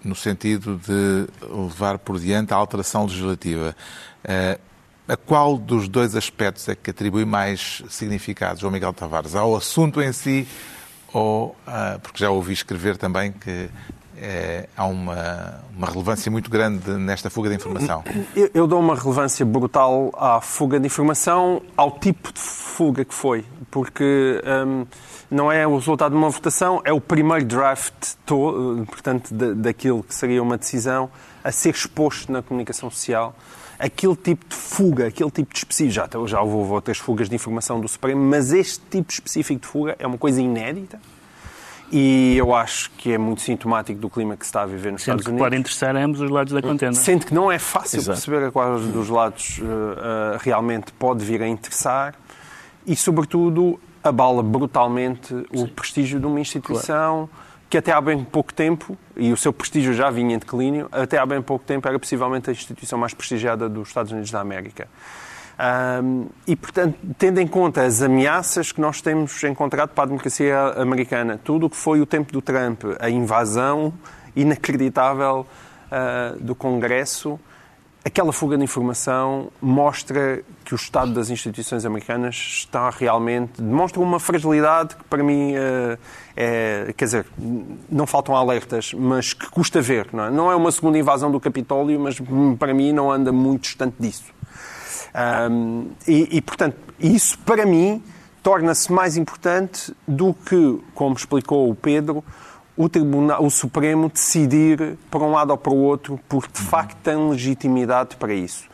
no 0.04 0.14
sentido 0.14 0.80
de 0.86 1.26
levar 1.52 1.98
por 1.98 2.20
diante 2.20 2.54
a 2.54 2.56
alteração 2.56 3.04
legislativa. 3.04 3.74
Eh, 4.22 4.58
a 5.08 5.16
qual 5.16 5.56
dos 5.56 5.88
dois 5.88 6.14
aspectos 6.14 6.68
é 6.68 6.74
que 6.76 6.90
atribui 6.90 7.24
mais 7.24 7.82
significado, 7.88 8.60
João 8.60 8.70
Miguel 8.70 8.92
Tavares? 8.92 9.34
Ao 9.34 9.56
assunto 9.56 10.02
em 10.02 10.12
si 10.12 10.46
ou, 11.12 11.56
ah, 11.66 11.98
porque 12.02 12.18
já 12.18 12.30
ouvi 12.30 12.52
escrever 12.52 12.96
também 12.96 13.32
que 13.32 13.70
é, 14.20 14.68
há 14.76 14.86
uma, 14.86 15.60
uma, 15.76 15.86
relevância 15.86 16.30
muito 16.30 16.50
grande 16.50 16.90
nesta 16.90 17.30
fuga 17.30 17.48
de 17.48 17.56
informação? 17.56 18.02
Eu, 18.34 18.50
eu, 18.52 18.66
dou 18.66 18.80
uma 18.80 18.94
relevância 18.94 19.44
brutal 19.44 20.12
à 20.16 20.40
fuga 20.40 20.78
de 20.80 20.86
informação, 20.86 21.62
ao 21.76 21.92
tipo 21.92 22.32
de 22.32 22.40
fuga 22.40 23.04
que 23.04 23.14
foi, 23.14 23.44
porque 23.70 24.42
um, 24.66 24.86
não 25.30 25.50
é 25.50 25.66
o 25.66 25.76
resultado 25.76 26.12
de 26.12 26.18
uma 26.18 26.30
votação, 26.30 26.80
é 26.84 26.92
o 26.92 27.00
primeiro 27.00 27.44
draft, 27.44 28.14
to, 28.26 28.84
portanto, 28.86 29.34
de, 29.34 29.54
daquilo 29.54 30.02
que 30.02 30.14
seria 30.14 30.42
uma 30.42 30.58
decisão, 30.58 31.10
a 31.44 31.52
ser 31.52 31.70
exposto 31.70 32.32
na 32.32 32.42
comunicação 32.42 32.90
social. 32.90 33.34
Aquele 33.78 34.16
tipo 34.16 34.44
de 34.48 34.56
fuga, 34.56 35.06
aquele 35.06 35.30
tipo 35.30 35.52
de 35.52 35.58
específico, 35.58 35.94
já, 35.94 36.08
já 36.26 36.42
houve 36.42 36.72
outras 36.72 36.98
fugas 36.98 37.28
de 37.28 37.36
informação 37.36 37.80
do 37.80 37.86
Supremo, 37.86 38.20
mas 38.20 38.52
este 38.52 38.80
tipo 38.90 39.12
específico 39.12 39.60
de 39.60 39.66
fuga 39.68 39.96
é 39.98 40.06
uma 40.06 40.18
coisa 40.18 40.40
inédita 40.40 40.98
e 41.90 42.36
eu 42.36 42.54
acho 42.54 42.90
que 42.92 43.12
é 43.12 43.18
muito 43.18 43.40
sintomático 43.40 43.98
do 43.98 44.10
clima 44.10 44.36
que 44.36 44.44
se 44.44 44.50
está 44.50 44.62
a 44.62 44.66
viver 44.66 44.92
nos 44.92 45.02
Sendo 45.02 45.20
Estados 45.20 45.26
Unidos. 45.26 45.46
pode 45.46 45.56
interessar 45.56 45.96
a 45.96 46.00
ambos 46.00 46.20
os 46.20 46.30
lados 46.30 46.52
da 46.52 46.60
contenda. 46.60 46.92
Sendo 46.94 47.26
que 47.26 47.34
não 47.34 47.50
é 47.50 47.58
fácil 47.58 47.98
Exato. 47.98 48.18
perceber 48.18 48.46
a 48.46 48.52
qual 48.52 48.78
dos 48.78 49.08
lados 49.08 49.58
uh, 49.58 49.62
uh, 49.64 50.38
realmente 50.40 50.92
pode 50.92 51.24
vir 51.24 51.42
a 51.42 51.48
interessar 51.48 52.14
e, 52.86 52.94
sobretudo, 52.94 53.80
abala 54.02 54.42
brutalmente 54.42 55.28
Sim. 55.28 55.44
o 55.52 55.68
prestígio 55.68 56.20
de 56.20 56.26
uma 56.26 56.40
instituição 56.40 57.28
claro. 57.28 57.30
que 57.70 57.78
até 57.78 57.92
há 57.92 58.00
bem 58.00 58.22
pouco 58.22 58.52
tempo, 58.52 58.96
e 59.16 59.32
o 59.32 59.36
seu 59.36 59.52
prestígio 59.52 59.94
já 59.94 60.10
vinha 60.10 60.34
em 60.34 60.38
declínio, 60.38 60.88
até 60.92 61.18
há 61.18 61.26
bem 61.26 61.40
pouco 61.40 61.64
tempo 61.64 61.88
era 61.88 61.98
possivelmente 61.98 62.50
a 62.50 62.52
instituição 62.52 62.98
mais 62.98 63.14
prestigiada 63.14 63.68
dos 63.68 63.88
Estados 63.88 64.12
Unidos 64.12 64.30
da 64.30 64.40
América. 64.40 64.88
Um, 65.58 66.26
e, 66.46 66.54
portanto, 66.54 66.96
tendo 67.18 67.40
em 67.40 67.46
conta 67.46 67.82
as 67.82 68.00
ameaças 68.00 68.70
que 68.70 68.80
nós 68.80 69.00
temos 69.00 69.42
encontrado 69.42 69.90
para 69.90 70.04
a 70.04 70.06
democracia 70.06 70.56
americana, 70.76 71.40
tudo 71.42 71.66
o 71.66 71.70
que 71.70 71.76
foi 71.76 72.00
o 72.00 72.06
tempo 72.06 72.32
do 72.32 72.40
Trump, 72.40 72.84
a 73.00 73.10
invasão 73.10 73.92
inacreditável 74.36 75.44
uh, 75.90 76.38
do 76.38 76.54
Congresso, 76.54 77.40
aquela 78.04 78.32
fuga 78.32 78.56
de 78.56 78.62
informação 78.62 79.50
mostra 79.60 80.44
que 80.64 80.74
o 80.74 80.76
estado 80.76 81.12
das 81.12 81.28
instituições 81.28 81.84
americanas 81.84 82.36
está 82.36 82.88
realmente. 82.88 83.60
demonstra 83.60 84.00
uma 84.00 84.20
fragilidade 84.20 84.94
que, 84.94 85.04
para 85.04 85.24
mim, 85.24 85.54
uh, 85.56 85.98
é. 86.36 86.94
quer 86.96 87.04
dizer, 87.04 87.26
não 87.90 88.06
faltam 88.06 88.36
alertas, 88.36 88.94
mas 88.94 89.32
que 89.32 89.50
custa 89.50 89.82
ver. 89.82 90.06
Não 90.12 90.24
é, 90.24 90.30
não 90.30 90.52
é 90.52 90.54
uma 90.54 90.70
segunda 90.70 90.96
invasão 90.96 91.32
do 91.32 91.40
Capitólio, 91.40 91.98
mas 91.98 92.16
para 92.60 92.72
mim 92.72 92.92
não 92.92 93.10
anda 93.10 93.32
muito 93.32 93.62
distante 93.62 93.96
disso. 93.98 94.38
Um, 95.14 95.90
e, 96.06 96.36
e, 96.36 96.42
portanto, 96.42 96.76
isso 96.98 97.38
para 97.40 97.64
mim 97.64 98.02
torna-se 98.42 98.92
mais 98.92 99.16
importante 99.16 99.94
do 100.06 100.32
que, 100.32 100.80
como 100.94 101.14
explicou 101.14 101.70
o 101.70 101.74
Pedro, 101.74 102.24
o, 102.76 102.88
Tribunal, 102.88 103.44
o 103.44 103.50
Supremo 103.50 104.08
decidir 104.08 104.96
para 105.10 105.20
um 105.20 105.32
lado 105.32 105.50
ou 105.50 105.58
para 105.58 105.72
o 105.72 105.76
outro, 105.76 106.18
porque 106.28 106.52
de 106.52 106.62
facto 106.62 106.96
tem 107.02 107.16
legitimidade 107.28 108.16
para 108.16 108.32
isso. 108.32 108.68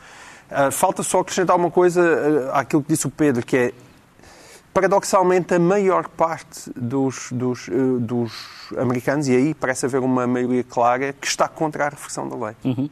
Uh, 0.51 0.71
falta 0.71 1.03
só 1.03 1.21
acrescentar 1.21 1.57
uma 1.57 1.71
coisa 1.71 2.03
uh, 2.03 2.55
àquilo 2.55 2.83
que 2.83 2.89
disse 2.89 3.07
o 3.07 3.11
Pedro, 3.11 3.45
que 3.45 3.57
é 3.57 3.73
paradoxalmente 4.75 5.55
a 5.55 5.59
maior 5.59 6.09
parte 6.09 6.71
dos, 6.77 7.29
dos, 7.33 7.69
uh, 7.69 7.99
dos 7.99 8.33
americanos, 8.77 9.27
e 9.27 9.35
aí 9.35 9.55
parece 9.55 9.87
haver 9.87 10.01
uma 10.01 10.27
maioria 10.27 10.63
clara, 10.63 11.15
que 11.15 11.27
está 11.27 11.49
contra 11.49 11.87
a 11.87 11.89
reversão 11.89 12.29
da 12.29 12.37
lei. 12.37 12.57
Uhum. 12.63 12.91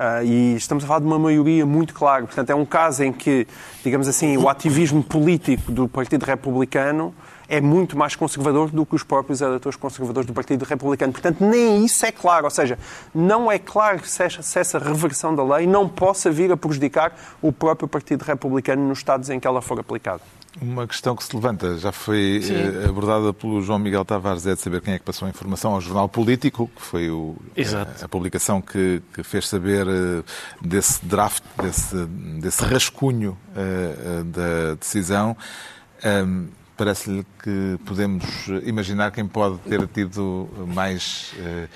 Uh, 0.00 0.24
e 0.24 0.56
estamos 0.56 0.82
a 0.82 0.86
falar 0.86 1.00
de 1.00 1.06
uma 1.06 1.18
maioria 1.18 1.66
muito 1.66 1.92
clara. 1.92 2.24
Portanto, 2.24 2.48
é 2.48 2.54
um 2.54 2.64
caso 2.64 3.04
em 3.04 3.12
que, 3.12 3.46
digamos 3.84 4.08
assim, 4.08 4.34
o 4.38 4.48
ativismo 4.48 5.02
político 5.02 5.70
do 5.70 5.86
Partido 5.86 6.24
Republicano 6.24 7.14
é 7.46 7.60
muito 7.60 7.98
mais 7.98 8.16
conservador 8.16 8.70
do 8.70 8.86
que 8.86 8.94
os 8.94 9.02
próprios 9.02 9.42
eleitores 9.42 9.76
conservadores 9.76 10.26
do 10.26 10.32
Partido 10.32 10.64
Republicano. 10.64 11.12
Portanto, 11.12 11.44
nem 11.44 11.84
isso 11.84 12.06
é 12.06 12.12
claro. 12.12 12.46
Ou 12.46 12.50
seja, 12.50 12.78
não 13.14 13.52
é 13.52 13.58
claro 13.58 14.00
se 14.06 14.22
essa 14.58 14.78
reversão 14.78 15.34
da 15.34 15.44
lei 15.44 15.66
não 15.66 15.86
possa 15.86 16.30
vir 16.30 16.50
a 16.50 16.56
prejudicar 16.56 17.12
o 17.42 17.52
próprio 17.52 17.86
Partido 17.86 18.22
Republicano 18.22 18.88
nos 18.88 19.00
Estados 19.00 19.28
em 19.28 19.38
que 19.38 19.46
ela 19.46 19.60
for 19.60 19.78
aplicada. 19.78 20.22
Uma 20.60 20.86
questão 20.86 21.14
que 21.14 21.22
se 21.22 21.34
levanta, 21.34 21.78
já 21.78 21.92
foi 21.92 22.40
eh, 22.42 22.88
abordada 22.88 23.32
pelo 23.32 23.62
João 23.62 23.78
Miguel 23.78 24.04
Tavares, 24.04 24.46
é 24.46 24.54
de 24.54 24.60
saber 24.60 24.80
quem 24.80 24.94
é 24.94 24.98
que 24.98 25.04
passou 25.04 25.26
a 25.26 25.30
informação 25.30 25.74
ao 25.74 25.80
Jornal 25.80 26.08
Político, 26.08 26.68
que 26.74 26.82
foi 26.82 27.08
o, 27.08 27.36
a, 27.56 28.04
a 28.04 28.08
publicação 28.08 28.60
que, 28.60 29.00
que 29.14 29.22
fez 29.22 29.48
saber 29.48 29.86
eh, 29.86 30.22
desse 30.60 31.04
draft, 31.04 31.44
desse, 31.62 31.94
desse 32.40 32.64
rascunho 32.64 33.38
eh, 33.54 33.60
eh, 33.60 34.22
da 34.24 34.74
decisão. 34.74 35.36
Ahm, 36.02 36.48
Parece-lhe 36.80 37.26
que 37.44 37.78
podemos 37.84 38.24
imaginar 38.64 39.10
quem 39.10 39.26
pode 39.26 39.58
ter 39.58 39.86
tido 39.88 40.48
mais 40.66 41.34
eh, 41.38 41.68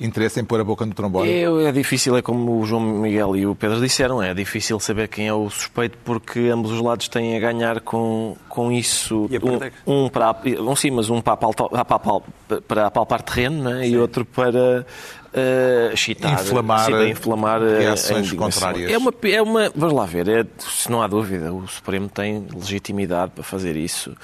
interesse 0.00 0.40
em 0.40 0.44
pôr 0.44 0.60
a 0.60 0.64
boca 0.64 0.84
no 0.86 0.94
trombone? 0.94 1.28
É, 1.30 1.42
é 1.44 1.72
difícil, 1.72 2.16
é 2.16 2.22
como 2.22 2.60
o 2.60 2.64
João 2.64 2.80
Miguel 2.82 3.36
e 3.36 3.46
o 3.46 3.54
Pedro 3.54 3.80
disseram, 3.80 4.22
é 4.22 4.32
difícil 4.34 4.78
saber 4.80 5.08
quem 5.08 5.26
é 5.28 5.34
o 5.34 5.48
suspeito 5.50 5.98
porque 6.04 6.40
ambos 6.52 6.72
os 6.72 6.80
lados 6.80 7.08
têm 7.08 7.36
a 7.36 7.40
ganhar 7.40 7.80
com, 7.80 8.36
com 8.48 8.70
isso. 8.72 9.28
E. 9.30 9.38
Um, 9.86 10.04
um 10.04 10.08
para, 10.08 10.36
um 10.60 10.76
sim, 10.76 10.90
mas 10.90 11.10
um 11.10 11.20
para, 11.20 11.34
apalpar- 11.34 12.22
para 12.66 12.86
apalpar 12.86 13.22
terreno 13.22 13.70
né? 13.70 13.88
e 13.88 13.98
outro 13.98 14.24
para 14.24 14.86
eh, 15.32 15.90
excitar, 15.92 16.32
Inflamar, 16.32 16.86
sim, 16.86 16.92
para 16.92 17.08
inflamar 17.08 17.62
eh, 17.62 17.78
reações 17.80 18.32
contrárias. 18.32 18.90
É 18.90 18.96
uma, 18.96 19.12
é 19.24 19.42
uma, 19.42 19.72
vamos 19.74 19.94
lá 19.94 20.06
ver, 20.06 20.28
é, 20.28 20.46
se 20.58 20.90
não 20.90 21.02
há 21.02 21.06
dúvida, 21.06 21.52
o 21.52 21.66
Supremo 21.68 22.08
tem 22.08 22.46
legitimidade 22.54 23.32
para 23.34 23.44
fazer 23.44 23.76
isso. 23.76 24.14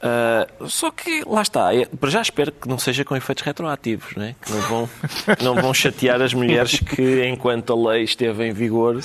Ah, 0.00 0.46
só 0.66 0.90
que, 0.90 1.22
lá 1.26 1.42
está, 1.42 1.74
é, 1.74 1.86
para 1.86 2.10
já 2.10 2.20
espero 2.20 2.52
que 2.52 2.68
não 2.68 2.78
seja 2.78 3.04
com 3.04 3.16
efeitos 3.16 3.42
retroativos, 3.42 4.14
né? 4.14 4.34
que 4.40 4.52
não 4.52 4.60
vão, 4.62 4.88
não 5.42 5.54
vão 5.54 5.74
chatear 5.74 6.20
as 6.20 6.34
mulheres 6.34 6.78
que, 6.80 7.26
enquanto 7.26 7.72
a 7.72 7.90
lei 7.90 8.04
esteve 8.04 8.46
em 8.46 8.52
vigor, 8.52 9.00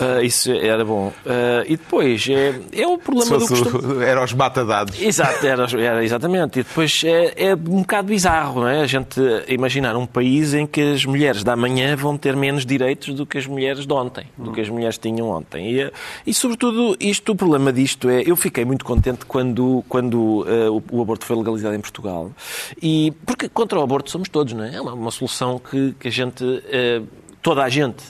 ah, 0.00 0.22
isso 0.22 0.50
era 0.50 0.84
bom. 0.84 1.12
Ah, 1.24 1.64
e 1.66 1.76
depois, 1.76 2.26
é, 2.28 2.54
é 2.72 2.86
o 2.86 2.98
problema 2.98 3.38
do 3.38 3.46
costume. 3.46 4.04
era 4.04 4.22
os 4.22 4.32
matadados. 4.32 5.00
Exato, 5.00 5.46
era, 5.46 5.64
era 5.80 6.04
exatamente. 6.04 6.60
E 6.60 6.62
depois 6.62 7.02
é, 7.04 7.50
é 7.50 7.54
um 7.54 7.80
bocado 7.80 8.08
bizarro, 8.08 8.60
não 8.60 8.68
é? 8.68 8.82
A 8.82 8.86
gente 8.86 9.20
imaginar 9.48 9.96
um 9.96 10.06
país 10.06 10.54
em 10.54 10.66
que 10.66 10.75
as 10.80 11.04
mulheres 11.04 11.42
da 11.42 11.56
manhã 11.56 11.94
vão 11.96 12.16
ter 12.16 12.36
menos 12.36 12.64
direitos 12.64 13.14
do 13.14 13.26
que 13.26 13.38
as 13.38 13.46
mulheres 13.46 13.86
de 13.86 13.92
ontem, 13.92 14.26
do 14.36 14.52
que 14.52 14.60
as 14.60 14.68
mulheres 14.68 14.98
tinham 14.98 15.28
ontem. 15.28 15.72
E, 15.72 15.80
eh, 15.80 15.92
e 16.26 16.34
sobretudo, 16.34 16.96
isto, 17.00 17.32
o 17.32 17.36
problema 17.36 17.72
disto 17.72 18.08
é, 18.08 18.22
eu 18.24 18.36
fiquei 18.36 18.64
muito 18.64 18.84
contente 18.84 19.24
quando, 19.26 19.84
quando 19.88 20.46
eh, 20.48 20.68
o, 20.70 20.82
o 20.90 21.02
aborto 21.02 21.24
foi 21.24 21.36
legalizado 21.36 21.74
em 21.74 21.80
Portugal. 21.80 22.30
E, 22.80 23.12
porque 23.24 23.48
contra 23.48 23.78
o 23.78 23.82
aborto 23.82 24.10
somos 24.10 24.28
todos, 24.28 24.52
não 24.52 24.64
é? 24.64 24.74
É 24.74 24.80
uma, 24.80 24.94
uma 24.94 25.10
solução 25.10 25.58
que, 25.58 25.94
que 25.98 26.08
a 26.08 26.10
gente, 26.10 26.44
eh, 26.68 27.02
toda 27.42 27.62
a 27.62 27.68
gente, 27.68 28.04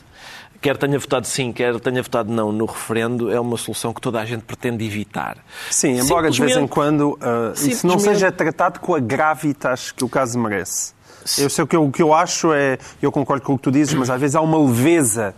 quer 0.61 0.77
tenha 0.77 0.99
votado 0.99 1.27
sim, 1.27 1.53
quer 1.53 1.79
tenha 1.79 2.03
votado 2.03 2.33
não 2.33 2.51
no 2.51 2.65
referendo, 2.65 3.31
é 3.31 3.39
uma 3.39 3.57
solução 3.57 3.93
que 3.93 4.01
toda 4.01 4.21
a 4.21 4.25
gente 4.25 4.43
pretende 4.43 4.85
evitar. 4.85 5.39
Sim, 5.71 6.01
embora 6.01 6.31
de 6.31 6.41
vez 6.41 6.57
em 6.57 6.67
quando 6.67 7.13
uh, 7.13 7.53
isso 7.55 7.87
não 7.87 7.99
seja 7.99 8.33
tratado 8.33 8.81
com 8.81 8.95
a 8.95 8.99
gravitas 8.99 9.93
que 9.93 10.05
o 10.05 10.09
caso 10.09 10.39
merece. 10.39 10.96
Eu 11.39 11.51
sei 11.51 11.65
o 11.65 11.67
que 11.67 11.77
eu, 11.77 11.85
o 11.85 11.93
que 11.93 12.03
eu 12.03 12.15
acho 12.15 12.53
é, 12.53 12.79
eu 13.03 13.11
concordo 13.11 13.45
com 13.45 13.55
o 13.55 13.57
que 13.57 13.65
tu 13.65 13.71
dizes, 13.71 13.95
mas 13.95 14.11
às 14.11 14.21
vezes 14.21 14.37
há 14.37 14.41
uma 14.41 14.59
leveza 14.59 15.35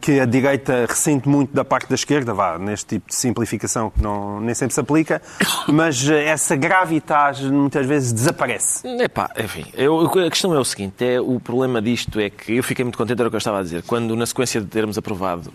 que 0.00 0.20
a 0.20 0.24
direita 0.24 0.86
ressente 0.88 1.28
muito 1.28 1.52
da 1.52 1.64
parte 1.64 1.88
da 1.88 1.94
esquerda, 1.94 2.32
vá, 2.32 2.58
neste 2.58 2.86
tipo 2.86 3.08
de 3.08 3.14
simplificação 3.14 3.90
que 3.90 4.00
não, 4.00 4.40
nem 4.40 4.54
sempre 4.54 4.74
se 4.74 4.80
aplica, 4.80 5.20
mas 5.68 6.08
uh, 6.08 6.12
essa 6.12 6.54
gravitas 6.54 7.40
muitas 7.40 7.84
vezes 7.86 8.12
desaparece. 8.12 8.86
Epá, 8.86 9.30
enfim, 9.36 9.64
eu, 9.74 10.00
a 10.00 10.30
questão 10.30 10.54
é 10.54 10.58
o 10.58 10.64
seguinte: 10.64 11.04
é, 11.04 11.20
o 11.20 11.40
problema 11.40 11.82
disto 11.82 12.20
é 12.20 12.30
que 12.30 12.56
eu 12.56 12.62
fiquei 12.62 12.84
muito 12.84 12.96
contente, 12.96 13.18
era 13.18 13.28
o 13.28 13.30
que 13.30 13.36
eu 13.36 13.38
estava 13.38 13.58
a 13.58 13.62
dizer, 13.62 13.82
quando 13.82 14.14
na 14.14 14.26
sequência 14.26 14.60
de 14.60 14.66
termos 14.66 14.96
aprovado 14.96 15.52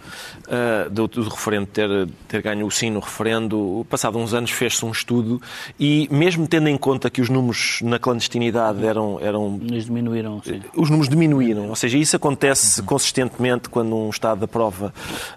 ah, 0.49 0.89
do, 0.89 1.07
do 1.07 1.29
referendo 1.29 1.67
ter, 1.67 2.09
ter 2.27 2.41
ganho 2.41 2.65
o 2.65 2.71
sim 2.71 2.89
no 2.89 2.99
referendo, 2.99 3.85
passado 3.89 4.17
uns 4.17 4.33
anos 4.33 4.51
fez-se 4.51 4.85
um 4.85 4.91
estudo 4.91 5.41
e, 5.79 6.07
mesmo 6.11 6.47
tendo 6.47 6.67
em 6.67 6.77
conta 6.77 7.09
que 7.09 7.21
os 7.21 7.29
números 7.29 7.79
na 7.81 7.97
clandestinidade 7.97 8.85
eram, 8.85 9.19
eram 9.21 9.59
Eles 9.61 9.85
diminuíram, 9.85 10.41
sim. 10.43 10.61
os 10.75 10.89
números 10.89 11.09
diminuíram. 11.09 11.69
Ou 11.69 11.75
seja, 11.75 11.97
isso 11.97 12.15
acontece 12.15 12.81
consistentemente 12.83 13.69
quando 13.69 14.00
um 14.05 14.09
Estado 14.09 14.43
aprova 14.45 14.93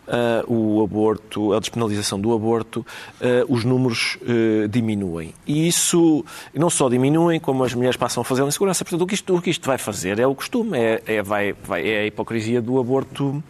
ah, 0.08 0.44
o 0.46 0.82
aborto, 0.82 1.52
a 1.52 1.60
despenalização 1.60 2.20
do 2.20 2.32
aborto, 2.34 2.84
ah, 3.20 3.44
os 3.48 3.64
números 3.64 4.18
ah, 4.22 4.66
diminuem. 4.68 5.32
E 5.46 5.66
isso 5.68 6.24
não 6.54 6.70
só 6.70 6.88
diminuem, 6.88 7.38
como 7.40 7.64
as 7.64 7.74
mulheres 7.74 7.96
passam 7.96 8.20
a 8.20 8.24
fazer 8.24 8.42
em 8.42 8.50
segurança. 8.50 8.84
Portanto, 8.84 9.02
o 9.02 9.06
que 9.06 9.14
isto, 9.14 9.36
o 9.36 9.42
que 9.42 9.50
isto 9.50 9.66
vai 9.66 9.78
fazer 9.78 10.18
é 10.18 10.26
o 10.26 10.34
costume, 10.34 10.78
é, 10.78 11.02
é, 11.06 11.22
vai, 11.22 11.52
vai- 11.52 11.88
é 11.88 12.00
a 12.00 12.06
hipocrisia 12.06 12.60
do 12.62 12.78
aborto 12.78 13.42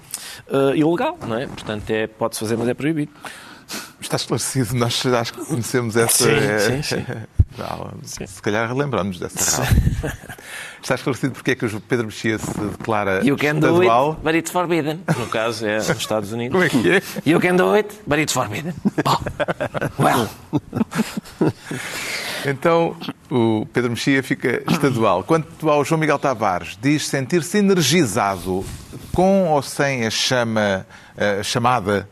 ilegal, 0.75 1.19
não 1.27 1.37
é? 1.39 1.47
Portanto, 1.47 1.89
é, 1.91 2.07
pode-se 2.07 2.41
fazer, 2.41 2.57
mas 2.57 2.69
é 2.69 2.75
proibido. 2.75 3.11
Está 4.01 4.17
esclarecido, 4.17 4.75
nós 4.75 5.05
acho 5.07 5.33
que 5.33 5.45
conhecemos 5.47 5.97
essa. 5.97 6.25
Sim, 6.25 6.31
eh, 6.31 6.59
sim, 6.59 6.83
sim. 6.83 7.05
Não, 7.57 7.93
Se 8.27 8.43
calhar 8.43 8.67
relembramos 8.69 9.19
dessa 9.19 9.63
rádio. 9.63 9.83
Está 10.83 10.97
esclarecido 10.97 11.33
porque 11.35 11.53
é 11.53 11.55
que 11.55 11.65
o 11.65 11.81
Pedro 11.81 12.07
Mexia 12.07 12.37
se 12.37 12.51
declara 12.61 13.25
You 13.25 13.37
can 13.37 13.55
do 13.61 13.67
it, 13.67 13.85
estadual. 13.85 14.15
but 14.23 14.35
it's 14.35 14.51
forbidden. 14.51 15.01
No 15.17 15.27
caso, 15.29 15.65
é 15.65 15.77
nos 15.77 15.89
Estados 15.89 16.33
Unidos. 16.33 16.53
Como 16.53 16.65
é 16.65 16.69
que 16.69 16.91
é? 16.91 17.03
You 17.25 17.41
can 17.41 17.55
do 17.57 17.73
it, 17.73 17.89
but 18.07 18.19
it's 18.19 18.33
forbidden. 18.35 18.75
Well, 19.99 20.29
Então, 22.47 22.95
o 23.31 23.67
Pedro 23.73 23.91
Mexia 23.91 24.23
fica 24.23 24.63
estadual. 24.71 25.25
Quanto 25.25 25.71
ao 25.71 25.83
João 25.85 25.99
Miguel 25.99 26.19
Tavares, 26.19 26.77
diz 26.81 27.07
sentir-se 27.09 27.57
energizado 27.59 28.65
com 29.15 29.49
ou 29.49 29.63
sem 29.63 30.05
a 30.07 30.11
chama, 30.11 30.87
a 31.17 31.43
chamada. 31.43 32.09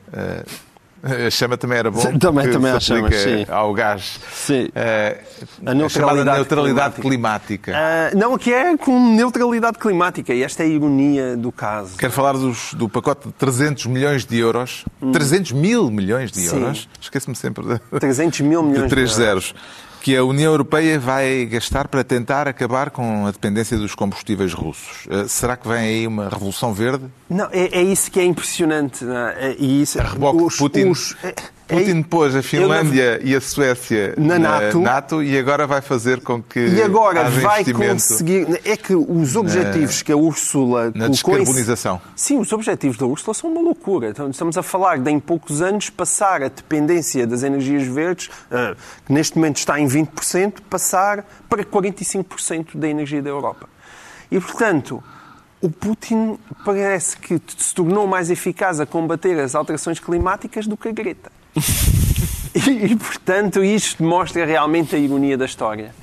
A 1.02 1.30
chama 1.30 1.56
também 1.56 1.78
era 1.78 1.90
bom. 1.90 2.00
Também- 2.18 2.50
também 2.50 2.70
há 2.70 2.78
chamas, 2.78 3.14
sim. 3.16 3.44
ao 3.48 3.74
gás. 3.74 4.20
Sim. 4.32 4.68
Eh, 4.74 5.18
A 5.66 5.70
a 5.72 5.74
chamada 5.74 5.74
neutralidade 5.74 6.36
neutralidade 6.36 6.94
climática. 7.00 7.72
Ah, 7.74 8.10
não, 8.14 8.38
que 8.38 8.52
é 8.52 8.76
com 8.76 9.12
neutralidade 9.14 9.78
climática, 9.78 10.32
e 10.32 10.44
esta 10.44 10.62
é 10.62 10.66
a 10.66 10.68
ironia 10.68 11.36
do 11.36 11.50
caso. 11.50 11.96
Quero 11.96 12.12
falar 12.12 12.34
dos- 12.34 12.72
do 12.74 12.88
pacote 12.88 13.26
de 13.26 13.34
300 13.34 13.86
milhões 13.86 14.24
de 14.24 14.38
euros. 14.38 14.84
300 15.12 15.50
mil 15.52 15.90
milhões 15.90 16.30
de 16.30 16.40
Hum. 16.48 16.54
Euros. 16.60 16.88
Esqueço-me 17.00 17.34
sempre 17.34 17.64
de, 17.66 17.80
300 17.98 18.40
mil 18.40 18.62
milhões 18.62 18.84
de 18.84 18.88
três 18.90 19.14
de 19.16 19.22
euros. 19.22 19.46
zeros. 19.48 19.54
Que 20.02 20.16
a 20.16 20.24
União 20.24 20.50
Europeia 20.50 20.98
vai 20.98 21.46
gastar 21.46 21.86
para 21.86 22.02
tentar 22.02 22.48
acabar 22.48 22.90
com 22.90 23.24
a 23.26 23.30
dependência 23.30 23.78
dos 23.78 23.94
combustíveis 23.94 24.52
russos. 24.52 25.06
Eh, 25.08 25.28
será 25.28 25.56
que 25.56 25.68
vem 25.68 25.78
aí 25.78 26.06
uma 26.08 26.28
revolução 26.28 26.74
verde? 26.74 27.04
Não, 27.30 27.46
é, 27.52 27.68
é 27.78 27.82
isso 27.82 28.10
que 28.10 28.18
é 28.18 28.24
impressionante. 28.24 29.04
não 29.04 29.16
é? 29.16 29.50
É- 29.52 29.56
E 29.58 29.82
isso, 29.82 30.00
A 30.00 30.04
reboque 30.04 30.48
de 30.48 30.56
Putin. 30.58 30.92
é- 31.22 31.28
é- 31.28 31.34
Putin 31.78 32.02
pôs 32.02 32.34
a 32.36 32.42
Finlândia 32.42 33.20
e 33.22 33.34
a 33.34 33.40
Suécia 33.40 34.14
Na 34.16 34.38
NATO. 34.38 35.22
e 35.22 35.38
agora 35.38 35.66
vai 35.66 35.80
fazer 35.80 36.20
com 36.20 36.42
que 36.42 36.60
E 36.60 36.82
agora 36.82 37.28
vai 37.30 37.64
conseguir. 37.64 38.60
É 38.64 38.76
que 38.76 38.94
os 38.94 39.36
objetivos 39.36 40.02
que 40.02 40.12
a 40.12 40.16
Úrsula 40.16 40.92
na 40.94 41.06
em- 41.06 41.10
descarbonização. 41.10 42.00
Sim, 42.14 42.38
os 42.38 42.52
objetivos 42.52 42.96
da 42.96 43.06
Úrsula 43.06 43.34
são 43.34 43.50
uma 43.50 43.60
loucura. 43.60 44.08
Então, 44.08 44.28
estamos 44.30 44.56
a 44.58 44.62
falar 44.62 44.98
de, 44.98 45.10
em 45.10 45.18
poucos 45.20 45.62
anos, 45.62 45.90
passar 45.90 46.42
a 46.42 46.48
dependência 46.48 47.26
das 47.26 47.42
energias 47.42 47.82
verdes, 47.86 48.30
ah, 48.50 48.74
que 49.06 49.12
neste 49.12 49.36
momento 49.36 49.56
está 49.56 49.78
em 49.80 49.86
20%, 49.86 50.60
passar 50.68 51.24
para 51.48 51.64
45% 51.64 52.76
da 52.76 52.88
energia 52.88 53.22
da 53.22 53.30
Europa. 53.30 53.68
E, 54.30 54.40
portanto, 54.40 55.02
o 55.60 55.70
Putin 55.70 56.38
parece 56.64 57.16
que 57.16 57.40
se 57.56 57.74
tornou 57.74 58.06
mais 58.06 58.30
eficaz 58.30 58.80
a 58.80 58.86
combater 58.86 59.38
as 59.38 59.54
alterações 59.54 60.00
climáticas 60.00 60.66
do 60.66 60.76
que 60.76 60.88
a 60.88 60.92
Greta. 60.92 61.30
E, 62.54 62.92
e, 62.92 62.96
portanto, 62.96 63.64
isto 63.64 64.02
mostra 64.04 64.44
realmente 64.44 64.94
a 64.94 64.98
ironia 64.98 65.38
da 65.38 65.46
história. 65.46 65.94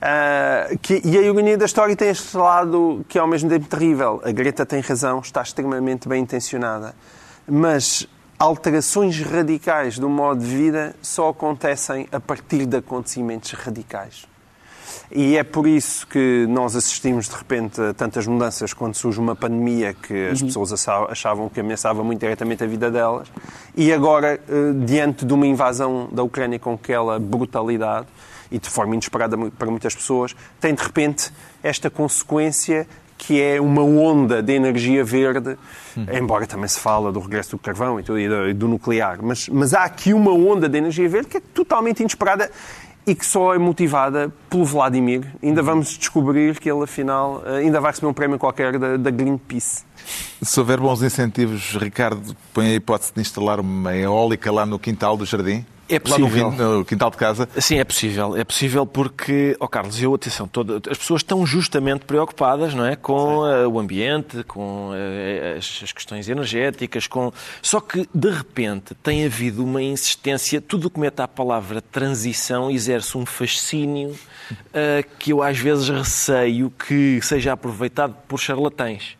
Ah, 0.00 0.68
que- 0.80 1.02
e 1.04 1.18
a 1.18 1.22
ironia 1.22 1.58
da 1.58 1.64
história 1.66 1.96
tem 1.96 2.08
este 2.08 2.36
lado 2.36 3.04
que 3.08 3.18
é 3.18 3.20
ao 3.20 3.26
mesmo 3.26 3.50
tempo 3.50 3.66
terrível. 3.66 4.22
A 4.24 4.30
Greta 4.30 4.64
tem 4.64 4.80
razão, 4.80 5.18
está 5.18 5.42
extremamente 5.42 6.08
bem 6.08 6.22
intencionada. 6.22 6.94
Mas 7.48 8.06
alterações 8.38 9.20
radicais 9.20 9.98
do 9.98 10.08
modo 10.08 10.40
de 10.40 10.46
vida 10.54 10.94
só 11.02 11.30
acontecem 11.30 12.06
a 12.12 12.20
partir 12.20 12.64
de 12.64 12.76
acontecimentos 12.76 13.50
radicais. 13.50 14.24
E 15.10 15.36
é 15.38 15.42
por 15.42 15.66
isso 15.66 16.06
que 16.06 16.46
nós 16.50 16.76
assistimos 16.76 17.28
de 17.28 17.34
repente 17.34 17.80
a 17.80 17.94
tantas 17.94 18.26
mudanças 18.26 18.74
quando 18.74 18.94
surge 18.94 19.18
uma 19.18 19.34
pandemia 19.34 19.94
que 19.94 20.28
as 20.28 20.42
pessoas 20.42 20.70
acha- 20.72 21.06
achavam 21.10 21.48
que 21.48 21.60
ameaçava 21.60 22.04
muito 22.04 22.20
diretamente 22.20 22.62
a 22.62 22.66
vida 22.66 22.90
delas. 22.90 23.26
E 23.74 23.90
agora, 23.92 24.38
eh, 24.48 24.72
diante 24.84 25.24
de 25.24 25.32
uma 25.32 25.46
invasão 25.46 26.08
da 26.12 26.22
Ucrânia 26.22 26.58
com 26.58 26.74
aquela 26.74 27.18
brutalidade 27.18 28.06
e 28.50 28.58
de 28.58 28.68
forma 28.68 28.94
inesperada 28.94 29.36
para 29.58 29.70
muitas 29.70 29.94
pessoas, 29.94 30.36
tem 30.60 30.74
de 30.74 30.82
repente 30.82 31.32
esta 31.62 31.88
consequência 31.88 32.86
que 33.16 33.42
é 33.42 33.60
uma 33.60 33.82
onda 33.82 34.40
de 34.42 34.52
energia 34.52 35.02
verde, 35.02 35.56
embora 36.12 36.46
também 36.46 36.68
se 36.68 36.78
fala 36.78 37.10
do 37.10 37.18
regresso 37.18 37.52
do 37.52 37.58
carvão 37.58 37.98
e 37.98 38.02
do, 38.02 38.16
e 38.18 38.28
do- 38.28 38.48
e 38.50 38.52
do 38.54 38.68
nuclear, 38.68 39.18
mas, 39.20 39.48
mas 39.48 39.74
há 39.74 39.82
aqui 39.82 40.12
uma 40.14 40.30
onda 40.32 40.68
de 40.68 40.78
energia 40.78 41.08
verde 41.08 41.26
que 41.28 41.38
é 41.38 41.40
totalmente 41.40 41.98
inesperada 42.00 42.48
e 43.08 43.14
que 43.14 43.24
só 43.24 43.54
é 43.54 43.58
motivada 43.58 44.30
pelo 44.50 44.66
Vladimir. 44.66 45.26
Ainda 45.42 45.62
vamos 45.62 45.96
descobrir 45.96 46.60
que 46.60 46.70
ele, 46.70 46.84
afinal, 46.84 47.42
eh, 47.46 47.60
ainda 47.60 47.80
vai 47.80 47.90
receber 47.90 48.06
um 48.06 48.12
prémio 48.12 48.38
qualquer 48.38 48.78
da, 48.78 48.98
da 48.98 49.10
Greenpeace. 49.10 49.82
Se 50.42 50.60
houver 50.60 50.78
bons 50.78 51.02
incentivos, 51.02 51.74
Ricardo, 51.80 52.36
põe 52.52 52.66
a 52.66 52.74
hipótese 52.74 53.12
de 53.14 53.22
instalar 53.22 53.60
uma 53.60 53.96
eólica 53.96 54.52
lá 54.52 54.66
no 54.66 54.78
quintal 54.78 55.16
do 55.16 55.24
jardim? 55.24 55.64
É 55.88 55.98
possível. 55.98 56.50
no 56.50 56.84
quintal 56.84 57.10
de 57.10 57.16
casa. 57.16 57.48
Sim, 57.58 57.78
é 57.78 57.84
possível. 57.84 58.36
É 58.36 58.44
possível 58.44 58.84
porque, 58.84 59.56
ó 59.58 59.66
Carlos, 59.66 60.00
eu, 60.02 60.14
atenção, 60.14 60.46
toda, 60.46 60.76
as 60.90 60.98
pessoas 60.98 61.22
estão 61.22 61.46
justamente 61.46 62.04
preocupadas 62.04 62.74
não 62.74 62.84
é, 62.84 62.94
com 62.94 63.46
eh, 63.46 63.66
o 63.66 63.78
ambiente, 63.78 64.44
com 64.44 64.90
eh, 64.94 65.56
as, 65.56 65.80
as 65.82 65.92
questões 65.92 66.28
energéticas, 66.28 67.06
com... 67.06 67.32
Só 67.62 67.80
que, 67.80 68.06
de 68.14 68.30
repente, 68.30 68.94
tem 68.96 69.24
havido 69.24 69.64
uma 69.64 69.82
insistência, 69.82 70.60
tudo 70.60 70.88
o 70.88 70.90
que 70.90 71.00
mete 71.00 71.20
à 71.20 71.28
palavra 71.28 71.80
transição 71.80 72.70
exerce 72.70 73.16
um 73.16 73.24
fascínio 73.24 74.14
eh, 74.74 75.02
que 75.18 75.32
eu 75.32 75.42
às 75.42 75.58
vezes 75.58 75.88
receio 75.88 76.70
que 76.70 77.18
seja 77.22 77.54
aproveitado 77.54 78.14
por 78.28 78.38
charlatães. 78.38 79.16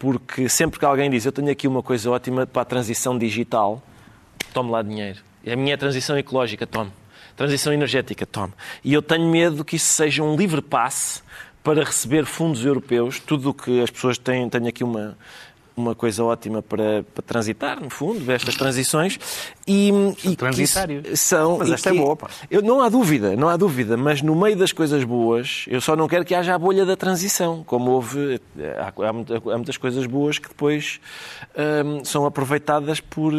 Porque 0.00 0.48
sempre 0.48 0.80
que 0.80 0.84
alguém 0.84 1.08
diz 1.08 1.24
eu 1.24 1.30
tenho 1.30 1.48
aqui 1.48 1.68
uma 1.68 1.80
coisa 1.80 2.10
ótima 2.10 2.44
para 2.44 2.62
a 2.62 2.64
transição 2.64 3.16
digital, 3.16 3.80
tome 4.52 4.72
lá 4.72 4.82
dinheiro. 4.82 5.20
É 5.44 5.52
a 5.52 5.56
minha 5.56 5.76
transição 5.76 6.16
ecológica, 6.16 6.66
tome. 6.66 6.90
Transição 7.36 7.72
energética, 7.72 8.24
tome. 8.24 8.52
E 8.82 8.92
eu 8.92 9.02
tenho 9.02 9.28
medo 9.28 9.64
que 9.64 9.76
isso 9.76 9.92
seja 9.92 10.22
um 10.22 10.36
livre 10.36 10.62
passe 10.62 11.22
para 11.62 11.82
receber 11.82 12.24
fundos 12.26 12.64
europeus, 12.64 13.18
tudo 13.18 13.50
o 13.50 13.54
que 13.54 13.82
as 13.82 13.90
pessoas 13.90 14.18
têm, 14.18 14.48
têm 14.48 14.68
aqui 14.68 14.84
uma, 14.84 15.16
uma 15.76 15.94
coisa 15.94 16.22
ótima 16.24 16.62
para, 16.62 17.04
para 17.14 17.22
transitar, 17.22 17.80
no 17.82 17.90
fundo, 17.90 18.30
estas 18.30 18.54
transições. 18.54 19.18
E, 19.66 19.88
e 19.90 20.30
que 20.30 20.36
transitários. 20.36 21.18
São, 21.20 21.58
Mas 21.58 21.68
e 21.68 21.72
esta 21.74 21.88
é 21.88 21.92
que- 21.92 21.98
boa, 21.98 22.14
pá. 22.16 22.28
eu, 22.50 22.62
não 22.62 22.80
há 22.82 22.88
dúvida, 22.88 23.34
não 23.34 23.48
há 23.48 23.56
dúvida, 23.56 23.96
mas 23.96 24.22
no 24.22 24.36
meio 24.36 24.56
das 24.56 24.72
coisas 24.72 25.02
boas, 25.04 25.64
eu 25.68 25.80
só 25.80 25.96
não 25.96 26.06
quero 26.06 26.24
que 26.24 26.34
haja 26.34 26.54
a 26.54 26.58
bolha 26.58 26.84
da 26.86 26.96
transição, 26.96 27.64
como 27.64 27.90
houve, 27.90 28.40
há, 28.78 28.92
há 29.08 29.12
muitas 29.56 29.76
coisas 29.76 30.06
boas 30.06 30.38
que 30.38 30.48
depois 30.48 31.00
hum, 31.84 32.04
são 32.04 32.24
aproveitadas 32.26 33.00
por, 33.00 33.32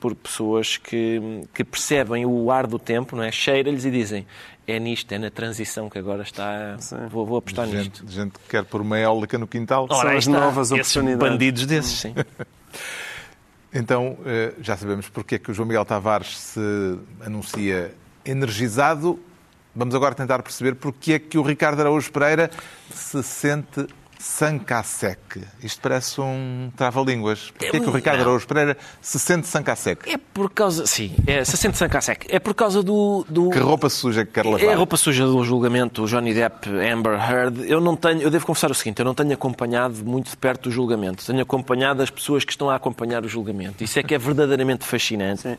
por 0.00 0.14
pessoas 0.14 0.76
que, 0.76 1.42
que 1.54 1.62
percebem 1.62 2.24
o 2.26 2.50
ar 2.50 2.66
do 2.66 2.78
tempo, 2.78 3.14
não 3.14 3.22
é? 3.22 3.30
Cheira-lhes 3.30 3.84
e 3.84 3.90
dizem 3.90 4.26
é 4.66 4.78
nisto, 4.78 5.12
é 5.12 5.18
na 5.18 5.30
transição 5.30 5.88
que 5.88 5.98
agora 5.98 6.22
está, 6.22 6.76
vou, 7.10 7.24
vou 7.24 7.38
apostar 7.38 7.66
nisto. 7.66 8.00
Gente, 8.00 8.12
gente 8.12 8.32
que 8.32 8.48
quer 8.48 8.64
pôr 8.64 8.80
uma 8.80 8.98
eólica 8.98 9.38
no 9.38 9.46
quintal. 9.46 9.86
São 9.88 10.00
aí 10.00 10.16
as 10.16 10.26
está. 10.26 10.40
novas 10.40 10.72
oportunidades. 10.72 11.30
bandidos 11.30 11.66
desses, 11.66 11.98
sim. 12.00 12.14
Então, 13.78 14.16
eh, 14.24 14.54
já 14.62 14.74
sabemos 14.74 15.06
porque 15.10 15.34
é 15.34 15.38
que 15.38 15.50
o 15.50 15.54
João 15.54 15.68
Miguel 15.68 15.84
Tavares 15.84 16.38
se 16.38 16.98
anuncia 17.20 17.92
energizado. 18.24 19.20
Vamos 19.74 19.94
agora 19.94 20.14
tentar 20.14 20.42
perceber 20.42 20.76
porque 20.76 21.12
é 21.12 21.18
que 21.18 21.36
o 21.36 21.42
Ricardo 21.42 21.80
Araújo 21.80 22.10
Pereira 22.10 22.50
se 22.90 23.22
sente 23.22 23.86
sancasec. 24.18 25.18
Isto 25.62 25.80
parece 25.80 26.20
um 26.20 26.70
trava-línguas. 26.76 27.50
Porquê 27.50 27.76
é 27.76 27.80
que 27.80 27.88
o 27.88 27.90
Ricardo 27.92 28.18
Não. 28.18 28.26
Araújo 28.26 28.46
Pereira 28.46 28.76
se 29.00 29.18
sente 29.18 29.46
sancasec? 29.46 30.10
É 30.10 30.16
por 30.18 30.50
causa, 30.50 30.86
sim, 30.86 31.14
é, 31.26 31.44
se 31.44 31.56
sente 31.56 31.76
Sankasek. 31.76 32.26
É 32.30 32.38
por 32.38 32.54
causa 32.54 32.82
do, 32.82 33.24
do, 33.28 33.50
Que 33.50 33.58
roupa 33.58 33.88
suja 33.88 34.24
que 34.24 34.32
quer 34.32 34.44
lavar? 34.44 34.60
É 34.62 34.72
a 34.72 34.76
roupa 34.76 34.96
suja 34.96 35.26
do 35.26 35.44
julgamento 35.44 36.06
Johnny 36.06 36.32
Depp 36.34 36.68
Amber 36.68 37.14
Heard. 37.18 37.64
Eu 37.68 37.80
não 37.80 37.96
tenho, 37.96 38.22
eu 38.22 38.30
devo 38.30 38.46
confessar 38.46 38.70
o 38.70 38.74
seguinte, 38.74 38.98
eu 38.98 39.04
não 39.04 39.14
tenho 39.14 39.32
acompanhado 39.32 40.04
muito 40.04 40.30
de 40.30 40.36
perto 40.36 40.66
o 40.68 40.70
julgamento. 40.72 41.24
Tenho 41.24 41.40
acompanhado 41.40 42.02
as 42.02 42.10
pessoas 42.10 42.44
que 42.44 42.50
estão 42.52 42.70
a 42.70 42.76
acompanhar 42.76 43.24
o 43.24 43.28
julgamento. 43.28 43.82
Isso 43.84 43.98
é 43.98 44.02
que 44.02 44.14
é 44.14 44.18
verdadeiramente 44.18 44.84
fascinante, 44.84 45.58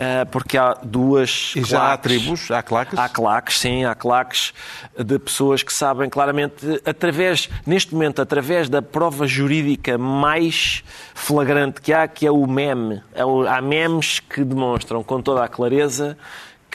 Ah, 0.00 0.26
porque 0.30 0.56
há 0.56 0.74
duas 0.82 1.52
E 1.56 1.62
já 1.64 1.78
há 1.78 1.98
claques. 1.98 2.02
tribos? 2.22 2.50
Há 2.50 2.62
claques? 2.62 2.98
Há 2.98 3.08
claques, 3.08 3.58
sim, 3.58 3.84
há 3.84 3.94
claques 3.94 4.52
de 4.98 5.18
pessoas 5.18 5.62
que 5.62 5.72
sabem 5.72 6.08
claramente, 6.08 6.80
através, 6.84 7.48
neste 7.66 7.87
momento, 7.94 8.20
através 8.20 8.68
da 8.68 8.82
prova 8.82 9.26
jurídica 9.26 9.98
mais 9.98 10.82
flagrante 11.14 11.80
que 11.80 11.92
há, 11.92 12.06
que 12.06 12.26
é 12.26 12.30
o 12.30 12.46
meme. 12.46 13.02
É 13.14 13.22
Há 13.48 13.60
memes 13.60 14.20
que 14.20 14.44
demonstram 14.44 15.02
com 15.02 15.20
toda 15.20 15.44
a 15.44 15.48
clareza 15.48 16.16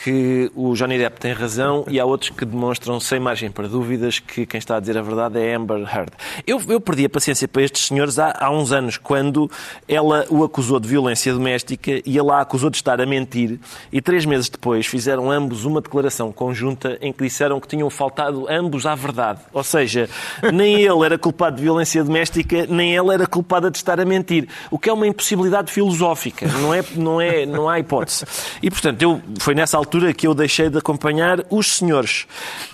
que 0.03 0.51
o 0.53 0.73
Johnny 0.73 0.97
Depp 0.97 1.17
tem 1.17 1.31
razão 1.31 1.85
e 1.87 1.97
há 1.97 2.05
outros 2.05 2.29
que 2.29 2.43
demonstram, 2.43 2.99
sem 2.99 3.21
margem 3.21 3.49
para 3.49 3.69
dúvidas, 3.69 4.19
que 4.19 4.45
quem 4.45 4.57
está 4.57 4.75
a 4.75 4.79
dizer 4.81 4.97
a 4.97 5.01
verdade 5.01 5.39
é 5.39 5.55
Amber 5.55 5.79
Heard. 5.79 6.11
Eu, 6.45 6.61
eu 6.67 6.81
perdi 6.81 7.05
a 7.05 7.09
paciência 7.09 7.47
para 7.47 7.61
estes 7.61 7.87
senhores 7.87 8.19
há, 8.19 8.35
há 8.37 8.51
uns 8.51 8.73
anos, 8.73 8.97
quando 8.97 9.49
ela 9.87 10.25
o 10.29 10.43
acusou 10.43 10.77
de 10.77 10.89
violência 10.89 11.31
doméstica 11.33 12.01
e 12.05 12.17
ele 12.17 12.29
a 12.31 12.41
acusou 12.41 12.69
de 12.69 12.75
estar 12.75 12.99
a 12.99 13.05
mentir 13.05 13.59
e 13.93 14.01
três 14.01 14.25
meses 14.25 14.49
depois 14.49 14.85
fizeram 14.85 15.31
ambos 15.31 15.63
uma 15.63 15.79
declaração 15.79 16.33
conjunta 16.33 16.97
em 16.99 17.13
que 17.13 17.23
disseram 17.23 17.59
que 17.61 17.67
tinham 17.67 17.89
faltado 17.89 18.45
ambos 18.49 18.85
à 18.85 18.95
verdade. 18.95 19.39
Ou 19.53 19.63
seja, 19.63 20.09
nem 20.53 20.81
ele 20.81 21.05
era 21.05 21.17
culpado 21.17 21.55
de 21.55 21.61
violência 21.61 22.03
doméstica, 22.03 22.65
nem 22.67 22.93
ela 22.93 23.13
era 23.13 23.25
culpada 23.25 23.71
de 23.71 23.77
estar 23.77 24.01
a 24.01 24.05
mentir. 24.05 24.49
O 24.69 24.77
que 24.77 24.89
é 24.89 24.93
uma 24.93 25.07
impossibilidade 25.07 25.71
filosófica. 25.71 26.45
Não, 26.47 26.73
é, 26.73 26.83
não, 26.95 27.21
é, 27.21 27.45
não 27.45 27.69
há 27.69 27.79
hipótese. 27.79 28.25
E, 28.61 28.69
portanto, 28.69 29.01
eu, 29.01 29.21
foi 29.39 29.55
nessa 29.55 29.77
altura 29.77 29.92
que 30.13 30.27
eu 30.27 30.33
deixei 30.33 30.69
de 30.69 30.77
acompanhar 30.77 31.43
os 31.49 31.75
senhores. 31.77 32.25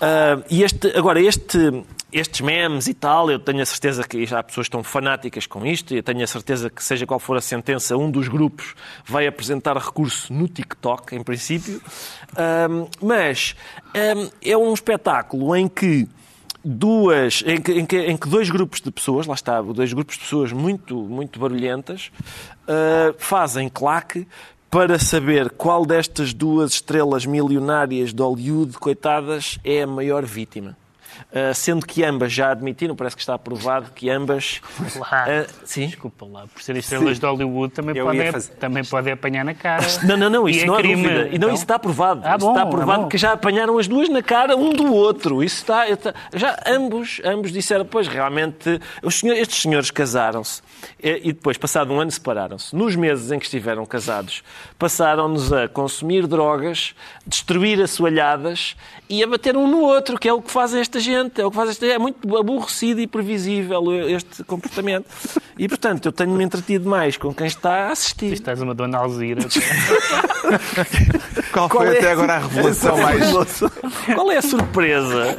Ah, 0.01 0.41
e 0.49 0.63
este, 0.63 0.88
agora, 0.97 1.20
este, 1.22 1.84
estes 2.11 2.41
memes 2.41 2.88
e 2.88 2.93
tal, 2.93 3.30
eu 3.30 3.38
tenho 3.39 3.61
a 3.61 3.65
certeza 3.65 4.03
que 4.07 4.26
já 4.26 4.39
há 4.39 4.43
pessoas 4.43 4.65
que 4.67 4.70
estão 4.70 4.84
fanáticas 4.84 5.45
com 5.45 5.65
isto, 5.65 5.93
e 5.93 5.97
eu 5.97 6.03
tenho 6.03 6.24
a 6.24 6.28
certeza 6.28 6.70
que, 6.70 6.84
seja 6.84 7.05
qual 7.05 7.20
for 7.20 7.38
a 7.38 7.41
sentença, 7.41 7.95
um 7.97 8.09
dos 8.09 8.28
grupos 8.28 8.74
vai 9.05 9.28
apresentar 9.28 9.76
recurso 9.78 10.32
no 10.34 10.47
TikTok, 10.47 11.15
em 11.15 11.24
princípio. 11.24 11.82
Ah, 12.36 12.67
mas 13.01 13.55
ah, 13.93 14.30
é 14.41 14.57
um 14.57 14.74
espetáculo 14.74 15.55
em 15.55 15.67
que 15.67 16.07
duas 16.61 17.41
em 17.47 17.61
que, 17.61 17.72
em 17.72 17.86
que- 17.86 18.05
em 18.05 18.17
que 18.17 18.28
dois 18.28 18.49
grupos 18.49 18.82
de 18.82 18.91
pessoas, 18.91 19.26
lá 19.26 19.34
está, 19.34 19.61
dois 19.61 19.93
grupos 19.93 20.15
de 20.15 20.22
pessoas 20.24 20.51
muito, 20.51 20.95
muito 20.95 21.39
barulhentas, 21.39 22.11
ah, 22.67 23.13
fazem 23.17 23.70
claque 23.70 24.28
para 24.70 24.99
saber 24.99 25.49
qual 25.49 25.84
destas 25.86 26.32
duas 26.32 26.74
estrelas 26.74 27.26
milionárias 27.26 28.13
de 28.13 28.22
Hollywood, 28.22 28.74
coitadas, 28.74 29.57
é 29.63 29.82
a 29.82 29.88
maior 29.88 30.24
vítima. 30.26 30.78
Ah, 31.34 31.53
sendo 31.53 31.86
que 31.86 32.03
ambas 32.03 32.32
já 32.32 32.51
admitiram, 32.51 32.95
parece 32.95 33.15
que 33.15 33.22
está 33.22 33.34
aprovado 33.34 33.91
que 33.91 34.09
ambas. 34.09 34.61
Lá. 34.95 35.07
Ah, 35.11 35.45
sim. 35.63 35.88
Desculpa 35.88 36.26
lá, 36.26 36.47
por 36.47 36.61
serem 36.61 36.80
estrelas 36.80 37.20
de 37.20 37.26
Hollywood 37.26 37.74
também 37.74 37.95
Eu 37.95 38.05
podem, 38.05 38.32
também 38.59 38.84
podem 38.84 39.13
apanhar 39.13 39.45
na 39.45 39.53
cara. 39.53 39.86
Não, 40.03 40.17
não, 40.17 40.30
não, 40.30 40.49
E 40.49 40.51
isso 40.51 40.63
é 40.63 40.67
não 40.67 40.76
há 40.76 40.78
crime, 40.78 41.03
dúvida. 41.03 41.22
E 41.22 41.30
não, 41.30 41.36
então? 41.36 41.53
isso 41.53 41.63
está 41.63 41.76
aprovado. 41.76 42.22
Ah, 42.24 42.38
bom, 42.38 42.49
está 42.49 42.61
ah, 42.61 42.63
aprovado 42.63 43.03
bom. 43.03 43.09
que 43.09 43.17
já 43.17 43.34
apanharam 43.34 43.78
as 43.78 43.88
duas 43.88 44.09
na 44.09 44.24
cara 44.24 44.55
um 44.55 44.72
do 44.72 44.93
outro. 44.93 45.43
Isso 45.43 45.57
está. 45.57 45.86
já 46.34 46.57
ambos, 46.65 47.22
ambos 47.24 47.51
disseram, 47.51 47.86
pois 47.86 48.07
realmente, 48.07 48.80
os 49.03 49.20
senhores, 49.20 49.41
estes 49.41 49.61
senhores 49.61 49.91
casaram-se 49.91 50.61
e 51.01 51.32
depois, 51.32 51.57
passado 51.57 51.93
um 51.93 51.99
ano, 51.99 52.11
separaram-se. 52.11 52.76
Nos 52.76 52.95
meses 52.95 53.32
em 53.32 53.39
que 53.39 53.45
estiveram 53.45 53.86
casados, 53.86 54.43
passaram-nos 54.78 55.51
a 55.53 55.67
consumir 55.67 56.28
drogas, 56.28 56.93
destruir 57.26 57.82
assoalhadas 57.82 58.76
e 59.09 59.24
a 59.24 59.28
bater 59.28 59.55
um 59.55 59.67
no 59.67 59.82
outro, 59.82 60.20
que 60.20 60.28
é 60.28 60.34
o 60.34 60.41
que 60.41 60.51
faz 60.51 60.74
esta 60.74 60.99
gente. 61.10 61.41
É 61.41 61.45
o 61.45 61.49
que 61.49 61.55
faz 61.55 61.70
esta 61.72 61.86
É 61.86 61.97
muito 61.97 62.38
aborrecido 62.38 63.01
e 63.01 63.07
previsível 63.07 64.10
este 64.10 64.43
comportamento. 64.43 65.05
E, 65.57 65.68
portanto, 65.68 66.05
eu 66.05 66.12
tenho-me 66.12 66.43
entretido 66.43 66.89
mais 66.89 67.18
com 67.18 67.34
quem 67.34 67.47
está 67.47 67.88
a 67.88 67.91
assistir. 67.91 68.34
Estás 68.34 68.62
uma 68.62 68.74
dona 68.74 68.97
Alzira. 68.97 69.41
Qual 71.52 71.70
Qual 71.70 71.84
foi 71.84 71.95
é? 71.95 71.97
até 72.00 72.12
agora 72.12 72.34
a 72.36 72.38
revelação 72.39 72.97
mais. 72.97 73.60
Qual 74.16 74.32
é 74.32 74.38
a 74.38 74.41
surpresa? 74.41 75.36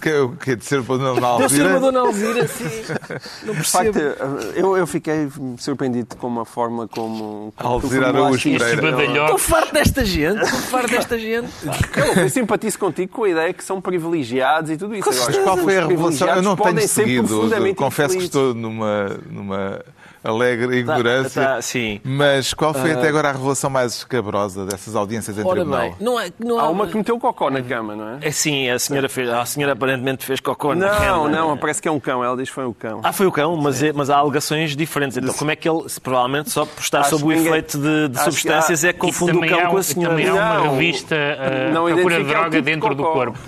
que 0.00 0.08
eu 0.08 0.36
quero 0.36 0.56
dizer 0.58 0.82
para 0.82 0.94
o 0.94 0.98
Dona 0.98 1.38
Deve 1.38 1.54
ser 1.54 1.62
uma 1.62 1.72
Alzira? 1.72 1.80
Dona 1.80 2.00
Alzira, 2.00 2.48
sim. 2.48 2.64
Não 3.44 3.54
De 3.54 3.62
facto, 3.62 3.92
percebo. 3.92 4.40
eu, 4.54 4.76
eu 4.76 4.86
fiquei 4.86 5.28
surpreendido 5.58 6.16
com 6.16 6.40
a 6.40 6.44
forma 6.44 6.86
como. 6.88 7.52
Alzira 7.56 8.08
Araújo. 8.08 8.48
Estes 8.48 8.80
Pereira. 8.80 9.22
Estou 9.22 9.38
farto 9.38 9.72
desta 9.72 10.04
gente. 10.04 10.42
Estou 10.44 10.60
farto 10.60 10.90
desta 10.90 11.18
gente. 11.18 11.48
Eu, 11.96 12.22
eu 12.22 12.28
simpatizo 12.28 12.78
contigo 12.78 13.12
com 13.12 13.24
a 13.24 13.28
ideia 13.30 13.52
que 13.52 13.64
são 13.64 13.80
privilegiados 13.80 14.70
e 14.70 14.76
tudo 14.76 14.94
isso. 14.94 15.08
Mas 15.08 15.38
qual 15.38 15.56
foi 15.56 15.78
a 15.78 15.86
revelação? 15.86 16.28
Eu 16.28 16.42
não 16.42 16.56
tenho 16.56 16.80
ser 16.80 16.88
seguido. 16.88 17.48
Confesso 17.76 18.16
que 18.18 18.24
estou 18.24 18.54
numa, 18.54 19.08
numa 19.30 19.80
alegre 20.24 20.78
ignorância. 20.78 21.42
tá, 21.42 21.62
sim. 21.62 22.00
Mas 22.02 22.54
qual 22.54 22.72
foi 22.72 22.92
até 22.92 23.08
agora 23.08 23.28
a 23.28 23.32
revelação 23.32 23.68
mais 23.70 23.92
escabrosa 23.98 24.64
dessas 24.64 24.96
audiências 24.96 25.36
em 25.38 25.42
Ora 25.44 25.56
tribunal? 25.60 25.80
bem, 25.82 25.94
não 26.00 26.16
há, 26.18 26.24
não 26.38 26.58
há... 26.58 26.62
Há 26.62 26.68
uma 26.70 26.86
que 26.86 26.96
meteu 26.96 27.18
cocó 27.18 27.50
na 27.50 27.62
cama, 27.62 27.94
não 27.94 28.08
é? 28.14 28.18
É 28.22 28.30
sim, 28.30 28.68
a 28.70 28.78
senhora, 28.78 29.08
fez, 29.08 29.28
a 29.28 29.44
senhora 29.44 29.74
aparentemente 29.74 30.24
fez 30.24 30.40
cocô 30.40 30.74
na 30.74 30.86
Não, 30.92 30.98
cama. 30.98 31.28
não, 31.28 31.56
parece 31.58 31.82
que 31.82 31.88
é 31.88 31.90
um 31.90 32.00
cão. 32.00 32.24
Ela 32.24 32.36
diz 32.36 32.48
que 32.48 32.54
foi 32.54 32.64
um 32.66 32.72
cão. 32.72 33.00
Ah, 33.02 33.12
foi 33.12 33.26
o 33.26 33.32
cão, 33.32 33.56
mas, 33.56 33.82
é- 33.82 33.92
mas 33.92 34.08
há 34.10 34.16
alegações 34.16 34.74
diferentes. 34.74 35.16
Então, 35.16 35.34
como 35.34 35.50
é 35.50 35.56
que 35.56 35.68
ele, 35.68 35.88
se 35.88 36.00
provavelmente 36.00 36.50
só 36.50 36.64
por 36.64 36.80
estar 36.80 37.04
sob 37.04 37.24
o 37.24 37.28
ninguém- 37.28 37.46
efeito 37.46 37.78
de, 37.78 38.08
de 38.08 38.20
substâncias, 38.22 38.84
há- 38.84 38.88
é 38.88 38.92
que 38.92 38.98
confunde 38.98 39.36
o 39.36 39.40
cão 39.46 39.60
há, 39.60 39.66
com 39.66 39.76
a 39.76 39.80
e 39.80 39.84
senhora? 39.84 40.10
também 40.16 40.28
há 40.28 40.34
uma 40.34 40.54
Não, 40.54 40.70
revista 40.72 41.14
uh, 41.14 41.72
não 41.74 41.84
procura 41.86 42.24
droga 42.24 42.44
tipo 42.44 42.50
de 42.50 42.60
dentro 42.62 42.94
do 42.94 43.02
cocó. 43.02 43.12
corpo. 43.12 43.38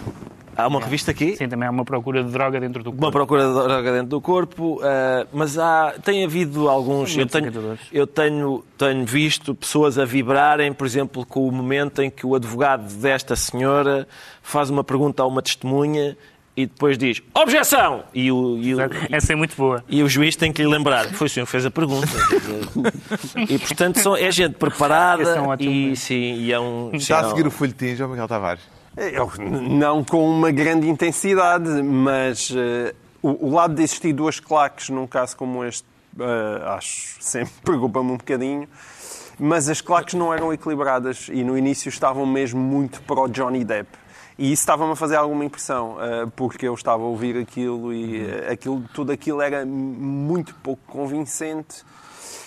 Há 0.57 0.67
uma 0.67 0.81
revista 0.81 1.11
aqui? 1.11 1.37
Sim, 1.37 1.49
também 1.49 1.69
há 1.69 1.71
uma 1.71 1.85
procura 1.85 2.25
de 2.25 2.31
droga 2.31 2.59
dentro 2.59 2.83
do 2.83 2.91
uma 2.91 2.99
corpo. 2.99 3.13
procura 3.13 3.47
de 3.47 3.53
droga 3.53 3.93
dentro 3.93 4.09
do 4.09 4.21
corpo, 4.21 4.81
ah, 4.83 5.27
mas 5.33 5.59
há, 5.59 5.95
tem 6.03 6.25
havido 6.25 6.69
alguns. 6.69 7.13
São 7.13 7.21
Eu 7.23 7.27
tenho, 7.27 7.79
eu 7.93 8.07
tenho, 8.07 8.65
tenho 8.79 9.05
visto 9.05 9.55
pessoas 9.55 9.99
a 9.99 10.05
vibrarem, 10.05 10.73
por 10.73 10.87
exemplo, 10.87 11.27
com 11.27 11.47
o 11.47 11.53
momento 11.53 12.01
em 12.03 12.11
que 12.11 12.27
o 12.27 12.35
advogado 12.35 12.93
desta 12.95 13.37
senhora 13.37 14.09
faz 14.43 14.71
uma 14.71 14.83
pergunta 14.83 15.23
a 15.23 15.27
uma 15.27 15.43
testemunha 15.43 16.17
e 16.57 16.65
depois 16.65 16.97
diz 16.97 17.23
objeção! 17.35 18.05
E 18.15 18.33
o, 18.33 18.57
e 18.57 18.75
o, 18.75 18.79
Essa 19.11 19.35
é 19.35 19.37
muito 19.37 19.55
boa. 19.55 19.85
e 19.87 20.03
o 20.03 20.09
juiz 20.09 20.37
tem 20.37 20.51
que 20.51 20.63
lhe 20.63 20.69
lembrar. 20.69 21.05
Foi 21.09 21.27
o 21.27 21.31
senhor 21.31 21.45
que 21.45 21.53
fez 21.53 21.67
a 21.67 21.71
pergunta. 21.71 22.09
E 23.49 23.59
portanto 23.59 23.99
são- 23.99 24.17
é 24.17 24.31
gente 24.31 24.55
preparada 24.55 25.23
é 25.23 25.41
um 25.41 25.55
e, 25.55 25.95
sim, 25.97 26.35
e 26.37 26.53
é 26.53 26.59
um. 26.59 26.91
Está 26.95 27.21
a 27.21 27.27
é 27.27 27.29
seguir 27.29 27.47
o 27.47 27.51
folhetim, 27.51 27.95
João 27.95 28.11
Miguel 28.11 28.27
Tavares. 28.27 28.63
Eu, 28.97 29.31
não 29.39 30.03
com 30.03 30.29
uma 30.29 30.51
grande 30.51 30.89
intensidade, 30.89 31.69
mas 31.83 32.51
eh, 32.57 32.95
o, 33.23 33.49
o 33.49 33.55
lado 33.55 33.75
de 33.75 33.83
existir 33.83 34.13
duas 34.13 34.41
claques 34.41 34.89
num 34.89 35.07
caso 35.07 35.37
como 35.37 35.63
este, 35.65 35.85
eh, 36.19 36.63
acho 36.67 37.17
sempre 37.21 37.53
preocupa-me 37.63 38.13
um 38.13 38.17
bocadinho. 38.17 38.67
Mas 39.39 39.69
as 39.69 39.83
claques 39.83 40.15
não 40.15 40.33
eram 40.33 40.51
equilibradas 40.51 41.29
e 41.31 41.45
no 41.45 41.59
início 41.59 41.91
estavam 41.91 42.25
mesmo 42.25 42.59
muito 42.59 43.03
para 43.03 43.21
o 43.21 43.29
Johnny 43.29 43.65
Depp. 43.65 43.91
E 44.39 44.51
isso 44.53 44.63
estava-me 44.63 44.93
a 44.93 44.97
fazer 44.97 45.17
alguma 45.17 45.45
impressão, 45.45 45.97
eh, 46.01 46.27
porque 46.35 46.67
eu 46.67 46.75
estava 46.75 47.03
a 47.03 47.07
ouvir 47.07 47.37
aquilo 47.39 47.93
e 47.93 48.21
eh, 48.27 48.49
aquilo, 48.53 48.83
tudo 48.95 49.13
aquilo 49.13 49.43
era 49.43 49.65
muito 49.67 50.55
pouco 50.63 50.81
convincente. 50.87 51.85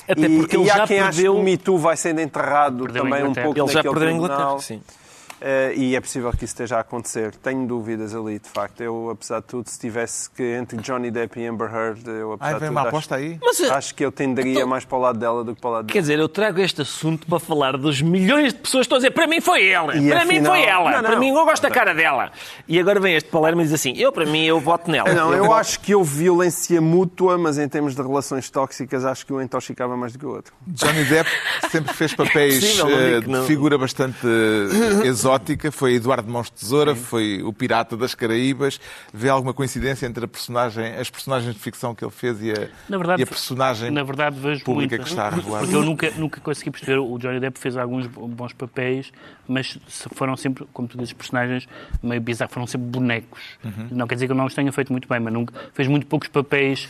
Até 0.08 0.22
e, 0.22 0.38
porque 0.40 0.56
ele 0.58 0.66
e 0.66 0.72
há 0.72 0.78
já 0.78 0.88
quem 0.88 1.00
ache 1.00 1.10
que 1.10 1.16
perdeu- 1.18 1.36
o 1.38 1.44
Me 1.44 1.58
Too 1.58 1.78
vai 1.78 1.96
sendo 1.96 2.20
enterrado 2.22 2.84
Perdeu 2.86 3.04
também 3.04 3.24
um 3.24 3.34
pouco 3.34 3.60
Ele 3.60 3.68
já 3.68 3.84
naquele 3.84 3.94
perdeu 3.94 4.10
a. 4.10 4.12
Inglaterra, 4.14 4.60
sim. 4.60 4.82
Eh, 5.42 5.74
e 5.76 5.96
é 5.96 6.02
possível 6.02 6.30
que 6.32 6.38
isso 6.44 6.54
esteja 6.54 6.78
a 6.78 6.80
acontecer. 6.82 7.34
Tenho 7.36 7.66
dúvidas 7.66 8.14
ali, 8.14 8.40
de 8.40 8.50
facto. 8.50 8.82
Eu, 8.82 9.10
apesar 9.12 9.40
de 9.40 9.46
tudo, 9.46 9.70
se 9.70 9.80
tivesse 9.80 10.30
que 10.30 10.44
entre 10.44 10.78
Johnny 10.80 11.10
Depp 11.10 11.40
e 11.40 11.48
Amber 11.48 11.74
Heard, 11.74 12.06
eu, 12.08 12.34
apesar 12.34 12.48
Ai, 12.48 12.54
de 12.56 12.60
tudo, 12.60 12.72
uma 12.72 12.82
acho, 12.82 12.88
aposta 12.90 13.16
aí. 13.16 13.38
Mas, 13.42 13.60
eh, 13.62 13.70
acho 13.72 13.96
que 13.96 14.04
eu 14.06 14.12
tenderia 14.12 14.66
mais 14.66 14.84
para 14.84 14.98
o 14.98 15.02
lado 15.02 15.18
dela 15.20 15.44
do 15.44 15.56
que 15.56 15.62
para 15.62 15.70
o 15.70 15.74
lado 15.74 15.86
Quer 15.88 15.94
dele. 15.94 16.02
dizer, 16.02 16.20
eu 16.20 16.28
trago 16.28 16.60
este 16.60 16.82
assunto 16.82 17.26
para 17.28 17.40
falar 17.40 17.78
dos 17.78 18.02
milhões 18.02 18.54
de 18.54 18.60
pessoas 18.60 18.82
que 18.82 18.86
estão 18.88 18.96
a 18.98 19.00
dizer 19.00 19.12
para 19.12 19.28
mim 19.28 19.40
foi 19.40 19.68
ela, 19.68 19.96
E 19.96 20.10
para 20.10 20.26
mim 20.26 20.36
afinal- 20.40 20.52
foi 20.56 20.64
ela, 20.66 20.92
Não, 20.92 21.02
para 21.04 21.12
não. 21.12 21.20
mim 21.20 21.30
eu 21.30 21.46
gosto 21.46 21.64
da 21.64 21.72
cara 21.72 21.94
dela. 21.94 22.32
E 22.68 22.80
agora 22.80 23.00
vem 23.00 23.16
este 23.16 23.30
Palermo 23.30 23.62
e 23.62 23.64
diz 23.64 23.74
assim, 23.74 23.94
eu 23.98 24.12
para 24.12 24.26
mim 24.26 24.44
eu 24.46 24.60
voto 24.60 24.92
nela. 24.92 25.14
Não, 25.14 25.34
eu 25.34 25.46
voto- 25.46 25.54
acho 25.56 25.80
que 25.80 25.96
houve 25.96 26.18
violência 26.18 26.82
mútua, 26.82 27.38
mas 27.38 27.58
em 27.58 27.68
termos 27.70 27.96
de 27.96 28.02
relações 28.02 28.50
tóxicas, 28.50 29.06
acho 29.06 29.26
que 29.26 29.32
um 29.32 29.42
intoxicava 29.42 29.96
mais 29.96 30.12
do 30.14 30.20
que 30.20 30.26
o 30.26 30.30
outro. 30.36 30.54
Johnny 30.68 31.06
Depp 31.06 31.30
sempre 31.72 31.94
fez 31.94 32.14
papéis 32.14 32.60
Possível, 32.60 32.86
não 32.90 33.20
digo 33.22 33.36
eh, 33.38 33.40
de 33.42 33.48
figura 33.48 33.78
bastante 33.78 34.18
eh, 34.26 35.08
exótica. 35.30 35.72
Foi 35.72 35.94
Eduardo 35.94 36.32
Mãos 36.32 36.50
Tesoura, 36.50 36.96
foi 36.96 37.42
o 37.44 37.54
Pirata 37.54 37.96
das 37.96 38.16
Caraíbas. 38.16 38.80
Vê 39.14 39.30
alguma 39.30 39.54
coincidência 39.54 40.06
entre 40.06 40.26
a 40.26 40.28
personagem, 40.28 40.96
as 40.96 41.10
personagens 41.10 41.54
de 41.54 41.60
ficção 41.60 41.94
que 41.94 42.04
ele 42.04 42.12
fez 42.12 42.42
e 42.42 42.52
a, 42.52 42.98
verdade, 42.98 43.22
e 43.22 43.24
a 43.24 43.28
personagem 43.28 43.92
na 43.92 44.04
verdade 44.04 44.40
vejo 44.40 44.64
pública 44.64 44.98
muita. 44.98 45.04
que 45.04 45.10
está 45.10 45.28
a 45.28 45.30
revelar? 45.30 45.60
Porque 45.62 45.76
eu 45.76 45.84
nunca, 45.84 46.12
nunca 46.12 46.42
consegui 46.42 46.72
perceber. 46.72 46.98
O 46.98 47.18
Johnny 47.18 47.40
Depp 47.40 47.60
fez 47.60 47.78
alguns 47.78 48.08
bons 48.08 48.54
papéis, 48.54 49.12
mas 49.48 49.78
foram 50.14 50.36
sempre, 50.36 50.66
como 50.74 50.88
tu 50.88 50.98
dizes, 50.98 51.14
personagens 51.14 51.68
meio 52.02 52.22
bizarros, 52.22 52.54
foram 52.54 52.68
sempre 52.68 52.88
bonecos. 52.88 53.42
Não 53.92 54.08
quer 54.08 54.16
dizer 54.16 54.26
que 54.26 54.32
eu 54.32 54.38
não 54.38 54.46
os 54.46 54.54
tenha 54.54 54.72
feito 54.72 54.92
muito 54.92 55.08
bem, 55.08 55.20
mas 55.20 55.34
nunca 55.34 55.54
fez 55.74 55.88
muito 55.88 56.06
poucos 56.08 56.28
papéis 56.30 56.88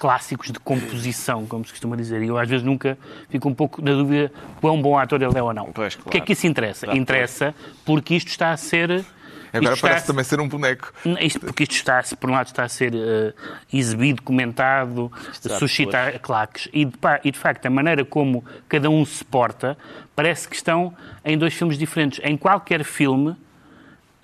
clássicos 0.00 0.50
de 0.50 0.58
composição, 0.58 1.46
como 1.46 1.64
se 1.64 1.70
costuma 1.72 1.94
dizer. 1.94 2.22
E 2.22 2.28
eu 2.28 2.38
às 2.38 2.48
vezes 2.48 2.64
nunca 2.64 2.98
fico 3.28 3.48
um 3.48 3.54
pouco 3.54 3.82
na 3.82 3.92
dúvida 3.92 4.32
quão 4.60 4.80
bom 4.80 4.98
ator 4.98 5.20
ele 5.22 5.38
é 5.38 5.42
ou 5.42 5.52
não. 5.52 5.66
Pois, 5.72 5.94
O 5.94 5.98
que 5.98 6.00
é 6.08 6.10
claro. 6.12 6.24
que 6.26 6.32
isso 6.32 6.46
interessa? 6.46 6.86
Claro, 6.86 6.98
interessa 6.98 7.54
porque 7.84 8.14
isto 8.16 8.28
está 8.28 8.50
a 8.50 8.56
ser. 8.56 9.04
Agora 9.52 9.74
isto 9.74 9.82
parece 9.82 10.04
a- 10.04 10.06
também 10.06 10.24
ser 10.24 10.40
um 10.40 10.48
boneco. 10.48 10.92
isto, 11.20 11.40
porque 11.40 11.64
isto 11.64 11.72
está, 11.74 12.00
por 12.18 12.30
um 12.30 12.32
lado, 12.32 12.46
está 12.46 12.62
a 12.64 12.68
ser 12.68 12.94
eh, 12.94 13.34
exibido, 13.72 14.22
comentado, 14.22 15.12
Está 15.32 15.58
suscitar 15.58 16.18
claques. 16.20 16.68
E 16.72 16.84
de, 16.84 16.96
pa- 16.96 17.20
e, 17.24 17.30
de 17.32 17.38
facto, 17.38 17.66
a 17.66 17.70
maneira 17.70 18.04
como 18.04 18.44
cada 18.68 18.88
um 18.88 19.04
se 19.04 19.24
porta 19.24 19.76
parece 20.16 20.48
que 20.48 20.54
estão 20.56 20.94
em 21.24 21.36
dois 21.36 21.52
filmes 21.52 21.76
diferentes. 21.76 22.20
Em 22.22 22.36
qualquer 22.36 22.84
filme, 22.84 23.34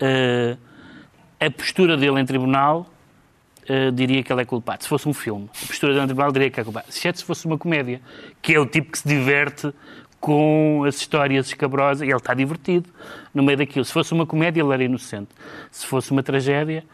eh, 0.01 0.57
a 1.41 1.51
postura 1.51 1.97
dele 1.97 2.21
em 2.21 2.25
tribunal 2.25 2.89
eh, 3.69 3.91
diria 3.91 4.23
que 4.23 4.33
ele 4.33 4.43
é 4.43 4.45
culpado. 4.45 4.83
Se 4.83 4.89
fosse 4.89 5.09
um 5.09 5.15
filme, 5.15 5.49
a 5.63 5.67
postura 5.67 5.93
em 6.03 6.07
tribunal 6.07 6.33
diria 6.33 6.51
que 6.51 6.61
é 6.61 6.65
culpado. 6.65 6.87
Exceto 6.89 7.19
se 7.19 7.25
fosse 7.25 7.47
uma 7.47 7.59
comédia, 7.59 8.01
que 8.43 8.55
é 8.55 8.61
o 8.61 8.67
tipo 8.67 8.93
que 8.93 8.99
se 8.99 9.09
diverte 9.09 9.73
com 10.21 10.85
as 10.87 10.97
histórias 10.97 11.47
escabrosas 11.47 12.03
e 12.03 12.11
ele 12.11 12.17
está 12.17 12.35
divertido 12.35 12.89
no 13.35 13.43
meio 13.43 13.59
daquilo. 13.59 13.85
Se 13.85 13.93
fosse 13.93 14.13
uma 14.13 14.27
comédia, 14.27 14.63
ele 14.63 14.73
era 14.73 14.83
inocente. 14.85 15.29
Se 15.71 15.87
fosse 15.87 16.11
uma 16.11 16.23
tragédia 16.23 16.85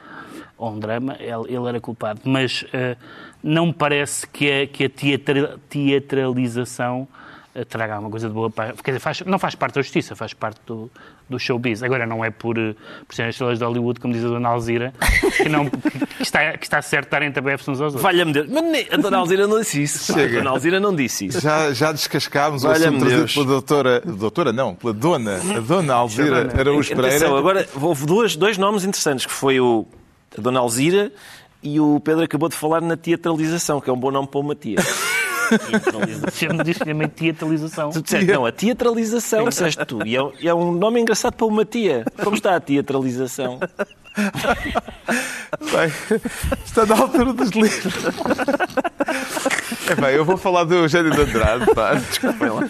ou 0.59 0.71
um 0.73 0.79
drama, 0.79 1.17
ele, 1.19 1.55
ele 1.57 1.69
era 1.69 1.81
culpado. 1.81 2.21
Mas 2.25 2.65
eh, 2.73 2.97
não 3.43 3.67
me 3.67 3.73
parece 3.73 4.27
que 4.27 4.51
a, 4.51 4.67
que 4.67 4.85
a 4.85 4.91
teatra- 4.91 5.59
teatralização 5.69 7.09
traga 7.69 7.95
alguma 7.95 8.11
coisa 8.11 8.29
de 8.29 8.35
boa 8.35 8.49
para. 8.51 8.73
Quer 8.73 8.93
dizer, 8.93 9.01
faz- 9.01 9.21
não 9.23 9.39
faz 9.39 9.55
parte 9.55 9.75
da 9.75 9.83
justiça, 9.83 10.17
faz 10.17 10.33
parte 10.33 10.59
do, 10.67 10.91
do 11.29 11.39
showbiz. 11.39 11.83
Agora, 11.83 12.07
não 12.07 12.25
é 12.25 12.31
por, 12.31 12.57
eh, 12.59 12.75
por 13.07 13.15
serem 13.15 13.31
estrelas 13.31 13.59
de 13.59 13.65
Hollywood, 13.65 14.01
como 14.01 14.15
diz 14.15 14.25
a 14.25 14.29
Dona 14.29 14.49
Alzira, 14.49 14.93
que, 15.37 15.49
não, 15.49 15.69
que, 15.69 16.23
está, 16.23 16.57
que 16.57 16.65
está 16.65 16.81
certo 16.81 17.11
darem 17.11 17.31
tabefes 17.31 17.69
uns 17.69 17.81
aos 17.81 17.93
outros. 17.95 18.03
Valha-me 18.03 18.33
Deus. 18.33 18.49
Mas 18.51 18.63
nem- 18.65 18.87
a 18.91 18.97
Dona 18.97 19.19
Alzira 19.19 19.47
não 19.47 19.59
disse 19.61 19.83
isso. 19.83 20.13
Chega. 20.15 20.37
A 20.37 20.39
Dona 20.39 20.51
Alzira 20.51 20.81
não 20.81 20.95
disse 20.95 21.27
isso. 21.27 21.41
Já, 21.41 21.73
já 21.75 21.93
descascámos 21.93 22.65
o 22.65 22.69
assunto 22.71 23.01
trazido 23.01 23.27
pela 23.33 23.45
doutora, 23.47 24.01
doutora 24.01 24.53
não, 24.53 24.75
pela 24.75 24.93
dona, 24.95 25.37
a 25.57 25.61
dona 25.61 25.95
Alzira 25.95 26.49
Araújo 26.59 26.89
Pereira. 26.95 27.17
Atenção, 27.17 27.37
agora 27.37 27.69
houve 27.81 28.07
dois, 28.07 28.35
dois 28.35 28.57
nomes 28.57 28.85
interessantes, 28.85 29.27
que 29.27 29.33
foi 29.33 29.61
o, 29.61 29.87
a 30.37 30.41
Dona 30.41 30.59
Alzira 30.61 31.13
e 31.63 31.79
o 31.79 32.01
Pedro 32.01 32.25
acabou 32.25 32.49
de 32.49 32.57
falar 32.57 32.81
na 32.81 32.97
teatralização, 32.97 33.81
que 33.81 33.89
é 33.91 33.93
um 33.93 33.97
bom 33.99 34.11
nome 34.11 34.27
para 34.27 34.41
uma 34.41 34.55
tia. 34.55 34.77
Chama 36.33 36.65
disto 36.65 36.85
também 36.85 37.09
teatralização. 37.09 37.91
Tu 37.91 38.03
disseste, 38.03 38.27
não, 38.33 38.47
a 38.47 38.53
teatralização, 38.53 39.49
disseste 39.49 39.85
tu. 39.85 40.07
E 40.07 40.17
é, 40.17 40.23
um- 40.23 40.33
é 40.43 40.55
um 40.55 40.73
nome 40.73 41.01
engraçado 41.01 41.35
para 41.35 41.47
uma 41.47 41.65
tia. 41.65 42.05
Como 42.23 42.35
está 42.37 42.57
a 42.57 42.61
teatralização? 42.61 43.59
Bem, 45.61 46.21
está 46.65 46.85
na 46.87 46.97
altura 46.99 47.33
dos 47.33 47.51
livros. 47.51 47.95
É 49.91 49.95
bem, 49.95 50.11
eu 50.15 50.25
vou 50.25 50.37
falar 50.37 50.65
do 50.65 50.75
Eugênio 50.75 51.11
de 51.13 51.21
Andrade, 51.21 51.67
pá. 51.75 51.95
Desculpem 51.95 52.49
lá. 52.51 52.69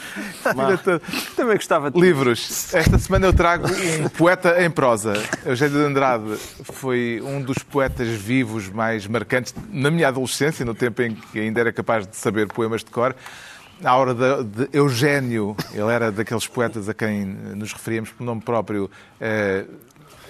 Diretor, 0.67 1.01
Também 1.37 1.57
gostava 1.57 1.91
de... 1.91 2.01
Livros. 2.01 2.73
Esta 2.75 2.99
semana 2.99 3.27
eu 3.27 3.33
trago 3.33 3.67
um 3.69 4.09
poeta 4.09 4.63
em 4.65 4.71
prosa. 4.71 5.15
Eugênio 5.45 5.79
de 5.79 5.85
Andrade 5.85 6.37
foi 6.65 7.21
um 7.25 7.41
dos 7.41 7.59
poetas 7.59 8.09
vivos 8.09 8.69
mais 8.69 9.07
marcantes 9.07 9.55
na 9.71 9.91
minha 9.91 10.09
adolescência, 10.09 10.65
no 10.65 10.75
tempo 10.75 11.03
em 11.03 11.15
que 11.15 11.39
ainda 11.39 11.61
era 11.61 11.73
capaz 11.73 12.07
de 12.07 12.17
saber 12.17 12.47
poemas 12.63 12.85
de 12.85 12.91
cor. 12.91 13.17
À 13.83 13.97
hora 13.97 14.15
de, 14.15 14.45
de 14.45 14.69
Eugênio, 14.73 15.57
ele 15.73 15.91
era 15.91 16.13
daqueles 16.13 16.47
poetas 16.47 16.89
a 16.89 16.95
quem 16.95 17.25
nos 17.25 17.73
referíamos 17.73 18.11
por 18.11 18.23
nome 18.23 18.41
próprio, 18.41 18.89
eh, 19.21 19.65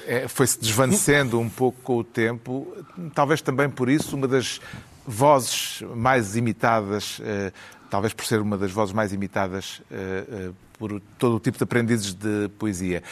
é, 0.06 0.26
foi-se 0.26 0.58
desvanecendo 0.58 1.38
um 1.38 1.50
pouco 1.50 1.78
com 1.82 1.98
o 1.98 2.04
tempo. 2.04 2.74
Talvez 3.14 3.42
também 3.42 3.68
por 3.68 3.90
isso, 3.90 4.16
uma 4.16 4.26
das 4.26 4.58
vozes 5.06 5.82
mais 5.94 6.34
imitadas, 6.34 7.20
eh, 7.22 7.52
talvez 7.90 8.14
por 8.14 8.24
ser 8.24 8.40
uma 8.40 8.56
das 8.56 8.72
vozes 8.72 8.94
mais 8.94 9.12
imitadas 9.12 9.82
eh, 9.90 10.24
eh, 10.28 10.50
por 10.78 11.00
todo 11.18 11.36
o 11.36 11.40
tipo 11.40 11.58
de 11.58 11.64
aprendizes 11.64 12.14
de 12.14 12.48
poesia. 12.58 13.02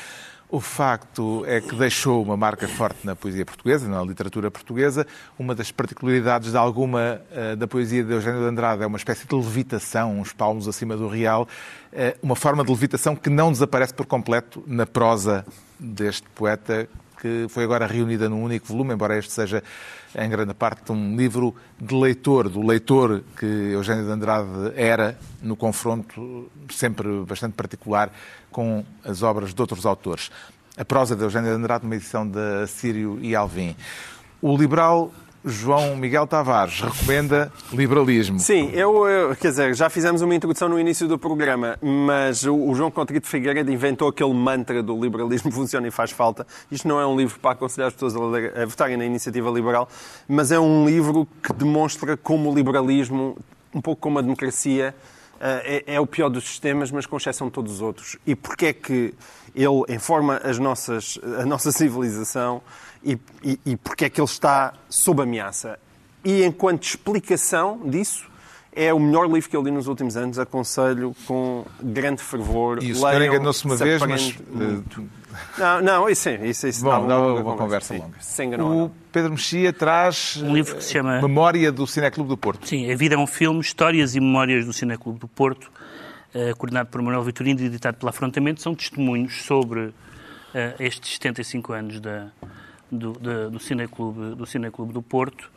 O 0.52 0.58
facto 0.58 1.44
é 1.46 1.60
que 1.60 1.76
deixou 1.76 2.20
uma 2.20 2.36
marca 2.36 2.66
forte 2.66 3.06
na 3.06 3.14
poesia 3.14 3.46
portuguesa, 3.46 3.86
na 3.86 4.02
literatura 4.02 4.50
portuguesa. 4.50 5.06
Uma 5.38 5.54
das 5.54 5.70
particularidades 5.70 6.50
de 6.50 6.56
alguma 6.56 7.22
eh, 7.30 7.54
da 7.54 7.68
poesia 7.68 8.02
de 8.02 8.12
Eugênio 8.12 8.40
de 8.40 8.46
Andrade 8.46 8.82
é 8.82 8.86
uma 8.86 8.98
espécie 8.98 9.28
de 9.28 9.34
levitação, 9.36 10.18
uns 10.18 10.32
palmos 10.32 10.66
acima 10.66 10.96
do 10.96 11.06
real, 11.06 11.46
eh, 11.92 12.16
uma 12.20 12.34
forma 12.34 12.64
de 12.64 12.70
levitação 12.70 13.14
que 13.14 13.30
não 13.30 13.52
desaparece 13.52 13.94
por 13.94 14.06
completo 14.06 14.60
na 14.66 14.84
prosa 14.84 15.46
deste 15.78 16.28
poeta, 16.30 16.88
que 17.20 17.46
foi 17.48 17.62
agora 17.62 17.86
reunida 17.86 18.28
num 18.28 18.42
único 18.42 18.66
volume, 18.66 18.94
embora 18.94 19.16
este 19.16 19.30
seja 19.30 19.62
em 20.16 20.28
grande 20.28 20.54
parte 20.54 20.90
um 20.90 21.16
livro 21.16 21.54
de 21.80 21.94
leitor, 21.94 22.48
do 22.48 22.66
leitor 22.66 23.22
que 23.38 23.46
Eugênio 23.46 24.04
de 24.04 24.10
Andrade 24.10 24.72
era 24.74 25.18
no 25.42 25.56
confronto 25.56 26.50
sempre 26.70 27.24
bastante 27.24 27.54
particular 27.54 28.10
com 28.50 28.84
as 29.04 29.22
obras 29.22 29.54
de 29.54 29.60
outros 29.60 29.86
autores. 29.86 30.30
A 30.76 30.84
prosa 30.84 31.14
de 31.14 31.22
Eugênio 31.22 31.50
de 31.50 31.56
Andrade, 31.56 31.84
numa 31.84 31.96
edição 31.96 32.26
de 32.26 32.66
Sírio 32.66 33.18
e 33.20 33.34
Alvim. 33.34 33.76
O 34.40 34.56
liberal 34.56 35.12
João 35.44 35.96
Miguel 35.96 36.26
Tavares 36.26 36.80
recomenda 36.82 37.50
liberalismo. 37.72 38.38
Sim, 38.38 38.70
eu, 38.74 39.06
eu- 39.08 39.34
quer 39.36 39.48
dizer, 39.48 39.74
já 39.74 39.88
fizemos 39.88 40.20
uma 40.20 40.34
introdução 40.34 40.68
no 40.68 40.78
início 40.78 41.08
do 41.08 41.18
programa, 41.18 41.78
mas 41.80 42.44
o, 42.44 42.54
o 42.54 42.74
João 42.74 42.90
Contrito 42.90 43.26
Figueiredo 43.26 43.72
inventou 43.72 44.08
aquele 44.08 44.34
mantra 44.34 44.82
do 44.82 45.00
liberalismo 45.00 45.50
funciona 45.52 45.88
e 45.88 45.90
faz 45.90 46.10
falta. 46.10 46.46
Isto 46.70 46.86
não 46.86 47.00
é 47.00 47.06
um 47.06 47.16
livro 47.16 47.38
para 47.40 47.52
aconselhar 47.52 47.88
as 47.88 47.94
pessoas 47.94 48.14
a, 48.14 48.20
ler- 48.20 48.58
a 48.58 48.66
votarem 48.66 48.96
na 48.98 49.04
iniciativa 49.06 49.48
liberal, 49.50 49.88
mas 50.28 50.52
é 50.52 50.60
um 50.60 50.84
livro 50.86 51.26
que 51.42 51.52
demonstra 51.54 52.16
como 52.18 52.50
o 52.50 52.54
liberalismo, 52.54 53.38
um 53.74 53.80
pouco 53.80 54.02
como 54.02 54.18
a 54.18 54.22
democracia, 54.22 54.94
eh, 55.40 55.84
é, 55.86 55.94
é 55.94 56.00
o 56.00 56.06
pior 56.06 56.28
dos 56.28 56.44
sistemas, 56.44 56.90
mas 56.90 57.06
com 57.06 57.16
exceção 57.16 57.46
de 57.46 57.52
todos 57.54 57.72
os 57.76 57.80
outros. 57.80 58.18
E 58.26 58.34
porque 58.34 58.66
é 58.66 58.72
que 58.74 59.14
ele 59.54 59.82
informa 59.88 60.36
as 60.44 60.58
nossas, 60.58 61.18
a 61.40 61.46
nossa 61.46 61.72
civilização 61.72 62.60
e, 63.04 63.18
e, 63.44 63.58
e 63.66 63.76
porque 63.76 64.04
é 64.06 64.10
que 64.10 64.20
ele 64.20 64.26
está 64.28 64.74
sob 64.88 65.22
ameaça. 65.22 65.78
E 66.24 66.44
enquanto 66.44 66.84
explicação 66.84 67.80
disso, 67.88 68.28
É 68.72 68.94
o 68.94 69.00
melhor 69.00 69.28
livro 69.28 69.50
que 69.50 69.56
eu 69.56 69.62
li 69.62 69.70
nos 69.72 69.88
últimos 69.88 70.16
anos, 70.16 70.38
aconselho 70.38 71.12
com 71.26 71.64
grande 71.82 72.22
fervor. 72.22 72.80
E 72.80 72.92
o 72.92 72.94
senhor 72.94 73.20
enganou-se 73.20 73.64
uma 73.64 73.76
se 73.76 73.82
vez, 73.82 74.00
mas... 74.00 74.36
muito. 74.48 75.08
Não, 75.58 75.80
não, 75.80 76.08
isso, 76.08 76.22
sim, 76.22 76.38
isso, 76.44 76.68
isso 76.68 76.84
Bom, 76.84 76.90
dava 76.90 77.06
dá 77.08 77.18
longa 77.18 77.40
uma 77.42 77.56
conversa 77.56 77.94
sim, 77.94 78.00
longa. 78.00 78.16
Enganou, 78.44 78.84
O 78.86 78.90
Pedro 79.10 79.32
Mexia 79.32 79.72
traz 79.72 80.36
Um 80.40 80.54
livro 80.54 80.76
que 80.76 80.84
se 80.84 80.92
chama- 80.92 81.16
eh, 81.18 81.20
Memória 81.22 81.72
do 81.72 81.84
Cineclube 81.84 82.28
do 82.28 82.36
Porto. 82.36 82.68
Sim, 82.68 82.88
A 82.92 82.96
Vida 82.96 83.16
é 83.16 83.18
um 83.18 83.26
Filme, 83.26 83.60
Histórias 83.60 84.14
e 84.14 84.20
Memórias 84.20 84.64
do 84.64 84.72
Cineclube 84.72 85.18
do 85.18 85.26
Porto, 85.26 85.68
eh, 86.32 86.52
coordenado 86.56 86.90
por 86.90 87.02
Manuel 87.02 87.24
Vitorino 87.24 87.60
e 87.60 87.64
editado 87.66 87.96
pela 87.96 88.10
Afrontamento. 88.10 88.62
São 88.62 88.72
testemunhos 88.72 89.42
sobre 89.42 89.92
eh, 90.54 90.76
estes 90.78 91.14
75 91.14 91.72
anos 91.72 91.98
da, 92.00 92.28
do, 92.90 93.12
do, 93.50 93.58
Cineclube, 93.58 94.34
do 94.34 94.46
Cineclube 94.46 94.92
do 94.92 95.02
Porto, 95.02 95.50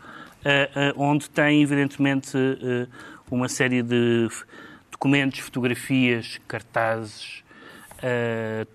eh, 0.45 0.69
eh, 0.75 0.93
onde 0.95 1.29
tem, 1.29 1.61
evidentemente, 1.61 2.37
eh, 2.37 2.87
uma 3.31 3.47
série 3.47 3.81
de 3.81 4.27
documentos, 4.91 5.39
fotografias, 5.39 6.39
cartazes, 6.47 7.43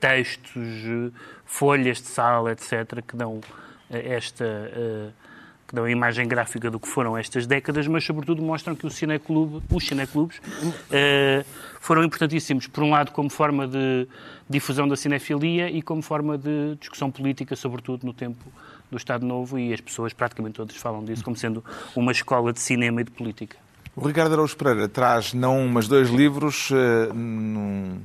textos, 0.01 1.13
folhas 1.45 1.99
de 1.99 2.09
sala, 2.09 2.53
etc., 2.53 3.03
que 3.07 3.15
dão 3.15 3.41
esta 3.91 4.45
que 5.69 5.75
dão 5.75 5.85
a 5.85 5.91
imagem 5.91 6.27
gráfica 6.27 6.71
do 6.71 6.81
que 6.81 6.89
foram 6.89 7.17
estas 7.17 7.47
décadas, 7.47 7.87
mas 7.87 8.03
sobretudo 8.03 8.41
mostram 8.43 8.75
que 8.75 8.87
o 8.87 8.91
cineclube, 8.91 9.63
os 9.71 9.87
cineclubes 9.87 10.41
eh, 10.91 11.45
foram 11.79 12.03
importantíssimos, 12.03 12.67
por 12.67 12.83
um 12.83 12.91
lado 12.91 13.13
como 13.13 13.29
forma 13.29 13.69
de 13.69 14.09
difusão 14.49 14.89
da 14.89 14.97
cinefilia 14.97 15.71
e 15.71 15.83
como 15.83 16.01
forma 16.01 16.39
de 16.39 16.75
discussão 16.81 17.11
política, 17.11 17.55
sobretudo 17.55 18.07
no 18.07 18.15
tempo 18.15 18.43
do 18.91 18.97
Estado 18.97 19.27
Novo, 19.27 19.59
e 19.59 19.75
as 19.75 19.81
pessoas 19.83 20.15
praticamente 20.15 20.55
todas 20.55 20.75
falam 20.75 21.05
disso 21.05 21.23
como 21.23 21.37
sendo 21.37 21.63
uma 21.95 22.13
escola 22.13 22.51
de 22.51 22.61
cinema 22.61 23.03
e 23.03 23.05
de 23.05 23.11
política. 23.11 23.59
O 23.95 24.07
Ricardo 24.07 24.33
Araújo 24.33 24.57
Pereira 24.57 24.89
traz 24.89 25.35
não 25.35 25.59
um, 25.59 25.69
mas 25.69 25.87
dois 25.87 26.09
livros 26.09 26.71
eh, 26.73 27.13
num 27.13 28.01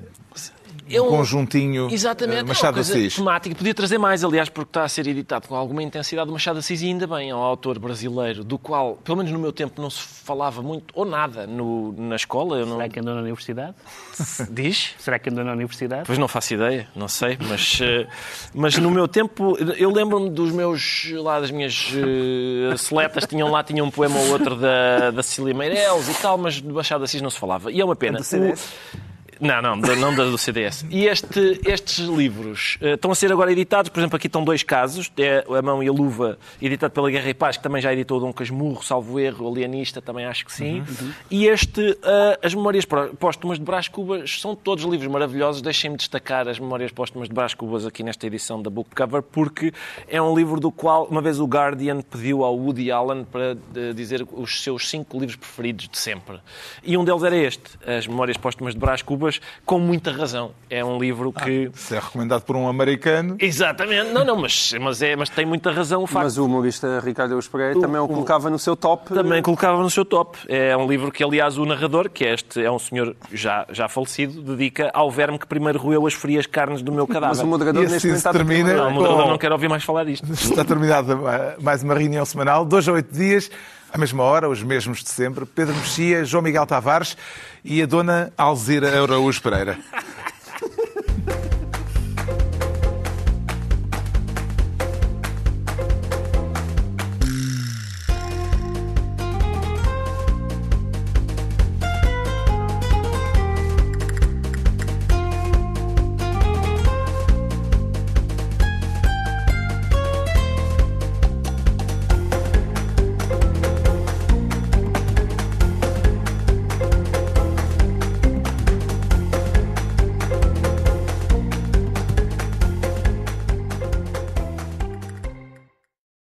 É 0.89 1.01
um- 1.01 1.09
conjuntinho 1.09 1.89
Exatamente, 1.91 2.35
eh, 2.37 2.39
é 2.39 2.43
uma 2.43 2.47
Machado 2.49 2.73
de 2.73 2.75
coisa 2.75 2.93
Assis. 2.93 3.15
temática. 3.15 3.55
Podia 3.55 3.73
trazer 3.73 3.97
mais, 3.97 4.23
aliás, 4.23 4.49
porque 4.49 4.69
está 4.69 4.83
a 4.83 4.89
ser 4.89 5.07
editado 5.07 5.47
com 5.47 5.55
alguma 5.55 5.81
intensidade 5.83 6.29
o 6.29 6.33
Machado 6.33 6.55
de 6.55 6.59
Assis 6.59 6.81
e 6.81 6.85
ainda 6.87 7.07
bem, 7.07 7.29
é 7.29 7.35
um 7.35 7.39
autor 7.39 7.79
brasileiro 7.79 8.43
do 8.43 8.57
qual, 8.57 8.95
pelo 9.03 9.17
menos 9.17 9.31
no 9.31 9.39
meu 9.39 9.51
tempo, 9.53 9.81
não 9.81 9.89
se 9.89 10.01
falava 10.01 10.61
muito 10.61 10.93
ou 10.93 11.05
nada 11.05 11.47
no- 11.47 11.93
na 11.97 12.15
escola. 12.15 12.57
Eu 12.57 12.65
não... 12.65 12.75
Será 12.77 12.89
que 12.89 12.99
andou 12.99 13.13
na 13.15 13.21
universidade? 13.21 13.75
Diz? 14.51 14.93
Será 14.99 15.19
que 15.19 15.29
andou 15.29 15.43
na 15.43 15.53
universidade? 15.53 16.03
Pois 16.05 16.17
não 16.17 16.27
faço 16.27 16.53
ideia, 16.53 16.87
não 16.95 17.07
sei, 17.07 17.37
mas, 17.49 17.79
eh, 17.81 18.07
mas 18.53 18.77
no 18.77 18.91
meu 18.91 19.07
tempo, 19.07 19.57
eu 19.77 19.91
lembro-me 19.91 20.29
dos 20.29 20.51
meus, 20.51 21.09
lá 21.13 21.39
das 21.39 21.51
minhas 21.51 21.91
eh, 21.93 22.75
seletas, 22.77 23.25
tinham 23.25 23.49
lá, 23.49 23.63
tinham 23.63 23.85
um 23.87 23.91
poema 23.91 24.17
ou 24.19 24.31
outro 24.31 24.55
da, 24.55 25.11
da 25.11 25.23
Cecília 25.23 25.53
Meireles 25.53 26.07
e 26.09 26.13
tal, 26.21 26.37
mas 26.37 26.59
do 26.61 26.73
Machado 26.73 26.99
de 26.99 27.05
Assis 27.05 27.21
não 27.21 27.29
se 27.29 27.39
falava. 27.39 27.71
E 27.71 27.79
é 27.81 27.85
uma 27.85 27.95
pena. 27.95 28.19
O- 28.19 29.12
Não, 29.43 29.61
não, 29.61 29.75
não 29.75 30.15
da 30.15 30.23
do 30.25 30.37
CDS. 30.37 30.85
E 30.89 31.05
este- 31.05 31.59
estes 31.65 32.07
livros 32.07 32.77
eh, 32.81 32.93
estão 32.93 33.11
a 33.11 33.15
ser 33.15 33.31
agora 33.31 33.51
editados, 33.51 33.89
por 33.89 33.99
exemplo, 33.99 34.15
aqui 34.15 34.27
estão 34.27 34.43
dois 34.43 34.63
casos, 34.63 35.11
é 35.17 35.43
A 35.49 35.61
Mão 35.61 35.83
e 35.83 35.87
a 35.87 35.91
Luva, 35.91 36.37
editado 36.61 36.93
pela 36.93 37.09
Guerra 37.11 37.29
e 37.29 37.33
Paz, 37.33 37.57
que 37.57 37.63
também 37.63 37.81
já 37.81 37.91
editou 37.91 38.19
Dom 38.19 38.31
Casmurro, 38.31 38.81
salvo 38.83 39.19
erro, 39.19 39.47
Alienista, 39.47 40.01
também 40.01 40.25
acho 40.25 40.45
que 40.45 40.53
sim. 40.53 40.83
E 41.29 41.45
este, 41.47 41.97
eh, 42.03 42.39
As 42.41 42.53
Memórias 42.55 42.85
Póstumas 43.19 43.59
de 43.59 43.65
Brás 43.65 43.87
Cubas, 43.87 44.39
são 44.39 44.55
todos 44.55 44.83
livros 44.85 45.09
maravilhosos. 45.11 45.61
Deixem-me 45.61 45.97
destacar 45.97 46.47
As 46.47 46.57
Memórias 46.59 46.91
Póstumas 46.91 47.27
de 47.27 47.33
Brás 47.35 47.53
Cubas 47.53 47.85
aqui 47.85 48.01
nesta 48.01 48.25
edição 48.25 48.61
da 48.61 48.69
Book 48.69 48.89
Cover, 48.95 49.21
porque 49.21 49.73
é 50.07 50.21
um 50.21 50.33
livro 50.35 50.59
do 50.59 50.71
qual, 50.71 51.05
uma 51.05 51.21
vez 51.21 51.39
o 51.39 51.45
Guardian 51.45 52.01
pediu 52.01 52.43
ao 52.45 52.55
Woody 52.57 52.91
Allen 52.91 53.25
para 53.25 53.57
dizer 53.93 54.25
os 54.31 54.63
seus 54.63 54.89
cinco 54.89 55.19
livros 55.19 55.35
preferidos 55.35 55.89
de 55.89 55.97
sempre. 55.97 56.39
E 56.83 56.95
um 56.97 57.03
deles 57.03 57.23
era 57.23 57.35
este, 57.35 57.63
As 57.85 58.07
Memórias 58.07 58.37
Póstumas 58.37 58.73
de 58.73 58.79
Brás 58.79 59.01
Cubas, 59.01 59.32
com 59.65 59.79
muita 59.79 60.11
razão. 60.11 60.51
É 60.69 60.83
um 60.83 60.97
livro 60.97 61.31
que... 61.31 61.69
Se 61.75 61.95
é 61.95 61.99
recomendado 61.99 62.41
por 62.43 62.55
um 62.55 62.67
americano. 62.67 63.35
Exatamente, 63.39 64.11
não, 64.11 64.25
não, 64.25 64.35
mas, 64.35 64.73
mas, 64.81 65.01
é, 65.01 65.15
mas 65.15 65.29
tem 65.29 65.45
muita 65.45 65.71
razão 65.71 66.03
o 66.03 66.07
facto. 66.07 66.23
Mas 66.25 66.37
o 66.37 66.45
humorista 66.45 66.99
Ricardo 67.03 67.31
Araújo 67.31 67.49
Pereira 67.49 67.79
também 67.79 67.99
o 68.01 68.07
colocava 68.07 68.49
no 68.49 68.57
seu 68.59 68.75
top. 68.75 69.13
Também 69.13 69.41
colocava 69.41 69.81
no 69.81 69.89
seu 69.89 70.03
top. 70.05 70.37
É 70.47 70.75
um 70.75 70.87
livro 70.87 71.11
que, 71.11 71.23
aliás, 71.23 71.57
o 71.57 71.65
narrador, 71.65 72.09
que 72.09 72.25
é 72.25 72.33
este 72.33 72.63
é 72.63 72.71
um 72.71 72.79
senhor 72.79 73.15
já, 73.31 73.65
já 73.71 73.87
falecido, 73.87 74.41
dedica 74.41 74.89
ao 74.93 75.09
verme 75.11 75.37
que 75.37 75.45
primeiro 75.47 75.79
roeu 75.79 76.05
as 76.07 76.13
frias 76.13 76.45
carnes 76.45 76.81
do 76.81 76.91
meu 76.91 77.05
Mas 77.07 77.13
cadáver. 77.19 77.43
o 77.43 77.47
moderador 77.47 77.83
E 77.83 77.87
neste 77.87 78.09
assim 78.11 78.27
momento 78.29 78.31
termina. 78.31 78.73
Não, 78.73 78.87
o 78.87 78.91
moderador 78.91 79.23
com- 79.23 79.29
não 79.31 79.37
quer 79.37 79.51
ouvir 79.51 79.69
mais 79.69 79.83
falar 79.83 80.03
disto. 80.05 80.25
Está 80.31 80.63
terminada 80.63 81.13
eh, 81.13 81.55
mais 81.61 81.83
uma 81.83 81.93
reunião 81.93 82.25
semanal, 82.25 82.65
dois 82.65 82.87
a 82.87 82.91
oito 82.93 83.13
dias, 83.13 83.49
à 83.91 83.97
mesma 83.97 84.23
hora, 84.23 84.49
os 84.49 84.63
mesmos 84.63 85.03
de 85.03 85.09
sempre. 85.09 85.45
Pedro 85.45 85.75
Mexia, 85.75 86.25
João 86.25 86.41
Miguel 86.43 86.65
Tavares 86.65 87.15
e 87.63 87.81
a 87.81 87.85
dona 87.85 88.31
Alzira 88.37 88.89
Araújo 89.01 89.41
Pereira. 89.41 89.77